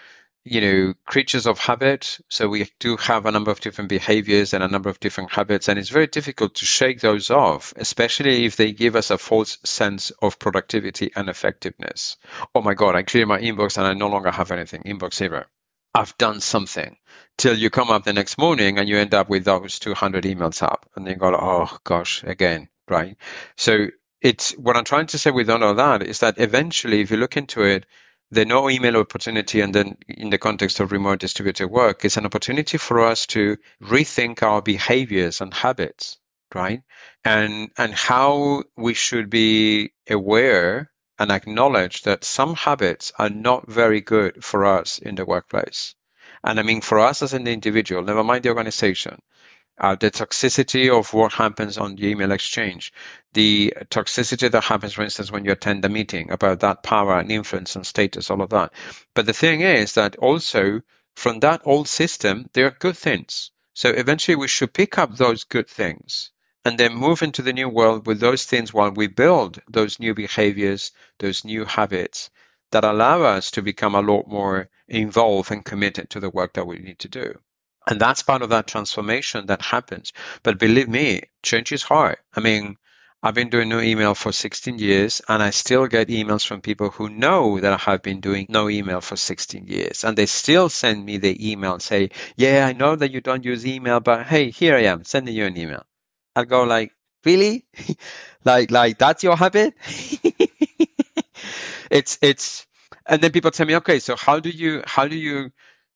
you 0.47 0.61
know 0.61 0.95
creatures 1.05 1.47
of 1.47 1.59
habit, 1.59 2.19
so 2.29 2.49
we 2.49 2.71
do 2.79 2.97
have 2.97 3.27
a 3.27 3.33
number 3.33 3.51
of 3.51 3.61
different 3.61 3.91
behaviors 3.91 4.55
and 4.55 4.63
a 4.63 4.69
number 4.69 4.89
of 4.89 5.01
different 5.01 5.33
habits, 5.33 5.69
and 5.69 5.79
it's 5.79 5.89
very 5.89 6.07
difficult 6.07 6.55
to 6.57 6.65
shake 6.65 7.01
those 7.01 7.31
off, 7.31 7.75
especially 7.77 8.45
if 8.45 8.57
they 8.57 8.73
give 8.73 8.95
us 8.95 9.11
a 9.11 9.19
false 9.19 9.59
sense 9.65 10.13
of 10.23 10.39
productivity 10.39 11.11
and 11.17 11.29
effectiveness. 11.29 12.17
Oh 12.55 12.63
my 12.63 12.75
God, 12.75 12.95
I 12.95 13.03
clear 13.03 13.27
my 13.27 13.41
inbox 13.41 13.77
and 13.77 13.87
I 13.87 13.95
no 13.95 14.09
longer 14.09 14.31
have 14.31 14.53
anything. 14.53 14.83
Inbox 14.85 15.15
zero. 15.15 15.45
I've 15.95 16.17
done 16.19 16.41
something 16.41 16.97
till 17.39 17.57
you 17.57 17.71
come 17.71 17.91
up 17.91 18.05
the 18.05 18.13
next 18.13 18.39
morning 18.39 18.79
and 18.79 18.89
you 18.89 18.99
end 18.99 19.15
up 19.15 19.29
with 19.29 19.45
those 19.45 19.79
200 19.79 20.25
emails 20.25 20.63
up 20.63 20.89
and 20.95 21.07
then 21.07 21.15
you 21.15 21.19
go, 21.19 21.35
oh 21.35 21.77
gosh, 21.85 22.23
again, 22.23 22.69
right? 22.89 23.17
So 23.57 23.89
it's 24.21 24.53
what 24.53 24.77
I'm 24.77 24.85
trying 24.85 25.07
to 25.09 25.19
say 25.19 25.31
with 25.31 25.51
all 25.51 25.63
of 25.63 25.77
that 25.77 26.03
is 26.03 26.21
that 26.21 26.39
eventually, 26.39 27.01
if 27.01 27.11
you 27.11 27.17
look 27.17 27.37
into 27.37 27.63
it, 27.63 27.87
the 28.31 28.45
no 28.45 28.69
email 28.69 28.97
opportunity 28.97 29.61
and 29.61 29.75
then 29.75 29.97
in 30.09 30.31
the 30.31 30.39
context 30.39 30.81
of 30.81 30.93
remote 30.93 31.21
distributed 31.21 31.69
work 31.69 32.05
is 32.05 32.17
an 32.17 32.27
opportunity 32.27 32.79
for 32.79 33.01
us 33.01 33.27
to 33.27 33.57
rethink 33.83 34.43
our 34.43 34.61
behaviors 34.63 35.41
and 35.41 35.55
habits, 35.55 36.19
right? 36.55 36.83
And, 37.25 37.71
and 37.79 37.95
how 37.95 38.65
we 38.77 38.95
should 38.95 39.31
be 39.31 39.93
aware 40.09 40.91
and 41.19 41.31
acknowledge 41.31 42.03
that 42.03 42.25
some 42.25 42.55
habits 42.55 43.13
are 43.19 43.31
not 43.31 43.69
very 43.69 44.01
good 44.01 44.45
for 44.45 44.65
us 44.67 44.99
in 44.99 45.15
the 45.15 45.25
workplace. 45.25 45.95
And 46.45 46.61
I 46.61 46.63
mean, 46.63 46.81
for 46.81 46.99
us 46.99 47.23
as 47.23 47.33
an 47.33 47.47
individual, 47.47 48.03
never 48.03 48.23
mind 48.23 48.43
the 48.43 48.51
organization, 48.51 49.21
uh, 49.79 49.95
the 49.95 50.11
toxicity 50.11 50.91
of 50.97 51.13
what 51.13 51.33
happens 51.33 51.79
on 51.79 51.97
the 51.97 52.07
email 52.09 52.33
exchange, 52.33 52.93
the 53.35 53.75
toxicity 53.91 54.51
that 54.51 54.65
happens, 54.65 54.95
for 54.95 55.03
instance, 55.03 55.31
when 55.31 55.45
you 55.45 55.53
attend 55.53 55.85
a 55.85 55.89
meeting 55.89 56.31
about 56.31 56.61
that 56.61 56.83
power 56.83 57.19
and 57.19 57.31
influence 57.31 57.77
and 57.77 57.87
status, 57.87 58.31
all 58.31 58.43
of 58.43 58.51
that. 58.51 58.73
But 59.15 59.27
the 59.27 59.33
thing 59.33 59.61
is 59.61 59.95
that 59.95 60.17
also 60.17 60.83
from 61.15 61.41
that 61.41 61.63
old 61.65 61.89
system, 61.89 62.49
there 62.53 62.67
are 62.67 62.77
good 62.79 62.97
things. 62.97 63.51
So 63.75 63.91
eventually 63.91 64.37
we 64.37 64.49
should 64.49 64.73
pick 64.73 64.99
up 64.99 65.17
those 65.17 65.45
good 65.45 65.69
things 65.69 66.31
and 66.65 66.79
then 66.79 66.95
move 66.95 67.23
into 67.23 67.43
the 67.43 67.53
new 67.53 67.69
world 67.69 68.07
with 68.07 68.21
those 68.21 68.45
things 68.45 68.73
while 68.73 68.91
we 68.91 69.07
build 69.07 69.61
those 69.69 70.01
new 70.01 70.15
behaviors, 70.15 70.93
those 71.19 71.45
new 71.45 71.65
habits 71.65 72.31
that 72.73 72.85
allow 72.85 73.23
us 73.23 73.53
to 73.53 73.63
become 73.63 73.95
a 73.95 74.01
lot 74.01 74.27
more 74.27 74.69
involved 74.89 75.51
and 75.53 75.65
committed 75.65 76.11
to 76.11 76.21
the 76.21 76.31
work 76.31 76.55
that 76.55 76.67
we 76.67 76.79
need 76.79 76.99
to 76.99 77.09
do. 77.09 77.39
And 77.87 78.01
that's 78.01 78.23
part 78.23 78.43
of 78.43 78.51
that 78.51 78.67
transformation 78.67 79.47
that 79.47 79.63
happens. 79.63 80.13
But 80.43 80.59
believe 80.59 80.89
me, 80.89 81.23
change 81.43 81.73
is 81.73 81.83
hard. 81.83 82.19
I 82.35 82.41
mean, 82.41 82.77
I've 83.23 83.35
been 83.35 83.49
doing 83.49 83.69
no 83.69 83.81
email 83.81 84.15
for 84.15 84.31
16 84.33 84.79
years 84.79 85.23
and 85.29 85.43
I 85.43 85.51
still 85.51 85.87
get 85.87 86.09
emails 86.09 86.47
from 86.47 86.61
people 86.61 86.91
who 86.91 87.09
know 87.09 87.59
that 87.59 87.73
I 87.73 87.91
have 87.91 88.03
been 88.03 88.21
doing 88.21 88.47
no 88.49 88.69
email 88.69 89.01
for 89.01 89.17
16 89.17 89.67
years. 89.67 90.05
And 90.05 90.17
they 90.17 90.27
still 90.27 90.69
send 90.69 91.05
me 91.05 91.17
the 91.19 91.51
email 91.51 91.73
and 91.75 91.83
say, 91.83 92.11
yeah, 92.37 92.67
I 92.67 92.73
know 92.73 92.95
that 92.95 93.11
you 93.11 93.21
don't 93.21 93.45
use 93.45 93.67
email, 93.67 94.01
but 94.01 94.27
hey, 94.27 94.51
here 94.51 94.77
I 94.77 94.83
am 94.85 95.05
sending 95.05 95.35
you 95.35 95.45
an 95.47 95.57
email. 95.57 95.85
I'll 96.37 96.45
go 96.45 96.65
like, 96.65 96.93
really? 97.25 97.67
like, 98.45 98.71
like 98.71 98.99
that's 98.99 99.23
your 99.25 99.37
habit? 99.37 99.75
it's, 101.91 102.19
it's, 102.23 102.67
and 103.07 103.23
then 103.23 103.33
people 103.33 103.51
tell 103.51 103.67
me, 103.67 103.77
okay, 103.77 103.99
so 103.99 104.15
how 104.17 104.41
do 104.41 104.51
you, 104.51 104.83
how 104.87 105.09
do 105.09 105.17
you, 105.17 105.51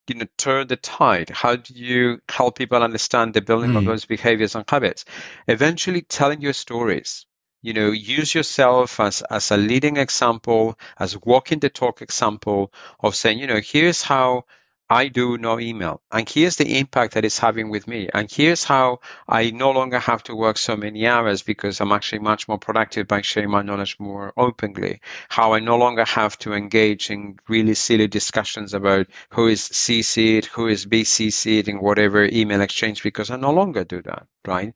you 0.09 0.17
know, 0.17 0.27
turn 0.37 0.67
the 0.67 0.77
tide? 0.77 1.31
How 1.31 1.57
do 1.57 1.75
you 1.75 2.21
help 2.29 2.59
people 2.59 2.83
understand 2.83 3.35
the 3.35 3.41
building 3.41 3.73
mm. 3.73 3.79
of 3.79 3.85
those 3.85 4.05
behaviors 4.05 4.55
and 4.55 4.65
habits? 4.69 5.05
Eventually 5.47 6.03
telling 6.03 6.41
your 6.41 6.53
stories, 6.53 7.27
you 7.63 7.75
know, 7.75 7.91
use 7.91 8.35
yourself 8.35 9.01
as, 9.01 9.23
as 9.23 9.51
a 9.51 9.57
leading 9.57 9.97
example, 9.97 10.79
as 10.99 11.21
walking 11.21 11.59
the 11.59 11.69
talk 11.69 12.03
example 12.03 12.73
of 13.01 13.15
saying, 13.15 13.39
you 13.39 13.47
know, 13.47 13.61
here's 13.63 14.03
how 14.03 14.45
I 14.93 15.07
do 15.07 15.39
no 15.39 15.61
email. 15.61 16.03
And 16.11 16.29
here's 16.29 16.57
the 16.57 16.81
impact 16.81 17.15
that 17.15 17.25
it's 17.25 17.39
having 17.39 17.71
with 17.71 17.87
me. 17.87 18.09
And 18.13 18.29
here's 18.29 18.65
how 18.65 18.99
I 19.29 19.53
no 19.53 19.71
longer 19.71 20.01
have 20.01 20.25
to 20.25 20.35
work 20.35 20.59
so 20.59 20.77
many 20.77 21.07
hours 21.07 21.43
because 21.43 21.81
I'm 21.81 21.93
actually 21.93 22.19
much 22.19 22.49
more 22.49 22.59
productive 22.59 23.07
by 23.07 23.21
sharing 23.21 23.51
my 23.51 23.63
knowledge 23.63 24.01
more 24.01 24.33
openly. 24.37 25.01
How 25.29 25.53
I 25.53 25.61
no 25.61 25.77
longer 25.77 26.05
have 26.05 26.37
to 26.39 26.55
engage 26.55 27.09
in 27.09 27.37
really 27.49 27.75
silly 27.75 28.09
discussions 28.09 28.75
about 28.75 29.07
who 29.31 29.47
is 29.47 29.61
CC'd, 29.61 30.47
who 30.47 30.67
is 30.67 30.87
BCC'd 30.87 31.69
in 31.69 31.81
whatever 31.81 32.25
email 32.25 32.61
exchange 32.61 33.05
because 33.05 33.31
I 33.31 33.37
no 33.37 33.53
longer 33.53 33.85
do 33.85 34.03
that, 34.03 34.27
right? 34.45 34.75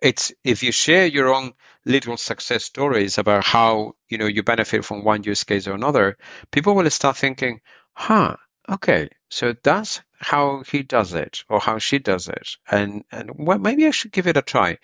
It's 0.00 0.32
if 0.42 0.62
you 0.62 0.72
share 0.72 1.04
your 1.04 1.34
own 1.34 1.52
little 1.84 2.16
success 2.16 2.64
stories 2.64 3.18
about 3.18 3.44
how, 3.44 3.96
you 4.08 4.16
know, 4.16 4.26
you 4.26 4.42
benefit 4.42 4.86
from 4.86 5.04
one 5.04 5.22
use 5.22 5.44
case 5.44 5.66
or 5.66 5.74
another, 5.74 6.16
people 6.50 6.74
will 6.74 6.88
start 6.88 7.18
thinking, 7.18 7.60
huh, 7.92 8.36
Okay, 8.70 9.08
so 9.30 9.54
that's 9.62 10.00
how 10.18 10.62
he 10.62 10.82
does 10.82 11.14
it 11.14 11.44
or 11.48 11.58
how 11.58 11.78
she 11.78 11.98
does 11.98 12.28
it. 12.28 12.56
And, 12.70 13.04
and 13.10 13.32
well, 13.34 13.58
maybe 13.58 13.86
I 13.86 13.90
should 13.90 14.12
give 14.12 14.28
it 14.28 14.36
a 14.36 14.42
try. 14.42 14.78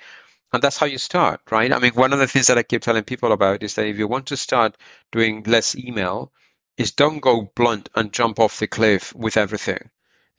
And 0.52 0.62
that's 0.62 0.76
how 0.78 0.86
you 0.86 0.98
start, 0.98 1.40
right? 1.50 1.72
I 1.72 1.78
mean, 1.78 1.92
one 1.92 2.12
of 2.12 2.18
the 2.18 2.26
things 2.26 2.48
that 2.48 2.58
I 2.58 2.62
keep 2.64 2.82
telling 2.82 3.04
people 3.04 3.32
about 3.32 3.62
is 3.62 3.74
that 3.74 3.86
if 3.86 3.98
you 3.98 4.08
want 4.08 4.26
to 4.28 4.36
start 4.36 4.76
doing 5.12 5.44
less 5.44 5.76
email, 5.76 6.32
is 6.76 6.92
don't 6.92 7.20
go 7.20 7.50
blunt 7.54 7.88
and 7.94 8.12
jump 8.12 8.38
off 8.40 8.58
the 8.58 8.66
cliff 8.66 9.14
with 9.14 9.36
everything. 9.36 9.90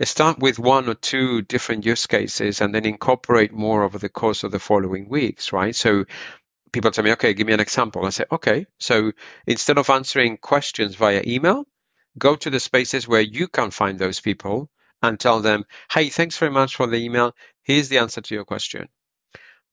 start 0.04 0.40
with 0.40 0.60
one 0.60 0.90
or 0.90 0.94
two 0.94 1.42
different 1.42 1.86
use 1.86 2.06
cases 2.06 2.62
and 2.62 2.76
then 2.76 2.86
incorporate 2.86 3.52
more 3.54 3.84
over 3.84 3.98
the 3.98 4.10
course 4.10 4.44
of 4.44 4.52
the 4.52 4.60
following 4.60 5.10
weeks, 5.10 5.54
right? 5.54 5.76
So 5.76 6.06
people 6.72 6.92
tell 6.92 7.04
me, 7.04 7.14
okay, 7.14 7.34
give 7.34 7.48
me 7.48 7.54
an 7.54 7.60
example. 7.60 8.06
I 8.06 8.10
say, 8.10 8.26
okay, 8.32 8.68
so 8.80 9.14
instead 9.48 9.78
of 9.78 9.90
answering 9.90 10.38
questions 10.38 10.96
via 10.96 11.24
email, 11.26 11.66
go 12.18 12.36
to 12.36 12.50
the 12.50 12.60
spaces 12.60 13.08
where 13.08 13.22
you 13.22 13.48
can 13.48 13.72
find 13.72 14.00
those 14.00 14.20
people 14.20 14.70
and 15.02 15.20
tell 15.20 15.42
them, 15.42 15.66
hey, 15.92 16.10
thanks 16.10 16.38
very 16.38 16.52
much 16.52 16.76
for 16.76 16.88
the 16.88 16.98
email. 16.98 17.36
Here's 17.64 17.90
the 17.90 18.00
answer 18.00 18.22
to 18.22 18.36
your 18.36 18.46
question. 18.46 18.88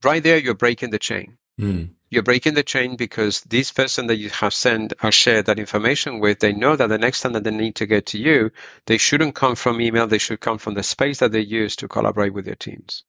Right 0.03 0.22
there, 0.22 0.38
you're 0.38 0.55
breaking 0.55 0.90
the 0.90 0.99
chain. 0.99 1.38
Mm. 1.59 1.90
You're 2.11 2.22
breaking 2.22 2.55
the 2.55 2.62
chain 2.62 2.97
because 2.97 3.40
this 3.42 3.72
person 3.72 4.09
that 4.09 4.16
you 4.16 4.28
have 4.30 4.53
sent 4.53 4.92
or 5.03 5.11
shared 5.11 5.47
that 5.47 5.59
information 5.59 6.20
with, 6.20 6.40
they 6.40 6.53
know 6.53 6.76
that 6.76 6.88
the 6.88 6.99
next 6.99 7.22
time 7.22 7.32
that 7.32 7.45
they 7.45 7.51
need 7.51 7.76
to 7.76 7.86
get 7.86 8.07
to 8.07 8.18
you, 8.18 8.51
they 8.86 8.99
shouldn't 8.99 9.34
come 9.34 9.55
from 9.55 9.80
email. 9.80 10.07
They 10.07 10.18
should 10.18 10.40
come 10.40 10.59
from 10.59 10.74
the 10.74 10.82
space 10.82 11.20
that 11.20 11.32
they 11.32 11.40
use 11.40 11.76
to 11.76 11.88
collaborate 11.88 12.34
with 12.34 12.45
their 12.45 12.55
teams. 12.55 13.05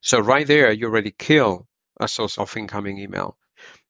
So 0.00 0.20
right 0.20 0.46
there, 0.46 0.70
you 0.72 0.86
already 0.86 1.10
kill 1.10 1.66
a 1.98 2.08
source 2.08 2.38
of 2.38 2.56
incoming 2.56 2.98
email. 2.98 3.36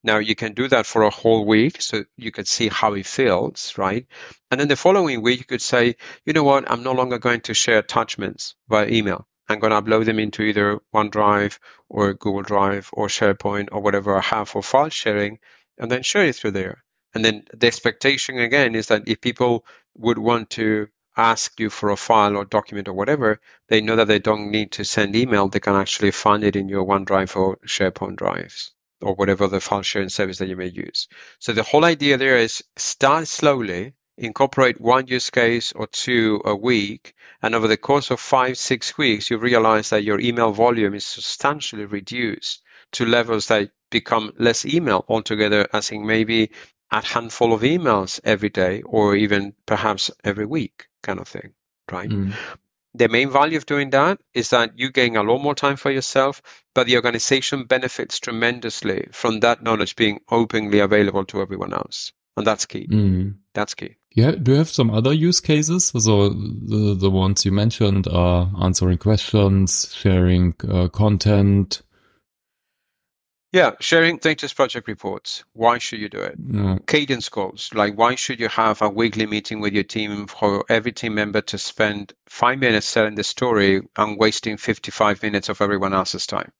Now 0.02 0.18
you 0.18 0.34
can 0.36 0.52
do 0.52 0.68
that 0.68 0.86
for 0.86 1.02
a 1.02 1.10
whole 1.10 1.44
week 1.44 1.82
so 1.82 2.04
you 2.16 2.30
can 2.30 2.44
see 2.44 2.68
how 2.68 2.94
it 2.94 3.06
feels, 3.06 3.76
right? 3.76 4.06
And 4.50 4.60
then 4.60 4.68
the 4.68 4.76
following 4.76 5.22
week, 5.22 5.40
you 5.40 5.44
could 5.44 5.62
say, 5.62 5.96
you 6.24 6.32
know 6.32 6.44
what, 6.44 6.70
I'm 6.70 6.82
no 6.82 6.92
longer 6.92 7.18
going 7.18 7.40
to 7.42 7.54
share 7.54 7.78
attachments 7.78 8.54
via 8.68 8.86
email. 8.86 9.26
I'm 9.48 9.58
going 9.58 9.72
to 9.72 9.80
upload 9.80 10.04
them 10.04 10.18
into 10.18 10.42
either 10.42 10.80
OneDrive 10.94 11.58
or 11.88 12.14
Google 12.14 12.42
Drive 12.42 12.90
or 12.92 13.08
SharePoint 13.08 13.70
or 13.72 13.80
whatever 13.80 14.16
I 14.16 14.20
have 14.20 14.48
for 14.48 14.62
file 14.62 14.90
sharing 14.90 15.38
and 15.78 15.90
then 15.90 16.02
share 16.02 16.26
it 16.26 16.36
through 16.36 16.52
there. 16.52 16.84
And 17.14 17.24
then 17.24 17.44
the 17.52 17.66
expectation 17.66 18.38
again 18.38 18.74
is 18.74 18.88
that 18.88 19.08
if 19.08 19.20
people 19.20 19.64
would 19.96 20.18
want 20.18 20.50
to 20.50 20.88
ask 21.16 21.58
you 21.58 21.70
for 21.70 21.90
a 21.90 21.96
file 21.96 22.36
or 22.36 22.44
document 22.44 22.88
or 22.88 22.92
whatever, 22.92 23.40
they 23.68 23.80
know 23.80 23.96
that 23.96 24.06
they 24.06 24.18
don't 24.18 24.50
need 24.50 24.72
to 24.72 24.84
send 24.84 25.16
email. 25.16 25.48
They 25.48 25.60
can 25.60 25.74
actually 25.74 26.10
find 26.10 26.44
it 26.44 26.54
in 26.54 26.68
your 26.68 26.84
OneDrive 26.84 27.34
or 27.36 27.56
SharePoint 27.66 28.16
drives 28.16 28.75
or 29.00 29.14
whatever 29.14 29.46
the 29.46 29.60
file 29.60 29.82
sharing 29.82 30.08
service 30.08 30.38
that 30.38 30.48
you 30.48 30.56
may 30.56 30.68
use. 30.68 31.08
So 31.38 31.52
the 31.52 31.62
whole 31.62 31.84
idea 31.84 32.16
there 32.16 32.38
is 32.38 32.64
start 32.76 33.28
slowly, 33.28 33.94
incorporate 34.16 34.80
one 34.80 35.06
use 35.06 35.30
case 35.30 35.72
or 35.72 35.86
two 35.86 36.40
a 36.44 36.54
week, 36.54 37.14
and 37.42 37.54
over 37.54 37.68
the 37.68 37.76
course 37.76 38.10
of 38.10 38.20
five, 38.20 38.56
six 38.56 38.96
weeks, 38.96 39.30
you 39.30 39.38
realize 39.38 39.90
that 39.90 40.04
your 40.04 40.20
email 40.20 40.52
volume 40.52 40.94
is 40.94 41.04
substantially 41.04 41.84
reduced 41.84 42.62
to 42.92 43.04
levels 43.04 43.48
that 43.48 43.70
become 43.90 44.32
less 44.38 44.64
email 44.64 45.04
altogether, 45.08 45.68
as 45.72 45.90
in 45.90 46.06
maybe 46.06 46.50
a 46.90 47.04
handful 47.04 47.52
of 47.52 47.62
emails 47.62 48.20
every 48.24 48.48
day 48.48 48.82
or 48.82 49.16
even 49.16 49.54
perhaps 49.66 50.10
every 50.24 50.46
week 50.46 50.86
kind 51.02 51.18
of 51.20 51.28
thing, 51.28 51.52
right? 51.90 52.08
Mm 52.08 52.32
the 52.96 53.08
main 53.08 53.30
value 53.30 53.56
of 53.56 53.66
doing 53.66 53.90
that 53.90 54.18
is 54.34 54.50
that 54.50 54.78
you 54.78 54.90
gain 54.90 55.16
a 55.16 55.22
lot 55.22 55.38
more 55.38 55.54
time 55.54 55.76
for 55.76 55.90
yourself, 55.90 56.42
but 56.74 56.86
the 56.86 56.96
organization 56.96 57.64
benefits 57.64 58.18
tremendously 58.20 59.08
from 59.12 59.40
that 59.40 59.62
knowledge 59.62 59.96
being 59.96 60.20
openly 60.30 60.80
available 60.80 61.24
to 61.26 61.40
everyone 61.40 61.72
else. 61.72 62.12
And 62.36 62.46
that's 62.46 62.66
key. 62.66 62.86
Mm. 62.86 63.36
That's 63.54 63.74
key. 63.74 63.96
Yeah. 64.14 64.32
Do 64.32 64.52
you 64.52 64.58
have 64.58 64.68
some 64.68 64.90
other 64.90 65.12
use 65.12 65.40
cases? 65.40 65.86
So 65.86 66.28
the, 66.30 66.96
the 66.98 67.10
ones 67.10 67.44
you 67.44 67.52
mentioned 67.52 68.08
are 68.08 68.50
answering 68.60 68.98
questions, 68.98 69.94
sharing 69.94 70.54
uh, 70.68 70.88
content, 70.88 71.82
yeah, 73.52 73.72
sharing 73.80 74.20
latest 74.24 74.56
project 74.56 74.88
reports. 74.88 75.44
Why 75.52 75.78
should 75.78 76.00
you 76.00 76.08
do 76.08 76.20
it? 76.20 76.38
No. 76.38 76.78
Cadence 76.86 77.28
calls. 77.28 77.70
Like, 77.72 77.96
why 77.96 78.16
should 78.16 78.40
you 78.40 78.48
have 78.48 78.82
a 78.82 78.88
weekly 78.88 79.26
meeting 79.26 79.60
with 79.60 79.72
your 79.72 79.84
team 79.84 80.26
for 80.26 80.64
every 80.68 80.92
team 80.92 81.14
member 81.14 81.40
to 81.42 81.58
spend 81.58 82.12
five 82.28 82.58
minutes 82.58 82.92
telling 82.92 83.14
the 83.14 83.24
story 83.24 83.82
and 83.96 84.18
wasting 84.18 84.56
55 84.56 85.22
minutes 85.22 85.48
of 85.48 85.60
everyone 85.60 85.94
else's 85.94 86.26
time? 86.26 86.52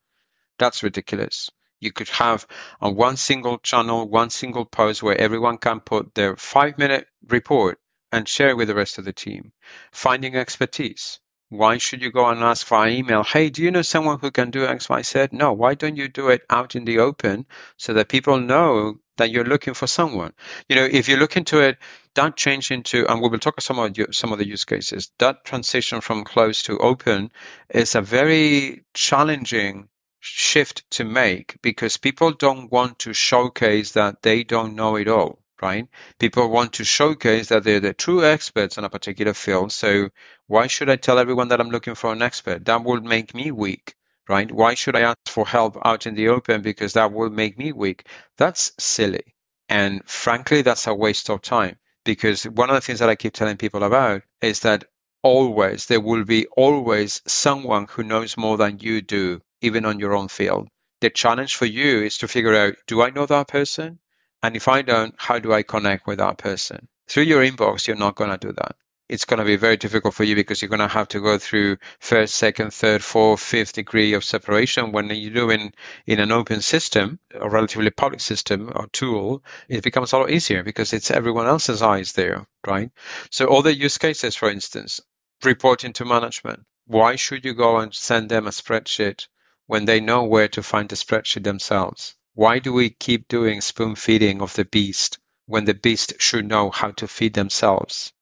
That's 0.58 0.82
ridiculous. 0.82 1.50
You 1.80 1.92
could 1.92 2.08
have 2.08 2.46
on 2.80 2.96
one 2.96 3.16
single 3.16 3.58
channel, 3.58 4.08
one 4.08 4.30
single 4.30 4.64
post 4.64 5.02
where 5.02 5.20
everyone 5.20 5.58
can 5.58 5.80
put 5.80 6.14
their 6.14 6.36
five 6.36 6.78
minute 6.78 7.06
report 7.28 7.78
and 8.12 8.28
share 8.28 8.56
with 8.56 8.68
the 8.68 8.74
rest 8.74 8.98
of 8.98 9.04
the 9.04 9.12
team. 9.12 9.52
Finding 9.92 10.36
expertise. 10.36 11.20
Why 11.48 11.78
should 11.78 12.02
you 12.02 12.10
go 12.10 12.26
and 12.28 12.42
ask 12.42 12.66
via 12.66 12.90
email, 12.90 13.22
hey, 13.22 13.50
do 13.50 13.62
you 13.62 13.70
know 13.70 13.82
someone 13.82 14.18
who 14.18 14.32
can 14.32 14.50
do 14.50 14.66
X, 14.66 14.88
Y, 14.88 15.02
Z? 15.02 15.28
No, 15.30 15.52
why 15.52 15.74
don't 15.74 15.96
you 15.96 16.08
do 16.08 16.28
it 16.30 16.42
out 16.50 16.74
in 16.74 16.84
the 16.84 16.98
open 16.98 17.46
so 17.76 17.92
that 17.94 18.08
people 18.08 18.40
know 18.40 18.98
that 19.16 19.30
you're 19.30 19.44
looking 19.44 19.74
for 19.74 19.86
someone? 19.86 20.32
You 20.68 20.74
know, 20.74 20.84
if 20.84 21.08
you 21.08 21.16
look 21.16 21.36
into 21.36 21.60
it, 21.60 21.78
that 22.14 22.36
change 22.36 22.72
into, 22.72 23.06
and 23.08 23.22
we 23.22 23.28
will 23.28 23.38
talk 23.38 23.60
some 23.60 23.78
of 23.78 23.96
some 24.10 24.32
of 24.32 24.38
the 24.38 24.46
use 24.46 24.64
cases. 24.64 25.12
That 25.18 25.44
transition 25.44 26.00
from 26.00 26.24
closed 26.24 26.66
to 26.66 26.78
open 26.78 27.30
is 27.70 27.94
a 27.94 28.02
very 28.02 28.84
challenging 28.92 29.88
shift 30.18 30.82
to 30.90 31.04
make 31.04 31.58
because 31.62 31.96
people 31.96 32.32
don't 32.32 32.72
want 32.72 32.98
to 33.00 33.12
showcase 33.12 33.92
that 33.92 34.20
they 34.22 34.42
don't 34.42 34.74
know 34.74 34.96
it 34.96 35.06
all 35.06 35.38
right? 35.62 35.88
People 36.18 36.50
want 36.50 36.74
to 36.74 36.84
showcase 36.84 37.48
that 37.48 37.64
they're 37.64 37.80
the 37.80 37.94
true 37.94 38.24
experts 38.24 38.78
in 38.78 38.84
a 38.84 38.90
particular 38.90 39.32
field. 39.32 39.72
So 39.72 40.10
why 40.46 40.66
should 40.68 40.88
I 40.88 40.96
tell 40.96 41.18
everyone 41.18 41.48
that 41.48 41.60
I'm 41.60 41.70
looking 41.70 41.94
for 41.94 42.12
an 42.12 42.22
expert? 42.22 42.64
That 42.66 42.84
would 42.84 43.04
make 43.04 43.34
me 43.34 43.50
weak, 43.50 43.94
right? 44.28 44.50
Why 44.50 44.74
should 44.74 44.96
I 44.96 45.02
ask 45.02 45.18
for 45.26 45.46
help 45.46 45.78
out 45.84 46.06
in 46.06 46.14
the 46.14 46.28
open? 46.28 46.62
Because 46.62 46.92
that 46.92 47.12
will 47.12 47.30
make 47.30 47.58
me 47.58 47.72
weak. 47.72 48.06
That's 48.36 48.72
silly. 48.78 49.34
And 49.68 50.02
frankly, 50.08 50.62
that's 50.62 50.86
a 50.86 50.94
waste 50.94 51.30
of 51.30 51.42
time 51.42 51.76
because 52.04 52.44
one 52.44 52.70
of 52.70 52.74
the 52.74 52.80
things 52.80 53.00
that 53.00 53.08
I 53.08 53.16
keep 53.16 53.34
telling 53.34 53.56
people 53.56 53.82
about 53.82 54.22
is 54.40 54.60
that 54.60 54.84
always 55.22 55.86
there 55.86 56.00
will 56.00 56.24
be 56.24 56.46
always 56.56 57.20
someone 57.26 57.86
who 57.90 58.04
knows 58.04 58.36
more 58.36 58.56
than 58.56 58.78
you 58.78 59.02
do, 59.02 59.42
even 59.60 59.84
on 59.84 59.98
your 59.98 60.14
own 60.14 60.28
field. 60.28 60.68
The 61.00 61.10
challenge 61.10 61.56
for 61.56 61.66
you 61.66 62.02
is 62.02 62.18
to 62.18 62.28
figure 62.28 62.54
out, 62.54 62.76
do 62.86 63.02
I 63.02 63.10
know 63.10 63.26
that 63.26 63.48
person? 63.48 63.98
And 64.42 64.54
if 64.54 64.68
I 64.68 64.82
don't, 64.82 65.14
how 65.18 65.40
do 65.40 65.52
I 65.52 65.62
connect 65.62 66.06
with 66.06 66.18
that 66.18 66.38
person? 66.38 66.88
Through 67.08 67.24
your 67.24 67.44
inbox, 67.44 67.86
you're 67.86 67.96
not 67.96 68.14
going 68.14 68.30
to 68.30 68.38
do 68.38 68.52
that. 68.52 68.76
It's 69.08 69.24
going 69.24 69.38
to 69.38 69.44
be 69.44 69.54
very 69.54 69.76
difficult 69.76 70.14
for 70.14 70.24
you 70.24 70.34
because 70.34 70.60
you're 70.60 70.68
going 70.68 70.80
to 70.80 70.88
have 70.88 71.06
to 71.08 71.20
go 71.20 71.38
through 71.38 71.76
first, 72.00 72.34
second, 72.34 72.72
third, 72.74 73.04
fourth, 73.04 73.40
fifth 73.40 73.74
degree 73.74 74.14
of 74.14 74.24
separation. 74.24 74.90
When 74.90 75.08
you 75.10 75.30
do 75.30 75.50
in, 75.50 75.72
in 76.06 76.18
an 76.18 76.32
open 76.32 76.60
system, 76.60 77.20
a 77.32 77.48
relatively 77.48 77.90
public 77.90 78.20
system 78.20 78.72
or 78.74 78.88
tool, 78.88 79.44
it 79.68 79.84
becomes 79.84 80.12
a 80.12 80.18
lot 80.18 80.30
easier 80.30 80.64
because 80.64 80.92
it's 80.92 81.12
everyone 81.12 81.46
else's 81.46 81.82
eyes 81.82 82.14
there, 82.14 82.48
right? 82.66 82.90
So 83.30 83.46
all 83.46 83.62
the 83.62 83.72
use 83.72 83.96
cases, 83.98 84.34
for 84.34 84.50
instance, 84.50 85.00
reporting 85.44 85.92
to 85.94 86.04
management. 86.04 86.64
Why 86.86 87.14
should 87.14 87.44
you 87.44 87.54
go 87.54 87.78
and 87.78 87.94
send 87.94 88.28
them 88.28 88.48
a 88.48 88.50
spreadsheet 88.50 89.28
when 89.66 89.84
they 89.84 90.00
know 90.00 90.24
where 90.24 90.48
to 90.48 90.64
find 90.64 90.88
the 90.88 90.96
spreadsheet 90.96 91.44
themselves? 91.44 92.16
Why 92.34 92.58
do 92.58 92.72
we 92.72 92.90
keep 92.90 93.28
doing 93.28 93.60
spoon 93.60 93.94
feeding 93.94 94.42
of 94.42 94.54
the 94.54 94.64
beast 94.64 95.18
when 95.46 95.64
the 95.64 95.74
beast 95.74 96.14
should 96.18 96.46
know 96.46 96.70
how 96.70 96.90
to 96.92 97.06
feed 97.06 97.34
themselves? 97.34 98.12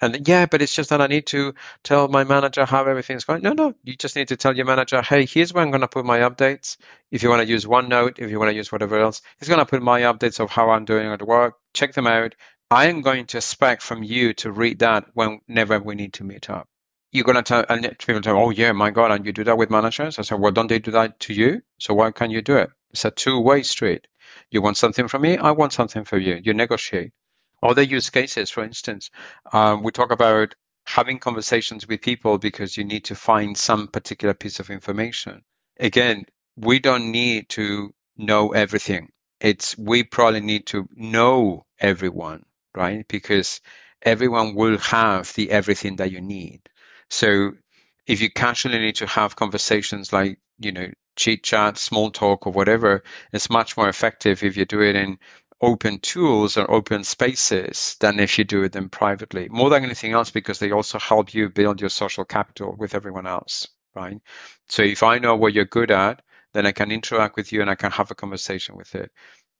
And 0.00 0.26
yeah, 0.26 0.46
but 0.46 0.62
it's 0.62 0.74
just 0.74 0.90
that 0.90 1.00
I 1.00 1.06
need 1.06 1.26
to 1.26 1.54
tell 1.82 2.08
my 2.08 2.24
manager 2.24 2.64
how 2.64 2.84
everything's 2.84 3.24
going. 3.24 3.42
No, 3.42 3.52
no, 3.52 3.74
you 3.84 3.96
just 3.96 4.16
need 4.16 4.28
to 4.28 4.36
tell 4.36 4.56
your 4.56 4.64
manager, 4.64 5.02
hey, 5.02 5.26
here's 5.26 5.52
where 5.52 5.62
I'm 5.62 5.70
going 5.70 5.82
to 5.82 5.88
put 5.88 6.06
my 6.06 6.20
updates. 6.20 6.78
If 7.10 7.22
you 7.22 7.28
want 7.28 7.42
to 7.42 7.48
use 7.48 7.66
OneNote, 7.66 8.18
if 8.18 8.30
you 8.30 8.38
want 8.38 8.50
to 8.50 8.56
use 8.56 8.72
whatever 8.72 8.98
else, 8.98 9.20
he's 9.38 9.48
going 9.48 9.60
to 9.60 9.66
put 9.66 9.82
my 9.82 10.02
updates 10.02 10.40
of 10.40 10.50
how 10.50 10.70
I'm 10.70 10.86
doing 10.86 11.06
at 11.06 11.20
work. 11.20 11.56
Check 11.74 11.92
them 11.92 12.06
out. 12.06 12.34
I 12.70 12.86
am 12.86 13.02
going 13.02 13.26
to 13.26 13.38
expect 13.38 13.82
from 13.82 14.02
you 14.02 14.32
to 14.34 14.52
read 14.52 14.78
that 14.78 15.06
whenever 15.14 15.80
we 15.80 15.96
need 15.96 16.14
to 16.14 16.24
meet 16.24 16.48
up. 16.48 16.68
You're 17.12 17.24
going 17.24 17.36
to 17.36 17.42
tell, 17.42 17.64
and 17.68 17.82
people 17.98 18.22
tell, 18.22 18.38
oh 18.38 18.50
yeah, 18.50 18.70
my 18.72 18.90
God, 18.90 19.10
and 19.10 19.26
you 19.26 19.32
do 19.32 19.44
that 19.44 19.58
with 19.58 19.70
managers? 19.70 20.18
I 20.18 20.22
said, 20.22 20.38
well, 20.38 20.52
don't 20.52 20.68
they 20.68 20.78
do 20.78 20.92
that 20.92 21.18
to 21.20 21.34
you? 21.34 21.62
So 21.78 21.94
why 21.94 22.12
can't 22.12 22.30
you 22.30 22.40
do 22.40 22.56
it? 22.56 22.70
It's 22.92 23.04
a 23.04 23.10
two-way 23.10 23.64
street. 23.64 24.06
You 24.50 24.62
want 24.62 24.76
something 24.76 25.08
from 25.08 25.22
me, 25.22 25.36
I 25.36 25.50
want 25.50 25.72
something 25.72 26.04
from 26.04 26.20
you. 26.20 26.40
You 26.42 26.54
negotiate. 26.54 27.10
Other 27.62 27.82
use 27.82 28.10
cases, 28.10 28.50
for 28.50 28.64
instance, 28.64 29.10
um, 29.52 29.82
we 29.82 29.92
talk 29.92 30.10
about 30.10 30.54
having 30.86 31.18
conversations 31.18 31.86
with 31.86 32.00
people 32.00 32.38
because 32.38 32.76
you 32.76 32.84
need 32.84 33.04
to 33.04 33.14
find 33.14 33.56
some 33.56 33.88
particular 33.88 34.34
piece 34.34 34.60
of 34.60 34.70
information. 34.70 35.42
Again, 35.78 36.24
we 36.56 36.78
don't 36.78 37.10
need 37.12 37.48
to 37.50 37.94
know 38.16 38.52
everything. 38.52 39.10
It's 39.40 39.76
we 39.78 40.02
probably 40.04 40.40
need 40.40 40.66
to 40.68 40.88
know 40.94 41.64
everyone, 41.78 42.44
right? 42.74 43.06
Because 43.08 43.60
everyone 44.02 44.54
will 44.54 44.78
have 44.78 45.32
the 45.34 45.50
everything 45.50 45.96
that 45.96 46.10
you 46.10 46.20
need. 46.20 46.62
So 47.08 47.52
if 48.06 48.20
you 48.20 48.30
casually 48.30 48.78
need 48.78 48.96
to 48.96 49.06
have 49.06 49.36
conversations 49.36 50.12
like, 50.12 50.38
you 50.58 50.72
know, 50.72 50.88
chit 51.16 51.42
chat, 51.42 51.78
small 51.78 52.10
talk, 52.10 52.46
or 52.46 52.52
whatever, 52.52 53.02
it's 53.32 53.50
much 53.50 53.76
more 53.76 53.88
effective 53.88 54.42
if 54.42 54.56
you 54.56 54.64
do 54.64 54.82
it 54.82 54.96
in 54.96 55.18
open 55.60 55.98
tools 55.98 56.56
and 56.56 56.66
open 56.68 57.04
spaces 57.04 57.96
than 58.00 58.18
if 58.18 58.38
you 58.38 58.44
do 58.44 58.62
it 58.62 58.72
them 58.72 58.88
privately. 58.88 59.48
More 59.48 59.70
than 59.70 59.84
anything 59.84 60.12
else, 60.12 60.30
because 60.30 60.58
they 60.58 60.72
also 60.72 60.98
help 60.98 61.34
you 61.34 61.50
build 61.50 61.80
your 61.80 61.90
social 61.90 62.24
capital 62.24 62.74
with 62.78 62.94
everyone 62.94 63.26
else, 63.26 63.68
right? 63.94 64.20
So 64.68 64.82
if 64.82 65.02
I 65.02 65.18
know 65.18 65.36
what 65.36 65.52
you're 65.52 65.66
good 65.66 65.90
at, 65.90 66.22
then 66.54 66.66
I 66.66 66.72
can 66.72 66.90
interact 66.90 67.36
with 67.36 67.52
you 67.52 67.60
and 67.60 67.70
I 67.70 67.74
can 67.74 67.92
have 67.92 68.10
a 68.10 68.14
conversation 68.14 68.76
with 68.76 68.94
it. 68.94 69.12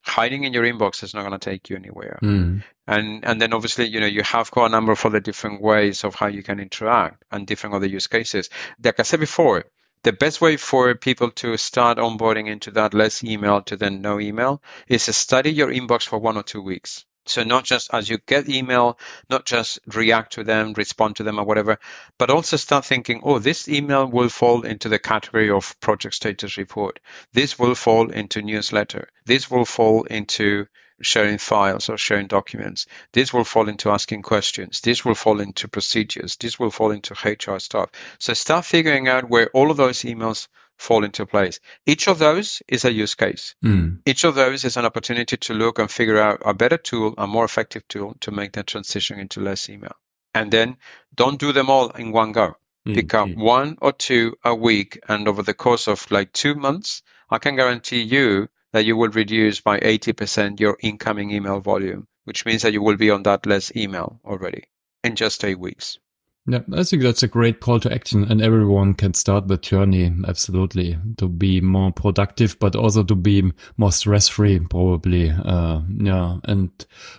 hiding 0.03 0.45
in 0.45 0.53
your 0.53 0.65
inbox 0.65 1.03
is 1.03 1.15
not 1.15 1.27
going 1.27 1.39
to 1.39 1.51
take 1.51 1.71
you 1.71 1.77
anywhere. 1.77 2.19
Mm. 2.23 2.63
And 2.87 3.25
and 3.25 3.41
then 3.41 3.53
obviously, 3.53 3.87
you 3.87 4.01
know, 4.01 4.07
you 4.07 4.23
have 4.23 4.51
got 4.51 4.67
a 4.67 4.69
number 4.69 4.93
of 4.93 5.05
other 5.05 5.21
different 5.21 5.61
ways 5.61 6.05
of 6.05 6.15
how 6.15 6.27
you 6.27 6.43
can 6.43 6.59
interact 6.61 7.23
and 7.31 7.47
different 7.47 7.77
other 7.77 7.87
use 7.87 8.07
cases. 8.07 8.51
Like 8.83 8.99
I 8.99 9.03
said 9.03 9.21
before, 9.21 9.65
the 10.03 10.13
best 10.13 10.41
way 10.41 10.57
for 10.57 10.95
people 10.95 11.31
to 11.31 11.57
start 11.57 11.99
onboarding 11.99 12.49
into 12.49 12.71
that 12.73 12.95
less 12.95 13.23
email 13.23 13.63
to 13.63 13.77
then 13.77 14.01
no 14.01 14.19
email 14.19 14.63
is 14.89 15.05
to 15.05 15.13
study 15.13 15.53
your 15.53 15.69
inbox 15.69 16.07
for 16.07 16.19
one 16.19 16.37
or 16.37 16.43
two 16.43 16.63
weeks. 16.63 17.05
So 17.27 17.45
not 17.45 17.65
just 17.65 17.91
as 17.93 18.09
you 18.09 18.19
get 18.27 18.49
email, 18.49 18.99
not 19.29 19.45
just 19.45 19.79
react 19.87 20.33
to 20.33 20.45
them, 20.45 20.73
respond 20.73 21.17
to 21.17 21.23
them 21.23 21.39
or 21.39 21.45
whatever, 21.45 21.79
but 22.19 22.31
also 22.31 22.57
start 22.57 22.85
thinking, 22.85 23.21
oh, 23.23 23.39
this 23.39 23.69
email 23.69 24.07
will 24.07 24.31
fall 24.31 24.63
into 24.63 24.89
the 24.89 24.99
category 24.99 25.51
of 25.51 25.79
project 25.81 26.15
status 26.15 26.57
report. 26.57 26.99
This 27.33 27.59
will 27.59 27.75
fall 27.75 28.11
into 28.11 28.43
newsletter. 28.43 29.09
This 29.27 29.51
will 29.51 29.67
fall 29.67 30.05
into 30.05 30.67
sharing 31.01 31.39
files 31.39 31.89
or 31.89 31.97
sharing 31.97 32.27
documents. 32.27 32.87
This 33.13 33.33
will 33.33 33.45
fall 33.45 33.69
into 33.69 33.91
asking 33.91 34.23
questions. 34.23 34.81
This 34.81 35.05
will 35.05 35.15
fall 35.15 35.41
into 35.41 35.69
procedures. 35.69 36.37
This 36.37 36.59
will 36.59 36.71
fall 36.71 36.91
into 36.91 37.15
HR 37.15 37.59
stuff. 37.59 37.91
So 38.19 38.35
start 38.35 38.65
figuring 38.65 39.09
out 39.09 39.29
where 39.29 39.51
all 39.51 39.71
of 39.71 39.77
those 39.77 40.01
emails 40.01 40.49
fall 40.81 41.05
into 41.05 41.27
place. 41.27 41.61
Each 41.85 42.09
of 42.09 42.19
those 42.19 42.63
is 42.67 42.85
a 42.85 42.93
use 42.93 43.15
case. 43.15 43.55
Mm. 43.65 44.01
Each 44.07 44.25
of 44.25 44.35
those 44.35 44.65
is 44.65 44.77
an 44.77 44.87
opportunity 44.87 45.37
to 45.37 45.55
look 45.55 45.79
and 45.79 45.91
figure 45.91 46.19
out 46.19 46.43
a 46.45 46.55
better 46.55 46.79
tool, 46.79 47.15
a 47.19 47.27
more 47.27 47.45
effective 47.45 47.87
tool 47.87 48.17
to 48.21 48.31
make 48.31 48.53
that 48.53 48.67
transition 48.67 49.21
into 49.21 49.41
less 49.41 49.69
email. 49.69 49.95
And 50.35 50.51
then 50.51 50.79
don't 51.15 51.39
do 51.39 51.53
them 51.53 51.69
all 51.69 51.91
in 51.91 52.13
one 52.13 52.33
go. 52.33 52.55
Mm. 52.89 52.95
Pick 52.95 53.15
up 53.15 53.29
one 53.29 53.77
or 53.83 53.93
two 53.93 54.37
a 54.43 54.55
week. 54.55 54.99
And 55.07 55.29
over 55.29 55.43
the 55.43 55.55
course 55.55 55.87
of 55.87 56.11
like 56.11 56.33
two 56.33 56.55
months, 56.55 57.03
I 57.29 57.39
can 57.39 57.57
guarantee 57.57 58.03
you 58.03 58.49
that 58.73 58.85
you 58.85 58.97
will 58.97 59.11
reduce 59.11 59.61
by 59.61 59.79
80% 59.79 60.61
your 60.61 60.77
incoming 60.81 61.31
email 61.31 61.61
volume, 61.61 62.07
which 62.25 62.47
means 62.47 62.63
that 62.63 62.73
you 62.73 62.83
will 62.83 62.97
be 62.97 63.11
on 63.11 63.23
that 63.25 63.47
less 63.47 63.75
email 63.75 64.21
already 64.25 64.65
in 65.03 65.17
just 65.17 65.45
eight 65.45 65.59
weeks. 65.59 65.99
Yeah, 66.47 66.61
I 66.73 66.83
think 66.85 67.03
that's 67.03 67.23
a 67.23 67.29
great 67.29 67.61
call 67.61 67.81
to 67.81 67.93
action 67.93 68.25
and 68.25 68.41
everyone 68.41 68.95
can 68.95 69.15
start 69.15 69.47
the 69.47 69.59
journey. 69.59 70.11
Absolutely. 70.27 70.99
To 71.19 71.29
be 71.29 71.61
more 71.61 71.93
productive, 71.93 72.59
but 72.59 72.75
also 72.75 73.05
to 73.05 73.15
be 73.15 73.53
more 73.77 73.93
stress 73.93 74.29
free, 74.29 74.59
probably. 74.59 75.31
Uh, 75.31 75.83
yeah. 75.97 76.39
And 76.45 76.71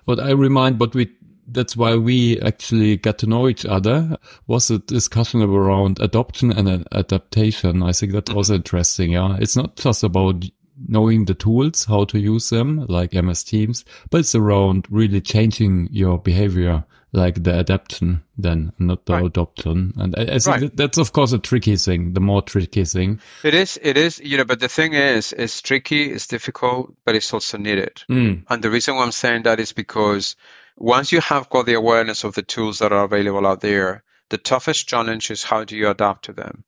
what 0.06 0.20
I 0.20 0.32
remind, 0.32 0.80
what 0.80 0.96
we, 0.96 1.12
that's 1.48 1.78
why 1.78 1.96
we 1.96 2.42
actually 2.42 2.98
got 2.98 3.20
to 3.20 3.28
know 3.28 3.48
each 3.48 3.66
other 3.66 4.18
was 4.48 4.72
a 4.72 4.80
discussion 4.80 5.42
around 5.44 6.00
adoption 6.02 6.52
and 6.52 6.86
adaptation. 6.92 7.84
I 7.84 7.92
think 7.92 8.14
that's 8.14 8.32
also 8.32 8.56
interesting. 8.56 9.12
Yeah. 9.12 9.38
It's 9.40 9.56
not 9.56 9.76
just 9.76 10.04
about 10.04 10.44
knowing 10.88 11.26
the 11.26 11.34
tools, 11.34 11.86
how 11.86 12.06
to 12.06 12.20
use 12.20 12.50
them, 12.50 12.86
like 12.88 13.14
MS 13.14 13.44
Teams, 13.44 13.86
but 14.10 14.22
it's 14.22 14.36
around 14.36 14.88
really 14.90 15.22
changing 15.22 15.90
your 15.92 16.18
behavior, 16.18 16.84
like 17.14 17.44
the 17.44 17.54
adaptation, 17.54 18.24
then 18.38 18.72
not 18.80 19.06
the 19.06 19.14
right. 19.14 19.26
adoption. 19.26 19.94
And 19.98 20.16
I, 20.18 20.22
I 20.22 20.40
think 20.40 20.46
right. 20.46 20.78
that's 20.78 20.98
of 20.98 21.14
course 21.14 21.34
a 21.34 21.40
tricky 21.40 21.76
thing, 21.76 22.14
the 22.14 22.20
more 22.20 22.42
tricky 22.42 22.86
thing. 22.86 23.20
It 23.44 23.54
is, 23.54 23.80
it 23.82 23.98
is, 23.98 24.20
you 24.20 24.38
know, 24.38 24.46
but 24.46 24.60
the 24.60 24.70
thing 24.70 24.94
is, 24.94 25.34
it's 25.34 25.62
tricky, 25.62 26.12
it's 26.12 26.28
difficult, 26.28 26.96
but 27.06 27.16
it's 27.16 27.34
also 27.34 27.58
needed. 27.58 28.04
Mm. 28.10 28.46
And 28.50 28.64
the 28.64 28.72
reason 28.72 28.96
why 28.96 29.04
I'm 29.04 29.12
saying 29.12 29.44
that 29.44 29.60
is 29.60 29.74
because 29.74 30.36
once 30.78 31.12
you 31.12 31.22
have 31.22 31.50
got 31.50 31.66
the 31.66 31.74
awareness 31.74 32.24
of 32.24 32.34
the 32.34 32.42
tools 32.42 32.80
that 32.80 32.92
are 32.92 33.04
available 33.04 33.46
out 33.46 33.62
there, 33.62 34.04
the 34.30 34.38
toughest 34.38 34.88
challenge 34.88 35.30
is 35.30 35.44
how 35.44 35.66
do 35.66 35.76
you 35.76 35.90
adapt 35.90 36.26
to 36.26 36.34
them? 36.34 36.64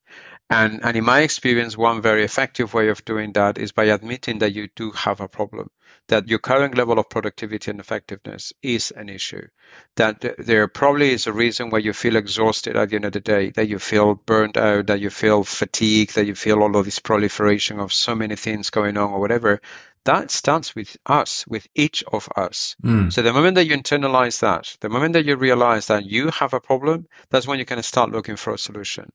And, 0.53 0.81
and 0.83 0.95
in 0.95 1.03
my 1.03 1.21
experience, 1.21 1.75
one 1.75 2.03
very 2.03 2.23
effective 2.23 2.75
way 2.75 2.89
of 2.89 3.03
doing 3.05 3.33
that 3.33 3.57
is 3.57 3.71
by 3.71 3.85
admitting 3.85 4.37
that 4.39 4.53
you 4.53 4.67
do 4.75 4.91
have 4.91 5.19
a 5.19 5.27
problem, 5.27 5.71
that 6.07 6.27
your 6.27 6.39
current 6.39 6.77
level 6.77 6.99
of 6.99 7.09
productivity 7.09 7.71
and 7.71 7.79
effectiveness 7.79 8.53
is 8.61 8.91
an 8.91 9.09
issue, 9.09 9.47
that 9.95 10.35
there 10.37 10.67
probably 10.67 11.11
is 11.11 11.27
a 11.27 11.33
reason 11.33 11.69
why 11.69 11.79
you 11.79 11.93
feel 11.93 12.15
exhausted 12.15 12.75
at 12.75 12.89
the 12.89 12.95
end 12.95 13.05
of 13.05 13.13
the 13.13 13.19
day, 13.19 13.51
that 13.51 13.67
you 13.67 13.79
feel 13.79 14.15
burned 14.15 14.57
out, 14.57 14.87
that 14.87 14.99
you 14.99 15.09
feel 15.09 15.43
fatigued, 15.43 16.15
that 16.15 16.25
you 16.25 16.35
feel 16.35 16.61
all 16.61 16.75
of 16.75 16.85
this 16.85 16.99
proliferation 16.99 17.79
of 17.79 17.93
so 17.93 18.15
many 18.15 18.35
things 18.35 18.69
going 18.69 18.97
on 18.97 19.11
or 19.11 19.19
whatever 19.19 19.61
that 20.05 20.31
starts 20.31 20.75
with 20.75 20.97
us, 21.05 21.45
with 21.47 21.67
each 21.75 22.03
of 22.11 22.27
us. 22.35 22.75
Mm. 22.83 23.11
So 23.11 23.21
the 23.21 23.31
moment 23.31 23.55
that 23.55 23.65
you 23.65 23.77
internalize 23.77 24.41
that, 24.41 24.75
the 24.81 24.89
moment 24.89 25.13
that 25.13 25.25
you 25.25 25.37
realize 25.37 25.87
that 25.87 26.05
you 26.05 26.29
have 26.31 26.53
a 26.53 26.59
problem, 26.59 27.07
that's 27.29 27.47
when 27.47 27.59
you 27.59 27.65
can 27.65 27.81
start 27.83 28.11
looking 28.11 28.35
for 28.35 28.53
a 28.53 28.57
solution. 28.57 29.11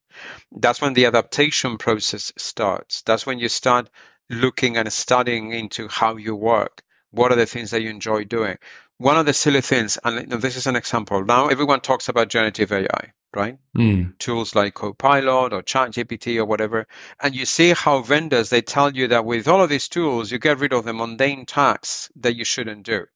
That's 0.51 0.81
when 0.81 0.95
the 0.95 1.07
adaptation 1.07 1.77
process 1.77 2.33
starts. 2.39 3.03
That's 3.03 3.27
when 3.27 3.39
you 3.39 3.49
start 3.49 3.91
looking 4.31 4.77
and 4.77 4.93
studying 4.93 5.53
into 5.53 5.89
how 5.89 6.17
you 6.17 6.35
work. 6.35 6.83
What 7.11 7.33
are 7.33 7.37
the 7.37 7.47
things 7.47 7.71
that 7.71 7.83
you 7.83 7.91
enjoy 7.91 8.25
doing? 8.25 8.59
One 8.99 9.17
of 9.17 9.27
the 9.27 9.33
silly 9.33 9.61
things, 9.61 9.99
and 10.03 10.31
this 10.31 10.57
is 10.57 10.67
an 10.67 10.77
example. 10.77 11.25
Now 11.25 11.49
everyone 11.49 11.81
talks 11.81 12.09
about 12.09 12.29
generative 12.29 12.73
AI 12.73 13.13
right? 13.35 13.59
Mm. 13.77 14.19
Tools 14.19 14.55
like 14.55 14.75
Copilot 14.75 15.53
or 15.53 15.63
ChatGPT 15.63 16.39
or 16.39 16.45
whatever. 16.45 16.87
And 17.21 17.35
you 17.35 17.47
see 17.47 17.73
how 17.73 18.01
vendors, 18.03 18.51
they 18.51 18.63
tell 18.63 18.95
you 18.95 19.09
that 19.09 19.25
with 19.25 19.49
all 19.49 19.63
of 19.63 19.69
these 19.69 19.89
tools, 19.89 20.31
you 20.31 20.39
get 20.39 20.59
rid 20.59 20.73
of 20.73 20.85
the 20.85 20.93
mundane 20.93 21.47
tasks 21.47 22.11
that 22.17 22.37
you 22.37 22.45
shouldn't 22.45 22.85
do. 22.85 23.07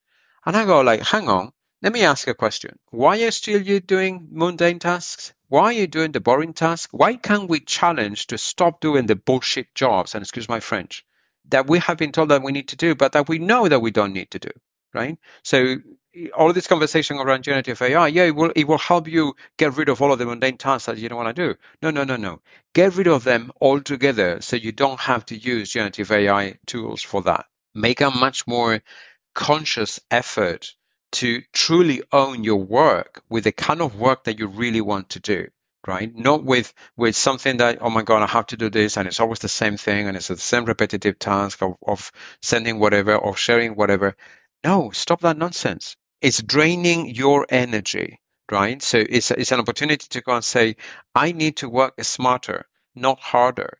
And 0.44 0.56
I 0.56 0.64
go 0.64 0.80
like, 0.80 1.02
hang 1.02 1.28
on, 1.28 1.52
let 1.82 1.92
me 1.92 2.02
ask 2.02 2.28
a 2.28 2.34
question. 2.34 2.78
Why 2.90 3.22
are 3.22 3.30
still 3.30 3.60
you 3.60 3.80
doing 3.80 4.28
mundane 4.30 4.78
tasks? 4.78 5.32
Why 5.52 5.64
are 5.64 5.72
you 5.72 5.86
doing 5.86 6.12
the 6.12 6.20
boring 6.20 6.54
tasks? 6.54 6.90
Why 6.94 7.16
can't 7.16 7.46
we 7.46 7.60
challenge 7.60 8.28
to 8.28 8.38
stop 8.38 8.80
doing 8.80 9.04
the 9.04 9.16
bullshit 9.16 9.74
jobs, 9.74 10.14
and 10.14 10.22
excuse 10.22 10.48
my 10.48 10.60
French, 10.60 11.04
that 11.50 11.66
we 11.66 11.78
have 11.80 11.98
been 11.98 12.10
told 12.10 12.30
that 12.30 12.42
we 12.42 12.52
need 12.52 12.68
to 12.68 12.76
do, 12.76 12.94
but 12.94 13.12
that 13.12 13.28
we 13.28 13.38
know 13.38 13.68
that 13.68 13.80
we 13.80 13.90
don't 13.90 14.14
need 14.14 14.30
to 14.30 14.38
do, 14.38 14.48
right? 14.94 15.18
So 15.42 15.76
all 16.34 16.54
this 16.54 16.68
conversation 16.68 17.18
around 17.18 17.42
generative 17.44 17.82
AI, 17.82 18.06
yeah, 18.08 18.22
it 18.22 18.34
will 18.34 18.50
it 18.56 18.66
will 18.66 18.78
help 18.78 19.08
you 19.08 19.34
get 19.58 19.76
rid 19.76 19.90
of 19.90 20.00
all 20.00 20.10
of 20.10 20.18
the 20.18 20.24
mundane 20.24 20.56
tasks 20.56 20.86
that 20.86 20.96
you 20.96 21.10
don't 21.10 21.22
want 21.22 21.36
to 21.36 21.48
do. 21.48 21.58
No, 21.82 21.90
no, 21.90 22.04
no, 22.04 22.16
no. 22.16 22.40
Get 22.72 22.96
rid 22.96 23.08
of 23.08 23.22
them 23.22 23.52
altogether 23.60 24.40
so 24.40 24.56
you 24.56 24.72
don't 24.72 25.00
have 25.00 25.26
to 25.26 25.36
use 25.36 25.70
generative 25.70 26.10
AI 26.12 26.60
tools 26.64 27.02
for 27.02 27.20
that. 27.24 27.44
Make 27.74 28.00
a 28.00 28.10
much 28.10 28.46
more 28.46 28.80
conscious 29.34 30.00
effort 30.10 30.72
to 31.12 31.42
truly 31.52 32.02
own 32.12 32.44
your 32.44 32.62
work 32.62 33.22
with 33.28 33.44
the 33.44 33.52
kind 33.52 33.80
of 33.80 33.96
work 33.96 34.24
that 34.24 34.38
you 34.38 34.46
really 34.46 34.80
want 34.80 35.10
to 35.10 35.20
do 35.20 35.48
right? 35.84 36.14
Not 36.14 36.44
with 36.44 36.72
with 36.96 37.16
something 37.16 37.56
that 37.56 37.78
oh 37.80 37.90
my 37.90 38.02
god, 38.02 38.22
I 38.22 38.26
have 38.28 38.46
to 38.46 38.56
do 38.56 38.70
this, 38.70 38.96
and 38.96 39.08
it's 39.08 39.18
always 39.18 39.40
the 39.40 39.48
same 39.48 39.76
thing, 39.76 40.06
and 40.06 40.16
it's 40.16 40.28
the 40.28 40.36
same 40.36 40.64
repetitive 40.64 41.18
task 41.18 41.60
of, 41.60 41.74
of 41.84 42.12
sending 42.40 42.78
whatever 42.78 43.16
or 43.16 43.34
sharing 43.36 43.74
whatever. 43.74 44.14
No, 44.64 44.90
stop 44.92 45.22
that 45.22 45.36
nonsense 45.36 45.96
it's 46.22 46.40
draining 46.40 47.14
your 47.14 47.46
energy, 47.48 48.20
right? 48.50 48.80
So 48.80 48.98
it's, 48.98 49.30
it's 49.32 49.52
an 49.52 49.58
opportunity 49.60 50.06
to 50.10 50.20
go 50.20 50.34
and 50.36 50.44
say, 50.44 50.76
I 51.14 51.32
need 51.32 51.56
to 51.58 51.68
work 51.68 51.94
smarter, 52.02 52.66
not 52.94 53.18
harder. 53.18 53.78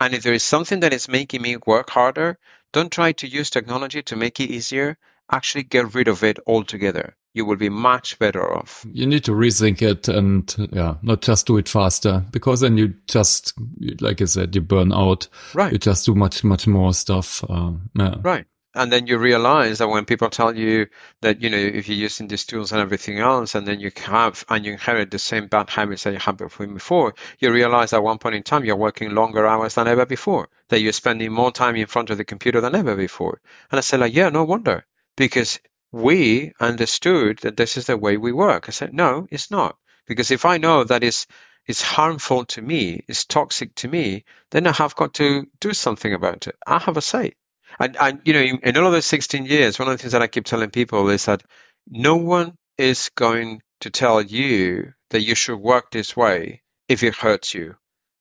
And 0.00 0.12
if 0.12 0.24
there 0.24 0.34
is 0.34 0.42
something 0.42 0.80
that 0.80 0.92
is 0.92 1.08
making 1.08 1.40
me 1.40 1.56
work 1.64 1.88
harder, 1.88 2.38
don't 2.72 2.90
try 2.92 3.12
to 3.12 3.28
use 3.28 3.48
technology 3.48 4.02
to 4.02 4.16
make 4.16 4.40
it 4.40 4.50
easier. 4.50 4.98
Actually, 5.34 5.64
get 5.64 5.94
rid 5.94 6.06
of 6.06 6.22
it 6.22 6.38
altogether. 6.46 7.16
You 7.32 7.44
will 7.44 7.56
be 7.56 7.68
much 7.68 8.16
better 8.20 8.56
off. 8.56 8.86
You 8.92 9.06
need 9.06 9.24
to 9.24 9.32
rethink 9.32 9.82
it 9.82 10.06
and, 10.06 10.54
yeah, 10.72 10.94
not 11.02 11.22
just 11.22 11.48
do 11.48 11.56
it 11.56 11.68
faster 11.68 12.24
because 12.30 12.60
then 12.60 12.78
you 12.78 12.94
just, 13.08 13.52
like 14.00 14.22
I 14.22 14.26
said, 14.26 14.54
you 14.54 14.60
burn 14.60 14.92
out. 14.92 15.26
Right. 15.52 15.72
You 15.72 15.78
just 15.78 16.06
do 16.06 16.14
much, 16.14 16.44
much 16.44 16.68
more 16.68 16.94
stuff. 16.94 17.42
Uh, 17.50 17.72
yeah. 17.96 18.14
Right 18.22 18.46
and 18.74 18.92
then 18.92 19.06
you 19.06 19.18
realize 19.18 19.78
that 19.78 19.88
when 19.88 20.04
people 20.04 20.28
tell 20.28 20.56
you 20.56 20.86
that 21.20 21.40
you 21.40 21.48
know 21.48 21.56
if 21.56 21.88
you're 21.88 21.96
using 21.96 22.26
these 22.28 22.44
tools 22.44 22.72
and 22.72 22.80
everything 22.80 23.18
else 23.18 23.54
and 23.54 23.66
then 23.66 23.80
you 23.80 23.90
have 23.96 24.44
and 24.48 24.66
you 24.66 24.72
inherit 24.72 25.10
the 25.10 25.18
same 25.18 25.46
bad 25.46 25.70
habits 25.70 26.04
that 26.04 26.12
you 26.12 26.18
had 26.18 26.36
before 26.36 27.14
you 27.38 27.52
realize 27.52 27.92
at 27.92 28.02
one 28.02 28.18
point 28.18 28.34
in 28.34 28.42
time 28.42 28.64
you're 28.64 28.76
working 28.76 29.14
longer 29.14 29.46
hours 29.46 29.74
than 29.74 29.88
ever 29.88 30.04
before 30.04 30.48
that 30.68 30.80
you're 30.80 30.92
spending 30.92 31.32
more 31.32 31.52
time 31.52 31.76
in 31.76 31.86
front 31.86 32.10
of 32.10 32.18
the 32.18 32.24
computer 32.24 32.60
than 32.60 32.74
ever 32.74 32.96
before 32.96 33.40
and 33.70 33.78
i 33.78 33.80
said 33.80 34.00
like 34.00 34.14
yeah 34.14 34.28
no 34.28 34.44
wonder 34.44 34.84
because 35.16 35.60
we 35.92 36.52
understood 36.60 37.38
that 37.38 37.56
this 37.56 37.76
is 37.76 37.86
the 37.86 37.96
way 37.96 38.16
we 38.16 38.32
work 38.32 38.68
i 38.68 38.72
said 38.72 38.92
no 38.92 39.26
it's 39.30 39.50
not 39.50 39.76
because 40.06 40.30
if 40.30 40.44
i 40.44 40.58
know 40.58 40.84
that 40.84 41.04
is 41.04 41.26
is 41.66 41.80
harmful 41.80 42.44
to 42.44 42.62
me, 42.62 43.04
is 43.08 43.24
toxic 43.24 43.74
to 43.76 43.88
me, 43.88 44.24
then 44.50 44.66
I 44.66 44.72
have 44.72 44.94
got 44.94 45.14
to 45.14 45.46
do 45.60 45.72
something 45.72 46.12
about 46.12 46.46
it. 46.46 46.56
I 46.66 46.78
have 46.78 46.96
a 46.96 47.02
say. 47.02 47.34
And, 47.80 47.96
and 47.96 48.20
you 48.24 48.32
know, 48.34 48.40
in, 48.40 48.58
in 48.62 48.76
all 48.76 48.86
of 48.86 48.92
those 48.92 49.06
16 49.06 49.46
years, 49.46 49.78
one 49.78 49.88
of 49.88 49.94
the 49.94 49.98
things 49.98 50.12
that 50.12 50.22
I 50.22 50.26
keep 50.26 50.44
telling 50.44 50.70
people 50.70 51.08
is 51.08 51.24
that 51.24 51.42
no 51.88 52.16
one 52.16 52.56
is 52.76 53.10
going 53.14 53.62
to 53.80 53.90
tell 53.90 54.20
you 54.20 54.92
that 55.10 55.22
you 55.22 55.34
should 55.34 55.58
work 55.58 55.90
this 55.90 56.16
way 56.16 56.62
if 56.88 57.02
it 57.02 57.14
hurts 57.14 57.54
you. 57.54 57.76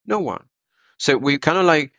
No 0.06 0.20
one. 0.20 0.46
So 0.98 1.18
we 1.18 1.38
kind 1.38 1.58
of 1.58 1.66
like 1.66 1.92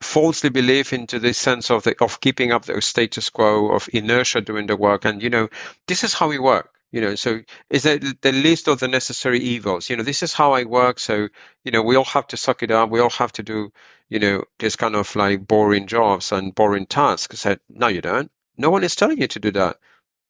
falsely 0.00 0.50
believe 0.50 0.92
into 0.92 1.18
this 1.18 1.38
sense 1.38 1.70
of 1.70 1.84
the, 1.84 1.94
of 2.02 2.20
keeping 2.20 2.52
up 2.52 2.64
the 2.64 2.80
status 2.80 3.30
quo 3.30 3.72
of 3.72 3.88
inertia 3.92 4.40
doing 4.40 4.66
the 4.66 4.76
work. 4.76 5.04
And 5.04 5.22
you 5.22 5.30
know, 5.30 5.48
this 5.86 6.04
is 6.04 6.14
how 6.14 6.28
we 6.28 6.38
work. 6.38 6.72
You 6.92 7.00
know, 7.00 7.14
so 7.14 7.40
is 7.68 7.84
that 7.84 8.02
the 8.20 8.32
least 8.32 8.66
of 8.66 8.80
the 8.80 8.88
necessary 8.88 9.38
evils? 9.38 9.88
You 9.88 9.96
know, 9.96 10.02
this 10.02 10.24
is 10.24 10.32
how 10.32 10.52
I 10.52 10.64
work. 10.64 10.98
So, 10.98 11.28
you 11.62 11.70
know, 11.70 11.82
we 11.82 11.94
all 11.94 12.04
have 12.04 12.26
to 12.28 12.36
suck 12.36 12.64
it 12.64 12.72
up. 12.72 12.90
We 12.90 12.98
all 12.98 13.10
have 13.10 13.30
to 13.32 13.44
do, 13.44 13.72
you 14.08 14.18
know, 14.18 14.42
this 14.58 14.74
kind 14.74 14.96
of 14.96 15.14
like 15.14 15.46
boring 15.46 15.86
jobs 15.86 16.32
and 16.32 16.52
boring 16.52 16.86
tasks. 16.86 17.32
I 17.32 17.36
said, 17.36 17.60
no, 17.68 17.86
you 17.86 18.00
don't. 18.00 18.30
No 18.56 18.70
one 18.70 18.82
is 18.82 18.96
telling 18.96 19.20
you 19.20 19.28
to 19.28 19.38
do 19.38 19.52
that. 19.52 19.78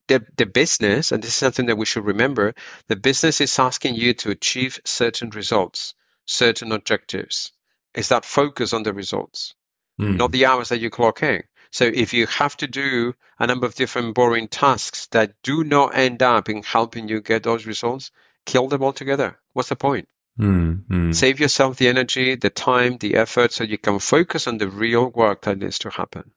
The, 0.09 0.27
the 0.37 0.45
business, 0.45 1.13
and 1.13 1.23
this 1.23 1.31
is 1.31 1.37
something 1.37 1.67
that 1.67 1.79
we 1.79 1.87
should 1.87 2.05
remember, 2.05 2.55
the 2.89 2.97
business 2.97 3.41
is 3.41 3.59
asking 3.59 3.95
you 3.95 4.13
to 4.15 4.31
achieve 4.31 4.81
certain 4.85 5.31
results, 5.31 5.95
certain 6.27 6.73
objectives. 6.73 7.53
Is 7.95 8.09
that 8.09 8.25
focus 8.25 8.73
on 8.75 8.83
the 8.83 8.93
results, 8.93 9.55
mm. 9.99 10.17
not 10.17 10.33
the 10.33 10.47
hours 10.47 10.69
that 10.69 10.81
you 10.81 10.91
clock 10.91 11.23
in. 11.23 11.43
So 11.73 11.85
if 11.85 12.13
you 12.13 12.27
have 12.27 12.57
to 12.59 12.67
do 12.67 13.15
a 13.39 13.47
number 13.47 13.67
of 13.67 13.75
different 13.75 14.15
boring 14.15 14.49
tasks 14.49 15.07
that 15.09 15.35
do 15.43 15.63
not 15.63 15.97
end 15.97 16.23
up 16.23 16.49
in 16.49 16.63
helping 16.63 17.09
you 17.09 17.21
get 17.21 17.45
those 17.45 17.65
results, 17.65 18.11
kill 18.45 18.69
them 18.69 18.83
altogether. 18.83 19.39
What's 19.53 19.69
the 19.69 19.77
point? 19.77 20.09
Mm, 20.39 20.85
mm. 20.87 21.15
Save 21.15 21.39
yourself 21.39 21.77
the 21.77 21.89
energy, 21.89 22.35
the 22.35 22.51
time, 22.51 22.97
the 22.99 23.15
effort, 23.17 23.53
so 23.53 23.65
you 23.65 23.79
can 23.79 23.99
focus 23.99 24.47
on 24.47 24.59
the 24.59 24.69
real 24.69 25.11
work 25.11 25.43
that 25.43 25.59
needs 25.59 25.79
to 25.81 25.91
happen. 25.91 26.33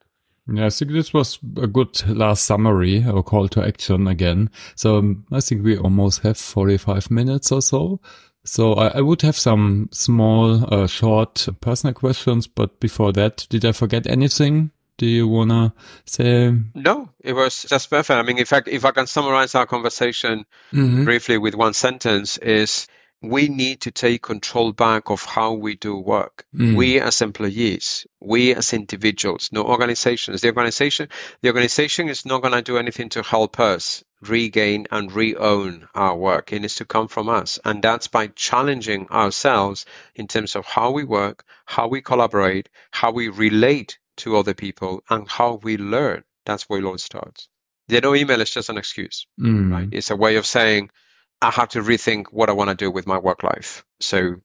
Yeah, 0.52 0.66
I 0.66 0.70
think 0.70 0.92
this 0.92 1.14
was 1.14 1.40
a 1.56 1.68
good 1.68 2.06
last 2.08 2.44
summary 2.44 3.06
or 3.08 3.24
call 3.24 3.48
to 3.50 3.66
action 3.66 4.08
again. 4.08 4.50
So 4.76 4.98
um, 4.98 5.26
I 5.32 5.40
think 5.40 5.64
we 5.64 5.78
almost 5.78 6.22
have 6.24 6.38
45 6.38 7.10
minutes 7.10 7.52
or 7.52 7.62
so. 7.62 8.02
So 8.46 8.74
I, 8.74 8.88
I 8.98 9.02
would 9.02 9.22
have 9.22 9.38
some 9.38 9.90
small, 9.92 10.74
uh, 10.74 10.88
short 10.88 11.48
personal 11.62 11.94
questions, 11.94 12.48
but 12.48 12.80
before 12.80 13.14
that, 13.14 13.48
did 13.50 13.64
I 13.66 13.72
forget 13.72 14.06
anything? 14.08 14.72
Do 14.98 15.08
you 15.08 15.28
wanna 15.28 15.74
say? 16.06 16.54
No, 16.76 17.10
it 17.20 17.34
was 17.34 17.64
just 17.64 17.90
perfect. 17.90 18.18
I 18.18 18.22
mean, 18.22 18.38
in 18.38 18.46
fact, 18.46 18.68
if 18.68 18.86
I 18.86 18.92
can 18.92 19.08
summarize 19.08 19.56
our 19.56 19.66
conversation 19.66 20.46
mm-hmm. 20.72 21.06
briefly 21.06 21.38
with 21.38 21.56
one 21.56 21.74
sentence, 21.74 22.38
is 22.38 22.88
we 23.24 23.48
need 23.48 23.82
to 23.82 23.92
take 23.92 24.22
control 24.22 24.74
back 24.74 25.10
of 25.10 25.24
how 25.24 25.54
we 25.54 25.76
do 25.76 25.98
work. 25.98 26.46
Mm. 26.54 26.76
We 26.76 27.00
as 27.00 27.22
employees, 27.22 28.06
we 28.20 28.54
as 28.54 28.74
individuals, 28.74 29.50
no 29.54 29.64
organizations. 29.64 30.42
The 30.42 30.50
organization, 30.50 31.08
the 31.42 31.48
organization 31.48 32.10
is 32.10 32.26
not 32.26 32.42
going 32.42 32.54
to 32.54 32.62
do 32.62 32.78
anything 32.78 33.10
to 33.10 33.24
help 33.24 33.62
us 33.62 34.04
regain 34.30 34.88
and 34.92 35.12
re-own 35.12 35.88
our 35.94 36.16
work. 36.16 36.52
It 36.52 36.62
needs 36.62 36.76
to 36.76 36.86
come 36.86 37.08
from 37.08 37.30
us. 37.30 37.60
And 37.64 37.82
that's 37.82 38.08
by 38.08 38.28
challenging 38.28 39.08
ourselves 39.10 39.86
in 40.16 40.28
terms 40.28 40.56
of 40.56 40.66
how 40.66 40.92
we 40.92 41.04
work, 41.04 41.44
how 41.66 41.88
we 41.88 42.02
collaborate, 42.02 42.70
how 42.92 43.12
we 43.12 43.30
relate 43.30 44.00
to 44.18 44.38
other 44.38 44.54
people, 44.54 45.04
and 45.10 45.28
how 45.28 45.60
we 45.64 45.78
learn. 45.78 46.24
That's 46.46 46.64
where 46.64 46.80
it 46.80 46.86
all 46.86 46.98
starts. 46.98 47.50
The 47.88 48.02
no 48.02 48.16
email 48.16 48.42
is 48.42 48.50
just 48.50 48.70
an 48.70 48.78
excuse, 48.78 49.28
mm. 49.40 49.72
right? 49.72 49.90
It's 49.92 50.12
a 50.12 50.16
way 50.16 50.38
of 50.38 50.46
saying, 50.46 50.90
I 51.42 51.52
have 51.52 51.70
to 51.70 51.82
rethink 51.82 52.28
what 52.32 52.50
I 52.50 52.54
want 52.54 52.70
to 52.70 52.76
do 52.76 52.90
with 52.90 53.06
my 53.06 53.18
work 53.18 53.44
life. 53.44 53.86
So 54.00 54.36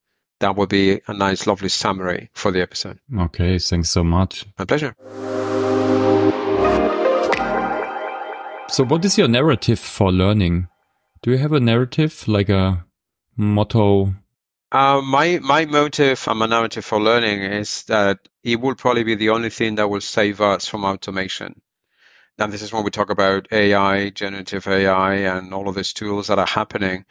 that 0.41 0.57
would 0.57 0.69
be 0.69 1.01
a 1.07 1.15
nice, 1.15 1.47
lovely 1.47 1.69
summary 1.69 2.31
for 2.33 2.51
the 2.51 2.63
episode. 2.63 2.99
Okay, 3.17 3.59
thanks 3.59 3.91
so 3.91 4.03
much. 4.03 4.47
My 4.59 4.65
pleasure. 4.65 4.95
So, 8.71 8.85
what 8.85 9.05
is 9.05 9.19
your 9.19 9.29
narrative 9.29 9.81
for 9.81 10.13
learning? 10.13 10.69
Do 11.23 11.33
you 11.33 11.39
have 11.39 11.53
a 11.53 11.61
narrative, 11.61 12.29
like 12.29 12.51
a 12.51 12.87
motto? 13.37 14.15
Uh, 14.73 15.01
my 15.03 15.41
my 15.43 15.67
motive 15.67 16.25
and 16.29 16.39
my 16.39 16.47
narrative 16.47 16.85
for 16.85 17.01
learning 17.01 17.43
is 17.43 17.85
that 17.85 18.19
it 18.45 18.61
will 18.61 18.75
probably 18.77 19.05
be 19.05 19.17
the 19.17 19.31
only 19.31 19.51
thing 19.51 19.77
that 19.77 19.89
will 19.89 20.03
save 20.03 20.41
us 20.43 20.69
from 20.69 20.85
automation 20.85 21.55
Now, 22.39 22.49
this 22.49 22.63
is 22.63 22.73
when 22.73 22.85
we 22.85 22.91
talk 22.91 23.11
about 23.11 23.49
AI, 23.53 24.11
generative 24.11 24.67
AI, 24.67 25.15
and 25.15 25.55
all 25.55 25.69
of 25.69 25.77
these 25.77 25.93
tools 25.93 26.27
that 26.29 26.39
are 26.41 26.47
happening. 26.47 27.05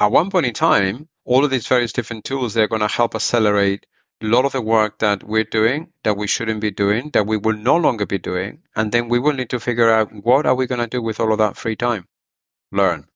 At 0.00 0.12
one 0.12 0.30
point 0.30 0.46
in 0.46 0.54
time, 0.54 1.08
all 1.24 1.44
of 1.44 1.50
these 1.50 1.66
various 1.66 1.92
different 1.92 2.24
tools, 2.24 2.54
they're 2.54 2.68
going 2.68 2.82
to 2.82 2.88
help 2.88 3.14
accelerate 3.14 3.86
a 4.22 4.26
lot 4.26 4.44
of 4.44 4.52
the 4.52 4.60
work 4.60 4.98
that 4.98 5.24
we're 5.24 5.44
doing 5.44 5.92
that 6.04 6.16
we 6.16 6.26
shouldn't 6.26 6.60
be 6.60 6.70
doing, 6.70 7.10
that 7.10 7.26
we 7.26 7.36
will 7.36 7.56
no 7.56 7.76
longer 7.76 8.06
be 8.06 8.18
doing. 8.18 8.62
And 8.76 8.92
then 8.92 9.08
we 9.08 9.18
will 9.18 9.32
need 9.32 9.50
to 9.50 9.60
figure 9.60 9.90
out 9.90 10.12
what 10.12 10.46
are 10.46 10.54
we 10.54 10.66
going 10.66 10.80
to 10.80 10.86
do 10.86 11.02
with 11.02 11.20
all 11.20 11.32
of 11.32 11.38
that 11.38 11.56
free 11.56 11.76
time? 11.76 12.06
Learn. 12.70 13.06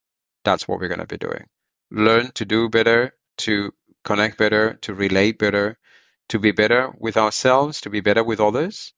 That's 0.44 0.68
what 0.68 0.80
we're 0.80 0.88
going 0.88 1.00
to 1.00 1.06
be 1.06 1.18
doing. 1.18 1.46
Learn 1.90 2.30
to 2.32 2.44
do 2.44 2.68
better, 2.68 3.14
to 3.38 3.72
connect 4.04 4.38
better, 4.38 4.74
to 4.82 4.94
relate 4.94 5.38
better, 5.38 5.78
to 6.28 6.38
be 6.38 6.52
better 6.52 6.92
with 6.98 7.16
ourselves, 7.16 7.80
to 7.82 7.90
be 7.90 8.00
better 8.00 8.24
with 8.24 8.40
others, 8.40 8.92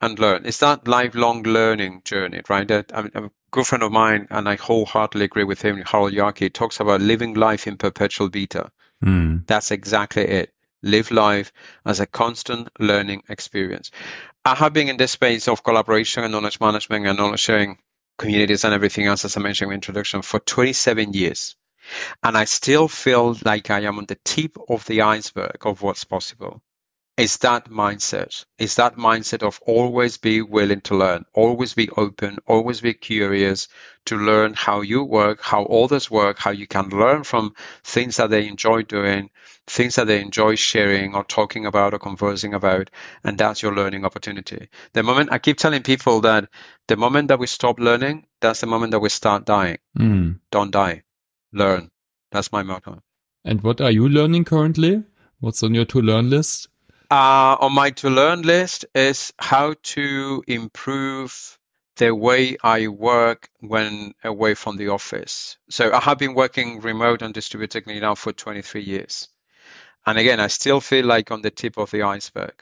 and 0.00 0.18
learn. 0.18 0.46
It's 0.46 0.58
that 0.58 0.86
lifelong 0.86 1.42
learning 1.42 2.02
journey, 2.04 2.42
right? 2.48 2.66
That 2.68 2.92
I 2.94 3.02
mean, 3.02 3.12
a 3.14 3.30
good 3.50 3.66
friend 3.66 3.82
of 3.82 3.92
mine, 3.92 4.28
and 4.30 4.48
I 4.48 4.56
wholeheartedly 4.56 5.24
agree 5.24 5.44
with 5.44 5.62
him, 5.62 5.82
Harold 5.84 6.12
Jarche, 6.12 6.52
talks 6.52 6.80
about 6.80 7.00
living 7.00 7.34
life 7.34 7.66
in 7.66 7.76
perpetual 7.76 8.28
beta. 8.28 8.70
Mm. 9.04 9.46
That's 9.46 9.70
exactly 9.70 10.22
it. 10.22 10.52
Live 10.82 11.10
life 11.10 11.52
as 11.84 12.00
a 12.00 12.06
constant 12.06 12.68
learning 12.78 13.22
experience. 13.28 13.90
I 14.44 14.54
have 14.54 14.72
been 14.72 14.88
in 14.88 14.96
this 14.96 15.12
space 15.12 15.48
of 15.48 15.62
collaboration 15.62 16.24
and 16.24 16.32
knowledge 16.32 16.60
management 16.60 17.06
and 17.06 17.18
knowledge 17.18 17.40
sharing 17.40 17.78
communities 18.18 18.64
and 18.64 18.74
everything 18.74 19.06
else, 19.06 19.24
as 19.24 19.36
I 19.36 19.40
mentioned 19.40 19.70
in 19.70 19.74
introduction, 19.76 20.22
for 20.22 20.40
27 20.40 21.12
years. 21.12 21.56
And 22.22 22.36
I 22.36 22.44
still 22.44 22.88
feel 22.88 23.36
like 23.44 23.70
I 23.70 23.80
am 23.80 23.98
on 23.98 24.06
the 24.06 24.18
tip 24.24 24.56
of 24.68 24.84
the 24.86 25.02
iceberg 25.02 25.66
of 25.66 25.82
what's 25.82 26.04
possible 26.04 26.62
is 27.18 27.38
that 27.38 27.68
mindset 27.68 28.44
is 28.58 28.76
that 28.76 28.96
mindset 28.96 29.42
of 29.42 29.60
always 29.66 30.18
be 30.18 30.40
willing 30.40 30.80
to 30.80 30.94
learn 30.96 31.24
always 31.34 31.74
be 31.74 31.90
open 31.90 32.38
always 32.46 32.80
be 32.80 32.94
curious 32.94 33.66
to 34.04 34.16
learn 34.16 34.54
how 34.54 34.80
you 34.82 35.02
work 35.02 35.40
how 35.42 35.64
others 35.64 36.08
work 36.10 36.38
how 36.38 36.52
you 36.52 36.66
can 36.66 36.88
learn 36.90 37.24
from 37.24 37.52
things 37.82 38.16
that 38.16 38.30
they 38.30 38.46
enjoy 38.46 38.82
doing 38.82 39.28
things 39.68 39.96
that 39.96 40.06
they 40.06 40.20
enjoy 40.20 40.54
sharing 40.54 41.14
or 41.14 41.24
talking 41.24 41.66
about 41.66 41.94
or 41.94 41.98
conversing 41.98 42.54
about 42.54 42.90
and 43.24 43.38
that's 43.38 43.62
your 43.62 43.74
learning 43.74 44.04
opportunity. 44.04 44.68
The 44.92 45.02
moment 45.02 45.32
i 45.32 45.38
keep 45.38 45.58
telling 45.58 45.82
people 45.82 46.20
that 46.22 46.48
the 46.86 46.96
moment 46.96 47.28
that 47.28 47.38
we 47.38 47.46
stop 47.46 47.78
learning 47.78 48.26
that's 48.40 48.60
the 48.60 48.66
moment 48.66 48.92
that 48.92 49.00
we 49.00 49.08
start 49.08 49.44
dying. 49.44 49.78
Mm. 49.98 50.40
don't 50.50 50.70
die. 50.70 51.02
Learn. 51.52 51.90
That's 52.30 52.52
my 52.52 52.62
motto. 52.62 53.02
And 53.44 53.62
what 53.62 53.80
are 53.80 53.90
you 53.90 54.08
learning 54.08 54.44
currently? 54.44 55.04
What's 55.40 55.62
on 55.62 55.74
your 55.74 55.86
to 55.86 56.02
learn 56.02 56.30
list? 56.30 56.68
Uh, 57.10 57.56
on 57.60 57.72
my 57.72 57.90
to 57.90 58.10
learn 58.10 58.42
list 58.42 58.84
is 58.94 59.32
how 59.38 59.74
to 59.82 60.44
improve 60.46 61.58
the 61.96 62.14
way 62.14 62.56
I 62.62 62.88
work 62.88 63.48
when 63.60 64.14
away 64.22 64.54
from 64.54 64.76
the 64.76 64.88
office. 64.88 65.56
So 65.70 65.92
I 65.92 66.00
have 66.00 66.18
been 66.18 66.34
working 66.34 66.80
remote 66.80 67.22
and 67.22 67.34
distributed 67.34 67.86
now 67.86 68.14
for 68.14 68.32
23 68.32 68.82
years. 68.82 69.28
And 70.06 70.18
again, 70.18 70.40
I 70.40 70.46
still 70.48 70.80
feel 70.80 71.06
like 71.06 71.30
on 71.30 71.42
the 71.42 71.50
tip 71.50 71.76
of 71.76 71.90
the 71.90 72.02
iceberg. 72.02 72.54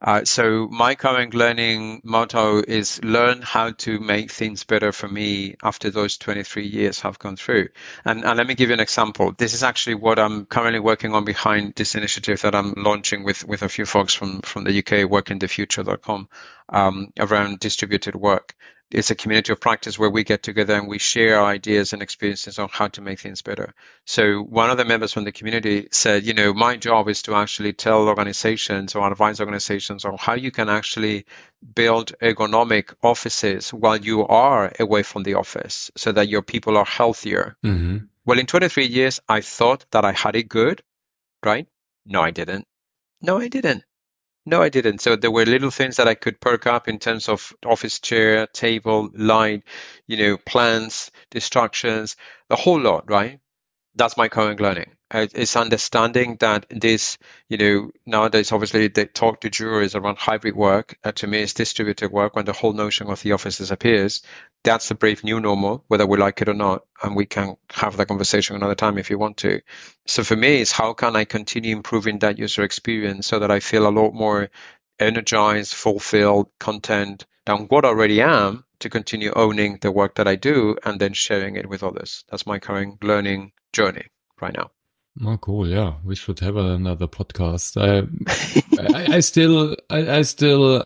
Uh, 0.00 0.24
so 0.24 0.68
my 0.68 0.94
current 0.94 1.34
learning 1.34 2.00
motto 2.04 2.62
is 2.62 3.02
learn 3.02 3.42
how 3.42 3.72
to 3.72 3.98
make 3.98 4.30
things 4.30 4.62
better 4.62 4.92
for 4.92 5.08
me 5.08 5.56
after 5.62 5.90
those 5.90 6.16
23 6.18 6.66
years 6.66 7.00
have 7.00 7.18
gone 7.18 7.36
through. 7.36 7.68
And, 8.04 8.24
and 8.24 8.38
let 8.38 8.46
me 8.46 8.54
give 8.54 8.68
you 8.68 8.74
an 8.74 8.80
example. 8.80 9.34
This 9.36 9.54
is 9.54 9.64
actually 9.64 9.96
what 9.96 10.20
I'm 10.20 10.46
currently 10.46 10.78
working 10.78 11.14
on 11.14 11.24
behind 11.24 11.74
this 11.74 11.96
initiative 11.96 12.42
that 12.42 12.54
I'm 12.54 12.74
launching 12.76 13.24
with, 13.24 13.44
with 13.44 13.62
a 13.62 13.68
few 13.68 13.86
folks 13.86 14.14
from, 14.14 14.40
from 14.42 14.62
the 14.62 14.78
UK, 14.78 15.10
workingthefuture.com, 15.10 16.28
um, 16.68 17.12
around 17.18 17.58
distributed 17.58 18.14
work 18.14 18.54
it's 18.90 19.10
a 19.10 19.14
community 19.14 19.52
of 19.52 19.60
practice 19.60 19.98
where 19.98 20.08
we 20.08 20.24
get 20.24 20.42
together 20.42 20.74
and 20.74 20.88
we 20.88 20.98
share 20.98 21.44
ideas 21.44 21.92
and 21.92 22.00
experiences 22.00 22.58
on 22.58 22.68
how 22.72 22.88
to 22.88 23.02
make 23.02 23.20
things 23.20 23.42
better. 23.42 23.74
So 24.06 24.40
one 24.40 24.70
of 24.70 24.78
the 24.78 24.84
members 24.84 25.12
from 25.12 25.24
the 25.24 25.32
community 25.32 25.88
said, 25.90 26.24
you 26.24 26.32
know, 26.32 26.54
my 26.54 26.76
job 26.76 27.08
is 27.08 27.22
to 27.22 27.34
actually 27.34 27.74
tell 27.74 28.08
organizations 28.08 28.94
or 28.94 29.10
advise 29.10 29.40
organizations 29.40 30.06
on 30.06 30.16
how 30.18 30.34
you 30.34 30.50
can 30.50 30.70
actually 30.70 31.26
build 31.74 32.14
ergonomic 32.22 32.94
offices 33.02 33.72
while 33.74 33.96
you 33.96 34.26
are 34.26 34.72
away 34.80 35.02
from 35.02 35.22
the 35.22 35.34
office 35.34 35.90
so 35.96 36.12
that 36.12 36.28
your 36.28 36.42
people 36.42 36.78
are 36.78 36.86
healthier. 36.86 37.56
Mm-hmm. 37.64 37.98
Well, 38.24 38.38
in 38.38 38.46
23 38.46 38.86
years, 38.86 39.20
I 39.28 39.42
thought 39.42 39.84
that 39.90 40.04
I 40.04 40.12
had 40.12 40.34
it 40.34 40.48
good, 40.48 40.82
right? 41.44 41.66
No, 42.06 42.22
I 42.22 42.30
didn't. 42.30 42.66
No, 43.20 43.38
I 43.38 43.48
didn't. 43.48 43.84
No, 44.48 44.62
I 44.62 44.68
didn't. 44.68 45.00
So 45.00 45.14
there 45.14 45.30
were 45.30 45.44
little 45.46 45.70
things 45.70 45.96
that 45.96 46.08
I 46.08 46.14
could 46.14 46.40
perk 46.40 46.66
up 46.66 46.88
in 46.88 46.98
terms 46.98 47.28
of 47.28 47.52
office 47.64 48.00
chair, 48.00 48.48
table, 48.48 49.10
light, 49.14 49.62
you 50.08 50.16
know, 50.16 50.36
plans, 50.38 51.12
distractions, 51.30 52.16
a 52.50 52.56
whole 52.56 52.80
lot, 52.80 53.08
right? 53.08 53.38
That's 53.96 54.18
my 54.18 54.28
current 54.28 54.60
learning. 54.60 54.97
Uh, 55.10 55.26
it's 55.34 55.56
understanding 55.56 56.36
that 56.40 56.66
this, 56.68 57.16
you 57.48 57.56
know, 57.56 57.90
nowadays 58.04 58.52
obviously 58.52 58.88
they 58.88 59.06
talk 59.06 59.40
to 59.40 59.48
jurors 59.48 59.94
around 59.94 60.18
hybrid 60.18 60.54
work. 60.54 60.98
Uh, 61.02 61.12
to 61.12 61.26
me, 61.26 61.40
it's 61.40 61.54
distributed 61.54 62.12
work 62.12 62.36
when 62.36 62.44
the 62.44 62.52
whole 62.52 62.74
notion 62.74 63.08
of 63.08 63.22
the 63.22 63.32
office 63.32 63.56
disappears. 63.56 64.22
That's 64.64 64.88
the 64.88 64.94
brave 64.94 65.24
new 65.24 65.40
normal, 65.40 65.82
whether 65.88 66.06
we 66.06 66.18
like 66.18 66.42
it 66.42 66.48
or 66.50 66.54
not. 66.54 66.84
And 67.02 67.16
we 67.16 67.24
can 67.24 67.56
have 67.70 67.96
that 67.96 68.08
conversation 68.08 68.56
another 68.56 68.74
time 68.74 68.98
if 68.98 69.08
you 69.08 69.18
want 69.18 69.38
to. 69.38 69.62
So 70.06 70.22
for 70.22 70.36
me, 70.36 70.60
it's 70.60 70.72
how 70.72 70.92
can 70.92 71.16
I 71.16 71.24
continue 71.24 71.74
improving 71.74 72.18
that 72.18 72.38
user 72.38 72.62
experience 72.62 73.26
so 73.26 73.38
that 73.38 73.50
I 73.50 73.60
feel 73.60 73.88
a 73.88 73.90
lot 73.90 74.12
more 74.12 74.50
energized, 74.98 75.72
fulfilled, 75.72 76.50
content 76.58 77.24
than 77.46 77.66
what 77.68 77.86
I 77.86 77.88
already 77.88 78.20
am 78.20 78.64
to 78.80 78.90
continue 78.90 79.32
owning 79.34 79.78
the 79.80 79.90
work 79.90 80.16
that 80.16 80.28
I 80.28 80.36
do 80.36 80.76
and 80.84 81.00
then 81.00 81.14
sharing 81.14 81.56
it 81.56 81.68
with 81.68 81.82
others. 81.82 82.24
That's 82.28 82.46
my 82.46 82.58
current 82.58 83.02
learning 83.02 83.52
journey 83.72 84.06
right 84.40 84.54
now. 84.54 84.70
Oh, 85.24 85.36
cool. 85.38 85.66
Yeah, 85.66 85.94
we 86.04 86.14
should 86.14 86.38
have 86.40 86.56
another 86.56 87.08
podcast. 87.08 87.76
I, 87.76 88.06
I, 88.96 89.16
I, 89.16 89.20
still, 89.20 89.76
I, 89.90 90.18
I, 90.18 90.22
still 90.22 90.84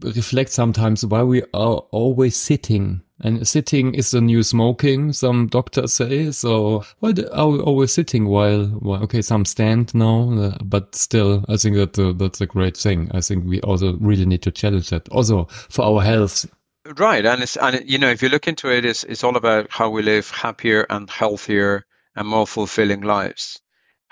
reflect 0.00 0.50
sometimes 0.50 1.04
why 1.04 1.22
we 1.22 1.42
are 1.54 1.76
always 1.90 2.36
sitting. 2.36 3.02
And 3.20 3.46
sitting 3.46 3.94
is 3.94 4.10
the 4.10 4.20
new 4.20 4.42
smoking, 4.42 5.12
some 5.12 5.46
doctors 5.46 5.92
say. 5.92 6.30
So 6.32 6.84
why 7.00 7.14
are 7.32 7.48
we 7.48 7.60
always 7.60 7.92
sitting 7.92 8.26
while, 8.26 8.66
while 8.66 9.02
okay, 9.04 9.22
some 9.22 9.44
stand 9.44 9.94
now, 9.94 10.32
uh, 10.32 10.58
but 10.62 10.94
still, 10.94 11.44
I 11.48 11.56
think 11.56 11.76
that 11.76 11.98
uh, 11.98 12.12
that's 12.12 12.40
a 12.40 12.46
great 12.46 12.76
thing. 12.76 13.10
I 13.12 13.20
think 13.20 13.44
we 13.44 13.60
also 13.62 13.96
really 13.98 14.26
need 14.26 14.42
to 14.42 14.50
challenge 14.50 14.90
that 14.90 15.08
also 15.08 15.46
for 15.46 15.84
our 15.84 16.02
health. 16.02 16.46
Right. 16.96 17.24
And 17.24 17.42
it's, 17.42 17.56
and 17.56 17.88
you 17.88 17.98
know, 17.98 18.10
if 18.10 18.22
you 18.22 18.28
look 18.28 18.48
into 18.48 18.70
it, 18.70 18.84
it's, 18.84 19.04
it's 19.04 19.24
all 19.24 19.36
about 19.36 19.68
how 19.70 19.90
we 19.90 20.02
live 20.02 20.30
happier 20.30 20.86
and 20.90 21.08
healthier 21.08 21.84
and 22.14 22.28
more 22.28 22.46
fulfilling 22.46 23.02
lives. 23.02 23.60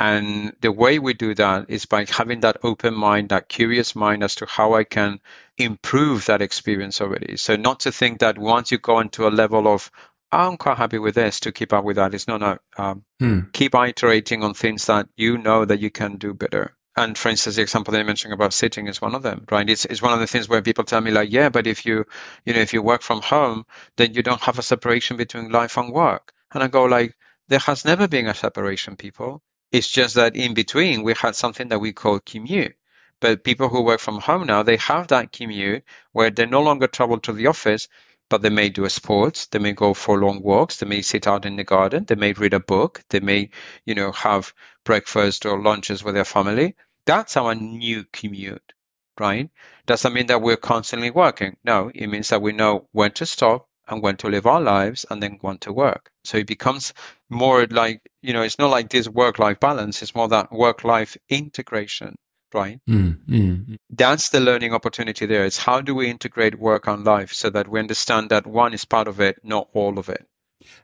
And 0.00 0.56
the 0.62 0.72
way 0.72 0.98
we 0.98 1.12
do 1.12 1.34
that 1.34 1.66
is 1.68 1.84
by 1.84 2.06
having 2.08 2.40
that 2.40 2.56
open 2.62 2.94
mind, 2.94 3.28
that 3.28 3.50
curious 3.50 3.94
mind 3.94 4.24
as 4.24 4.36
to 4.36 4.46
how 4.46 4.72
I 4.72 4.84
can 4.84 5.20
improve 5.58 6.24
that 6.24 6.40
experience 6.40 7.02
already. 7.02 7.36
So 7.36 7.56
not 7.56 7.80
to 7.80 7.92
think 7.92 8.20
that 8.20 8.38
once 8.38 8.72
you 8.72 8.78
go 8.78 9.00
into 9.00 9.28
a 9.28 9.36
level 9.42 9.68
of, 9.68 9.90
I'm 10.32 10.56
quite 10.56 10.78
happy 10.78 10.98
with 10.98 11.16
this 11.16 11.40
to 11.40 11.52
keep 11.52 11.74
up 11.74 11.84
with 11.84 11.96
that. 11.96 12.14
It's 12.14 12.26
no, 12.26 12.38
no. 12.38 12.56
Um, 12.78 13.04
hmm. 13.18 13.40
Keep 13.52 13.74
iterating 13.74 14.42
on 14.42 14.54
things 14.54 14.86
that 14.86 15.06
you 15.16 15.36
know 15.36 15.66
that 15.66 15.80
you 15.80 15.90
can 15.90 16.16
do 16.16 16.32
better. 16.32 16.74
And 16.96 17.16
for 17.18 17.28
instance, 17.28 17.56
the 17.56 17.62
example 17.62 17.92
that 17.92 18.00
I 18.00 18.04
mentioned 18.04 18.32
about 18.32 18.54
sitting 18.54 18.86
is 18.86 19.02
one 19.02 19.14
of 19.14 19.22
them, 19.22 19.44
right? 19.50 19.68
It's, 19.68 19.84
it's 19.84 20.00
one 20.00 20.14
of 20.14 20.20
the 20.20 20.26
things 20.26 20.48
where 20.48 20.62
people 20.62 20.84
tell 20.84 21.02
me 21.02 21.10
like, 21.10 21.30
yeah, 21.30 21.50
but 21.50 21.66
if 21.66 21.84
you, 21.84 22.06
you 22.46 22.54
know, 22.54 22.60
if 22.60 22.72
you 22.72 22.80
work 22.80 23.02
from 23.02 23.20
home, 23.20 23.66
then 23.98 24.14
you 24.14 24.22
don't 24.22 24.40
have 24.40 24.58
a 24.58 24.62
separation 24.62 25.18
between 25.18 25.50
life 25.50 25.76
and 25.76 25.92
work. 25.92 26.32
And 26.54 26.62
I 26.62 26.68
go 26.68 26.84
like, 26.84 27.14
there 27.48 27.58
has 27.58 27.84
never 27.84 28.08
been 28.08 28.28
a 28.28 28.34
separation, 28.34 28.96
people. 28.96 29.42
It's 29.72 29.88
just 29.88 30.14
that 30.16 30.36
in 30.36 30.54
between 30.54 31.02
we 31.02 31.14
had 31.14 31.36
something 31.36 31.68
that 31.68 31.80
we 31.80 31.92
call 31.92 32.20
commute. 32.20 32.76
But 33.20 33.44
people 33.44 33.68
who 33.68 33.82
work 33.82 34.00
from 34.00 34.18
home 34.18 34.46
now, 34.46 34.62
they 34.62 34.78
have 34.78 35.08
that 35.08 35.32
commute 35.32 35.84
where 36.12 36.30
they 36.30 36.46
no 36.46 36.62
longer 36.62 36.86
travel 36.86 37.18
to 37.20 37.32
the 37.32 37.48
office, 37.48 37.88
but 38.28 38.42
they 38.42 38.50
may 38.50 38.68
do 38.68 38.84
a 38.84 38.90
sport, 38.90 39.48
they 39.50 39.58
may 39.58 39.72
go 39.72 39.92
for 39.92 40.18
long 40.18 40.42
walks, 40.42 40.78
they 40.78 40.86
may 40.86 41.02
sit 41.02 41.26
out 41.26 41.46
in 41.46 41.56
the 41.56 41.64
garden, 41.64 42.04
they 42.04 42.14
may 42.14 42.32
read 42.32 42.54
a 42.54 42.60
book, 42.60 43.02
they 43.10 43.20
may, 43.20 43.50
you 43.84 43.94
know, 43.94 44.12
have 44.12 44.54
breakfast 44.84 45.46
or 45.46 45.60
lunches 45.60 46.02
with 46.02 46.14
their 46.14 46.24
family. 46.24 46.76
That's 47.04 47.36
our 47.36 47.54
new 47.54 48.04
commute, 48.12 48.72
right? 49.18 49.50
Does 49.86 50.02
that 50.02 50.12
mean 50.12 50.26
that 50.26 50.42
we're 50.42 50.56
constantly 50.56 51.10
working? 51.10 51.56
No, 51.64 51.90
it 51.94 52.06
means 52.06 52.28
that 52.30 52.42
we 52.42 52.52
know 52.52 52.88
when 52.92 53.12
to 53.12 53.26
stop, 53.26 53.68
and 53.90 54.02
when 54.02 54.16
to 54.18 54.28
live 54.28 54.46
our 54.46 54.60
lives 54.60 55.06
and 55.10 55.22
then 55.22 55.38
when 55.40 55.58
to 55.58 55.72
work. 55.72 56.10
So 56.24 56.38
it 56.38 56.46
becomes 56.46 56.94
more 57.28 57.66
like, 57.66 58.00
you 58.22 58.32
know, 58.32 58.42
it's 58.42 58.58
not 58.58 58.70
like 58.70 58.88
this 58.88 59.08
work 59.08 59.38
life 59.38 59.60
balance, 59.60 60.02
it's 60.02 60.14
more 60.14 60.28
that 60.28 60.52
work 60.52 60.84
life 60.84 61.16
integration, 61.28 62.16
right? 62.54 62.78
Mm, 62.88 63.18
mm, 63.26 63.76
That's 63.90 64.30
the 64.30 64.40
learning 64.40 64.74
opportunity 64.74 65.26
there. 65.26 65.44
It's 65.44 65.58
how 65.58 65.80
do 65.80 65.94
we 65.94 66.10
integrate 66.10 66.58
work 66.58 66.86
and 66.86 67.04
life 67.04 67.32
so 67.32 67.50
that 67.50 67.68
we 67.68 67.80
understand 67.80 68.30
that 68.30 68.46
one 68.46 68.74
is 68.74 68.84
part 68.84 69.08
of 69.08 69.20
it, 69.20 69.38
not 69.44 69.68
all 69.72 69.98
of 69.98 70.08
it. 70.08 70.26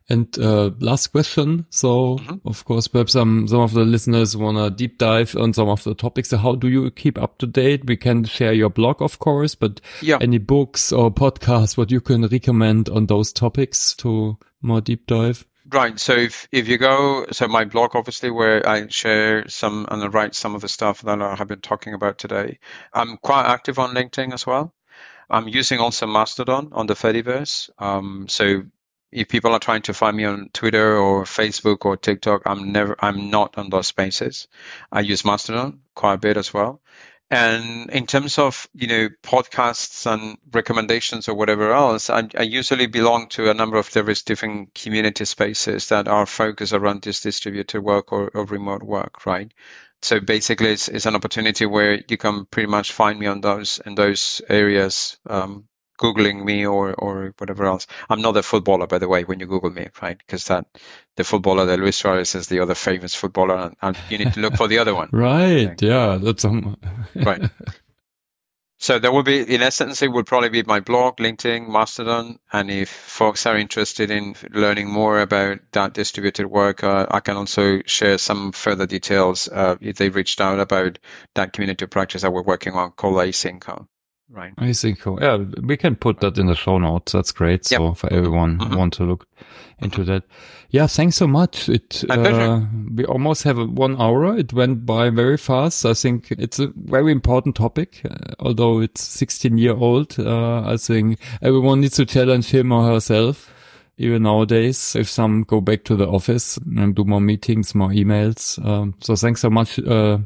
And 0.09 0.37
uh, 0.39 0.71
last 0.79 1.09
question. 1.09 1.67
So, 1.71 2.19
mm-hmm. 2.19 2.49
of 2.49 2.65
course, 2.65 2.89
perhaps 2.89 3.13
some 3.13 3.49
some 3.49 3.61
of 3.61 3.73
the 3.73 3.85
listeners 3.85 4.37
want 4.37 4.59
to 4.59 4.71
deep 4.71 4.99
dive 4.99 5.37
on 5.37 5.53
some 5.53 5.69
of 5.69 5.83
the 5.85 5.95
topics. 5.95 6.31
So 6.31 6.37
how 6.37 6.55
do 6.55 6.69
you 6.69 6.91
keep 6.91 7.19
up 7.19 7.39
to 7.39 7.47
date? 7.47 7.87
We 7.87 7.97
can 7.97 8.25
share 8.25 8.53
your 8.53 8.71
blog, 8.71 9.03
of 9.03 9.19
course, 9.19 9.55
but 9.55 9.81
yeah. 10.01 10.19
any 10.21 10.39
books 10.39 10.93
or 10.93 11.11
podcasts 11.11 11.77
what 11.77 11.91
you 11.91 12.01
can 12.01 12.27
recommend 12.27 12.89
on 12.89 13.07
those 13.07 13.33
topics 13.33 13.95
to 13.97 14.39
more 14.63 14.81
deep 14.81 15.07
dive? 15.07 15.45
Right. 15.69 15.99
So 15.99 16.13
if, 16.15 16.47
if 16.53 16.69
you 16.69 16.79
go, 16.79 17.27
so 17.33 17.49
my 17.49 17.65
blog, 17.65 17.97
obviously, 17.97 18.31
where 18.31 18.67
I 18.69 18.87
share 18.87 19.49
some 19.49 19.87
and 19.91 20.03
I 20.03 20.07
write 20.07 20.35
some 20.35 20.55
of 20.55 20.61
the 20.61 20.69
stuff 20.69 21.03
that 21.03 21.21
I 21.21 21.35
have 21.35 21.49
been 21.49 21.61
talking 21.61 21.93
about 21.93 22.19
today. 22.19 22.61
I'm 22.93 23.17
quite 23.17 23.47
active 23.47 23.79
on 23.79 23.95
LinkedIn 23.95 24.33
as 24.33 24.47
well. 24.47 24.73
I'm 25.29 25.49
using 25.49 25.81
also 25.81 26.07
Mastodon 26.07 26.69
on 26.71 26.87
the 26.87 26.95
Fediverse. 26.95 27.71
Um, 27.79 28.27
so 28.29 28.63
if 29.13 29.29
people 29.29 29.53
are 29.53 29.59
trying 29.61 29.83
to 29.83 29.95
find 29.95 30.17
me 30.17 30.25
on 30.25 30.51
Twitter 30.53 30.97
or 30.97 31.25
Facebook 31.25 31.85
or 31.85 31.97
TikTok, 31.97 32.43
I'm 32.47 32.73
never, 32.73 32.97
I'm 32.99 33.31
not 33.31 33.57
on 33.59 33.71
those 33.71 33.87
spaces. 33.87 34.49
I 34.91 35.01
use 35.01 35.25
Mastodon 35.25 35.81
quite 35.95 36.15
a 36.15 36.19
bit 36.19 36.37
as 36.37 36.53
well. 36.53 36.81
And 37.29 37.91
in 37.91 38.07
terms 38.07 38.39
of, 38.39 38.69
you 38.73 38.87
know, 38.87 39.09
podcasts 39.23 40.07
and 40.07 40.39
recommendations 40.53 41.29
or 41.29 41.35
whatever 41.35 41.73
else, 41.73 42.09
I, 42.09 42.29
I 42.37 42.43
usually 42.43 42.87
belong 42.87 43.29
to 43.31 43.51
a 43.51 43.55
number 43.55 43.79
of 43.79 43.89
various 43.89 44.23
different 44.23 44.75
community 44.75 45.25
spaces 45.25 45.89
that 45.89 46.07
are 46.07 46.27
focused 46.27 46.73
around 46.73 47.03
this 47.03 47.23
distributed 47.23 47.81
work 47.81 48.13
or, 48.13 48.31
or 48.33 48.45
remote 48.45 48.85
work, 48.85 49.27
right? 49.27 49.53
So 50.03 50.21
basically, 50.21 50.69
it's, 50.69 50.89
it's, 50.89 51.07
an 51.07 51.17
opportunity 51.17 51.67
where 51.67 52.01
you 52.09 52.17
can 52.17 52.45
pretty 52.47 52.69
much 52.69 52.93
find 52.93 53.19
me 53.19 53.27
on 53.27 53.41
those 53.41 53.81
in 53.85 53.97
those 53.97 54.41
areas 54.49 55.17
um, 55.29 55.67
googling 55.99 56.45
me 56.45 56.67
or 56.67 56.95
or 56.95 57.35
whatever 57.39 57.67
else. 57.67 57.87
I'm 58.09 58.23
not 58.23 58.37
a 58.37 58.43
footballer, 58.43 58.87
by 58.87 58.99
the 58.99 59.09
way. 59.09 59.25
When 59.25 59.41
you 59.41 59.47
Google 59.47 59.71
me, 59.71 59.89
right? 60.03 60.19
Because 60.19 60.45
that 60.47 60.67
the 61.17 61.25
footballer 61.25 61.67
that 61.67 61.79
Luis 61.79 61.97
Suarez 61.97 62.35
is 62.35 62.49
the 62.49 62.61
other 62.61 62.75
famous 62.75 63.15
footballer, 63.15 63.57
and, 63.57 63.77
and 63.83 63.97
you 64.11 64.19
need 64.19 64.35
to 64.35 64.41
look 64.41 64.55
for 64.55 64.69
the 64.69 64.79
other 64.79 64.95
one. 64.95 65.09
right? 65.13 65.81
Yeah, 65.81 66.19
that's 66.21 66.45
um... 66.45 66.77
right. 67.15 67.51
So 68.79 68.99
there 68.99 69.11
will 69.11 69.23
be, 69.23 69.41
in 69.41 69.63
essence, 69.63 70.03
it 70.03 70.13
will 70.13 70.25
probably 70.25 70.51
be 70.51 70.63
my 70.63 70.81
blog, 70.81 71.17
LinkedIn, 71.17 71.67
Mastodon, 71.67 72.39
and 72.53 72.71
if 72.71 72.91
folks 72.91 73.47
are 73.47 73.57
interested 73.57 74.11
in 74.11 74.37
learning 74.51 74.91
more 74.91 75.19
about 75.21 75.61
that 75.73 75.95
distributed 75.95 76.47
work, 76.47 76.85
uh, 76.85 77.07
I 77.11 77.21
can 77.21 77.39
also 77.39 77.81
share 77.87 78.19
some 78.19 78.53
further 78.53 78.85
details 78.87 79.49
uh, 79.49 79.77
if 79.81 79.97
they 79.97 80.11
reached 80.11 80.43
out 80.43 80.61
about 80.61 80.99
that 81.35 81.55
community 81.55 81.87
practice 81.87 82.21
that 82.21 82.33
we're 82.33 82.43
working 82.43 82.75
on 82.75 82.93
called 82.93 83.15
Asynco. 83.15 83.87
Right. 84.29 84.53
I 84.59 84.73
think 84.73 85.01
so. 85.01 85.19
Yeah, 85.21 85.37
we 85.63 85.77
can 85.77 85.95
put 85.95 86.21
that 86.21 86.37
in 86.37 86.47
the 86.47 86.57
show 86.57 86.79
notes. 86.79 87.13
That's 87.13 87.31
great. 87.31 87.71
Yep. 87.71 87.79
So 87.79 87.95
for 87.95 88.13
everyone 88.13 88.59
mm-hmm. 88.59 88.77
want 88.77 88.93
to 88.95 89.05
look 89.05 89.27
into 89.79 90.03
that. 90.05 90.25
Yeah, 90.71 90.89
thanks 90.89 91.17
so 91.17 91.29
much. 91.29 91.69
It 91.69 92.05
uh, 92.11 92.63
we 92.93 93.05
almost 93.05 93.45
have 93.45 93.57
one 93.57 94.01
hour. 94.01 94.37
It 94.37 94.53
went 94.53 94.85
by 94.85 95.11
very 95.11 95.37
fast. 95.37 95.87
I 95.87 95.95
think 95.95 96.33
it's 96.33 96.59
a 96.59 96.73
very 96.75 97.13
important 97.13 97.55
topic, 97.55 98.03
uh, 98.05 98.35
although 98.41 98.81
it's 98.81 99.03
16 99.03 99.59
year 99.59 99.75
old. 99.75 100.19
Uh, 100.19 100.63
I 100.63 100.77
think 100.77 101.21
everyone 101.41 101.83
needs 101.83 101.97
to 101.97 102.05
challenge 102.05 102.51
him 102.51 102.73
or 102.73 102.85
herself 102.85 103.53
even 103.99 104.25
nowadays, 104.25 104.95
if 104.95 105.09
some 105.09 105.43
go 105.43 105.61
back 105.61 105.85
to 105.85 105.97
the 105.97 106.07
office 106.07 106.59
and 106.59 106.95
do 106.95 107.05
more 107.05 107.21
meetings, 107.21 107.75
more 107.75 107.89
emails. 107.89 108.63
Um, 108.65 108.95
so 109.01 109.17
thanks 109.17 109.41
so 109.41 109.49
much, 109.49 109.79
uh, 109.79 110.19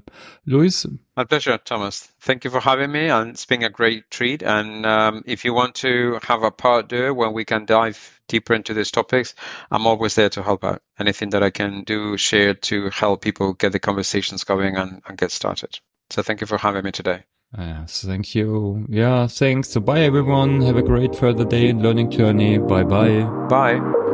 Luis. 0.47 0.87
My 1.17 1.25
pleasure, 1.25 1.57
Thomas. 1.59 2.09
Thank 2.21 2.45
you 2.45 2.51
for 2.51 2.61
having 2.61 2.91
me, 2.91 3.09
and 3.09 3.31
it's 3.31 3.47
been 3.47 3.63
a 3.63 3.71
great 3.71 4.11
treat. 4.11 4.43
And 4.43 4.85
um, 4.85 5.23
if 5.27 5.45
you 5.45 5.55
want 5.55 5.77
to 5.77 6.19
have 6.23 6.43
a 6.43 6.51
part 6.51 6.89
two 6.89 7.15
when 7.15 7.33
we 7.33 7.45
can 7.45 7.65
dive 7.65 8.21
deeper 8.27 8.55
into 8.55 8.75
these 8.75 8.91
topics, 8.91 9.35
I'm 9.71 9.87
always 9.87 10.17
there 10.17 10.31
to 10.31 10.43
help 10.43 10.65
out. 10.65 10.83
Anything 10.99 11.31
that 11.31 11.43
I 11.43 11.51
can 11.51 11.85
do, 11.85 12.17
share 12.17 12.55
to 12.55 12.91
help 12.91 13.23
people 13.23 13.53
get 13.53 13.73
the 13.73 13.79
conversations 13.79 14.45
going 14.45 14.77
and, 14.77 15.03
and 15.07 15.17
get 15.17 15.31
started. 15.31 15.79
So 16.11 16.23
thank 16.23 16.41
you 16.41 16.47
for 16.49 16.59
having 16.59 16.83
me 16.83 16.91
today. 16.91 17.23
Yes, 17.59 18.05
thank 18.07 18.35
you. 18.35 18.87
Yeah, 18.89 19.27
thanks. 19.27 19.71
So 19.71 19.81
bye 19.81 20.01
everyone. 20.01 20.61
Have 20.63 20.77
a 20.77 20.83
great 20.83 21.17
further 21.17 21.45
day 21.45 21.69
and 21.69 21.83
learning 21.83 22.11
journey. 22.11 22.59
Bye 22.59 22.85
bye. 22.85 23.23
Bye. 23.49 24.07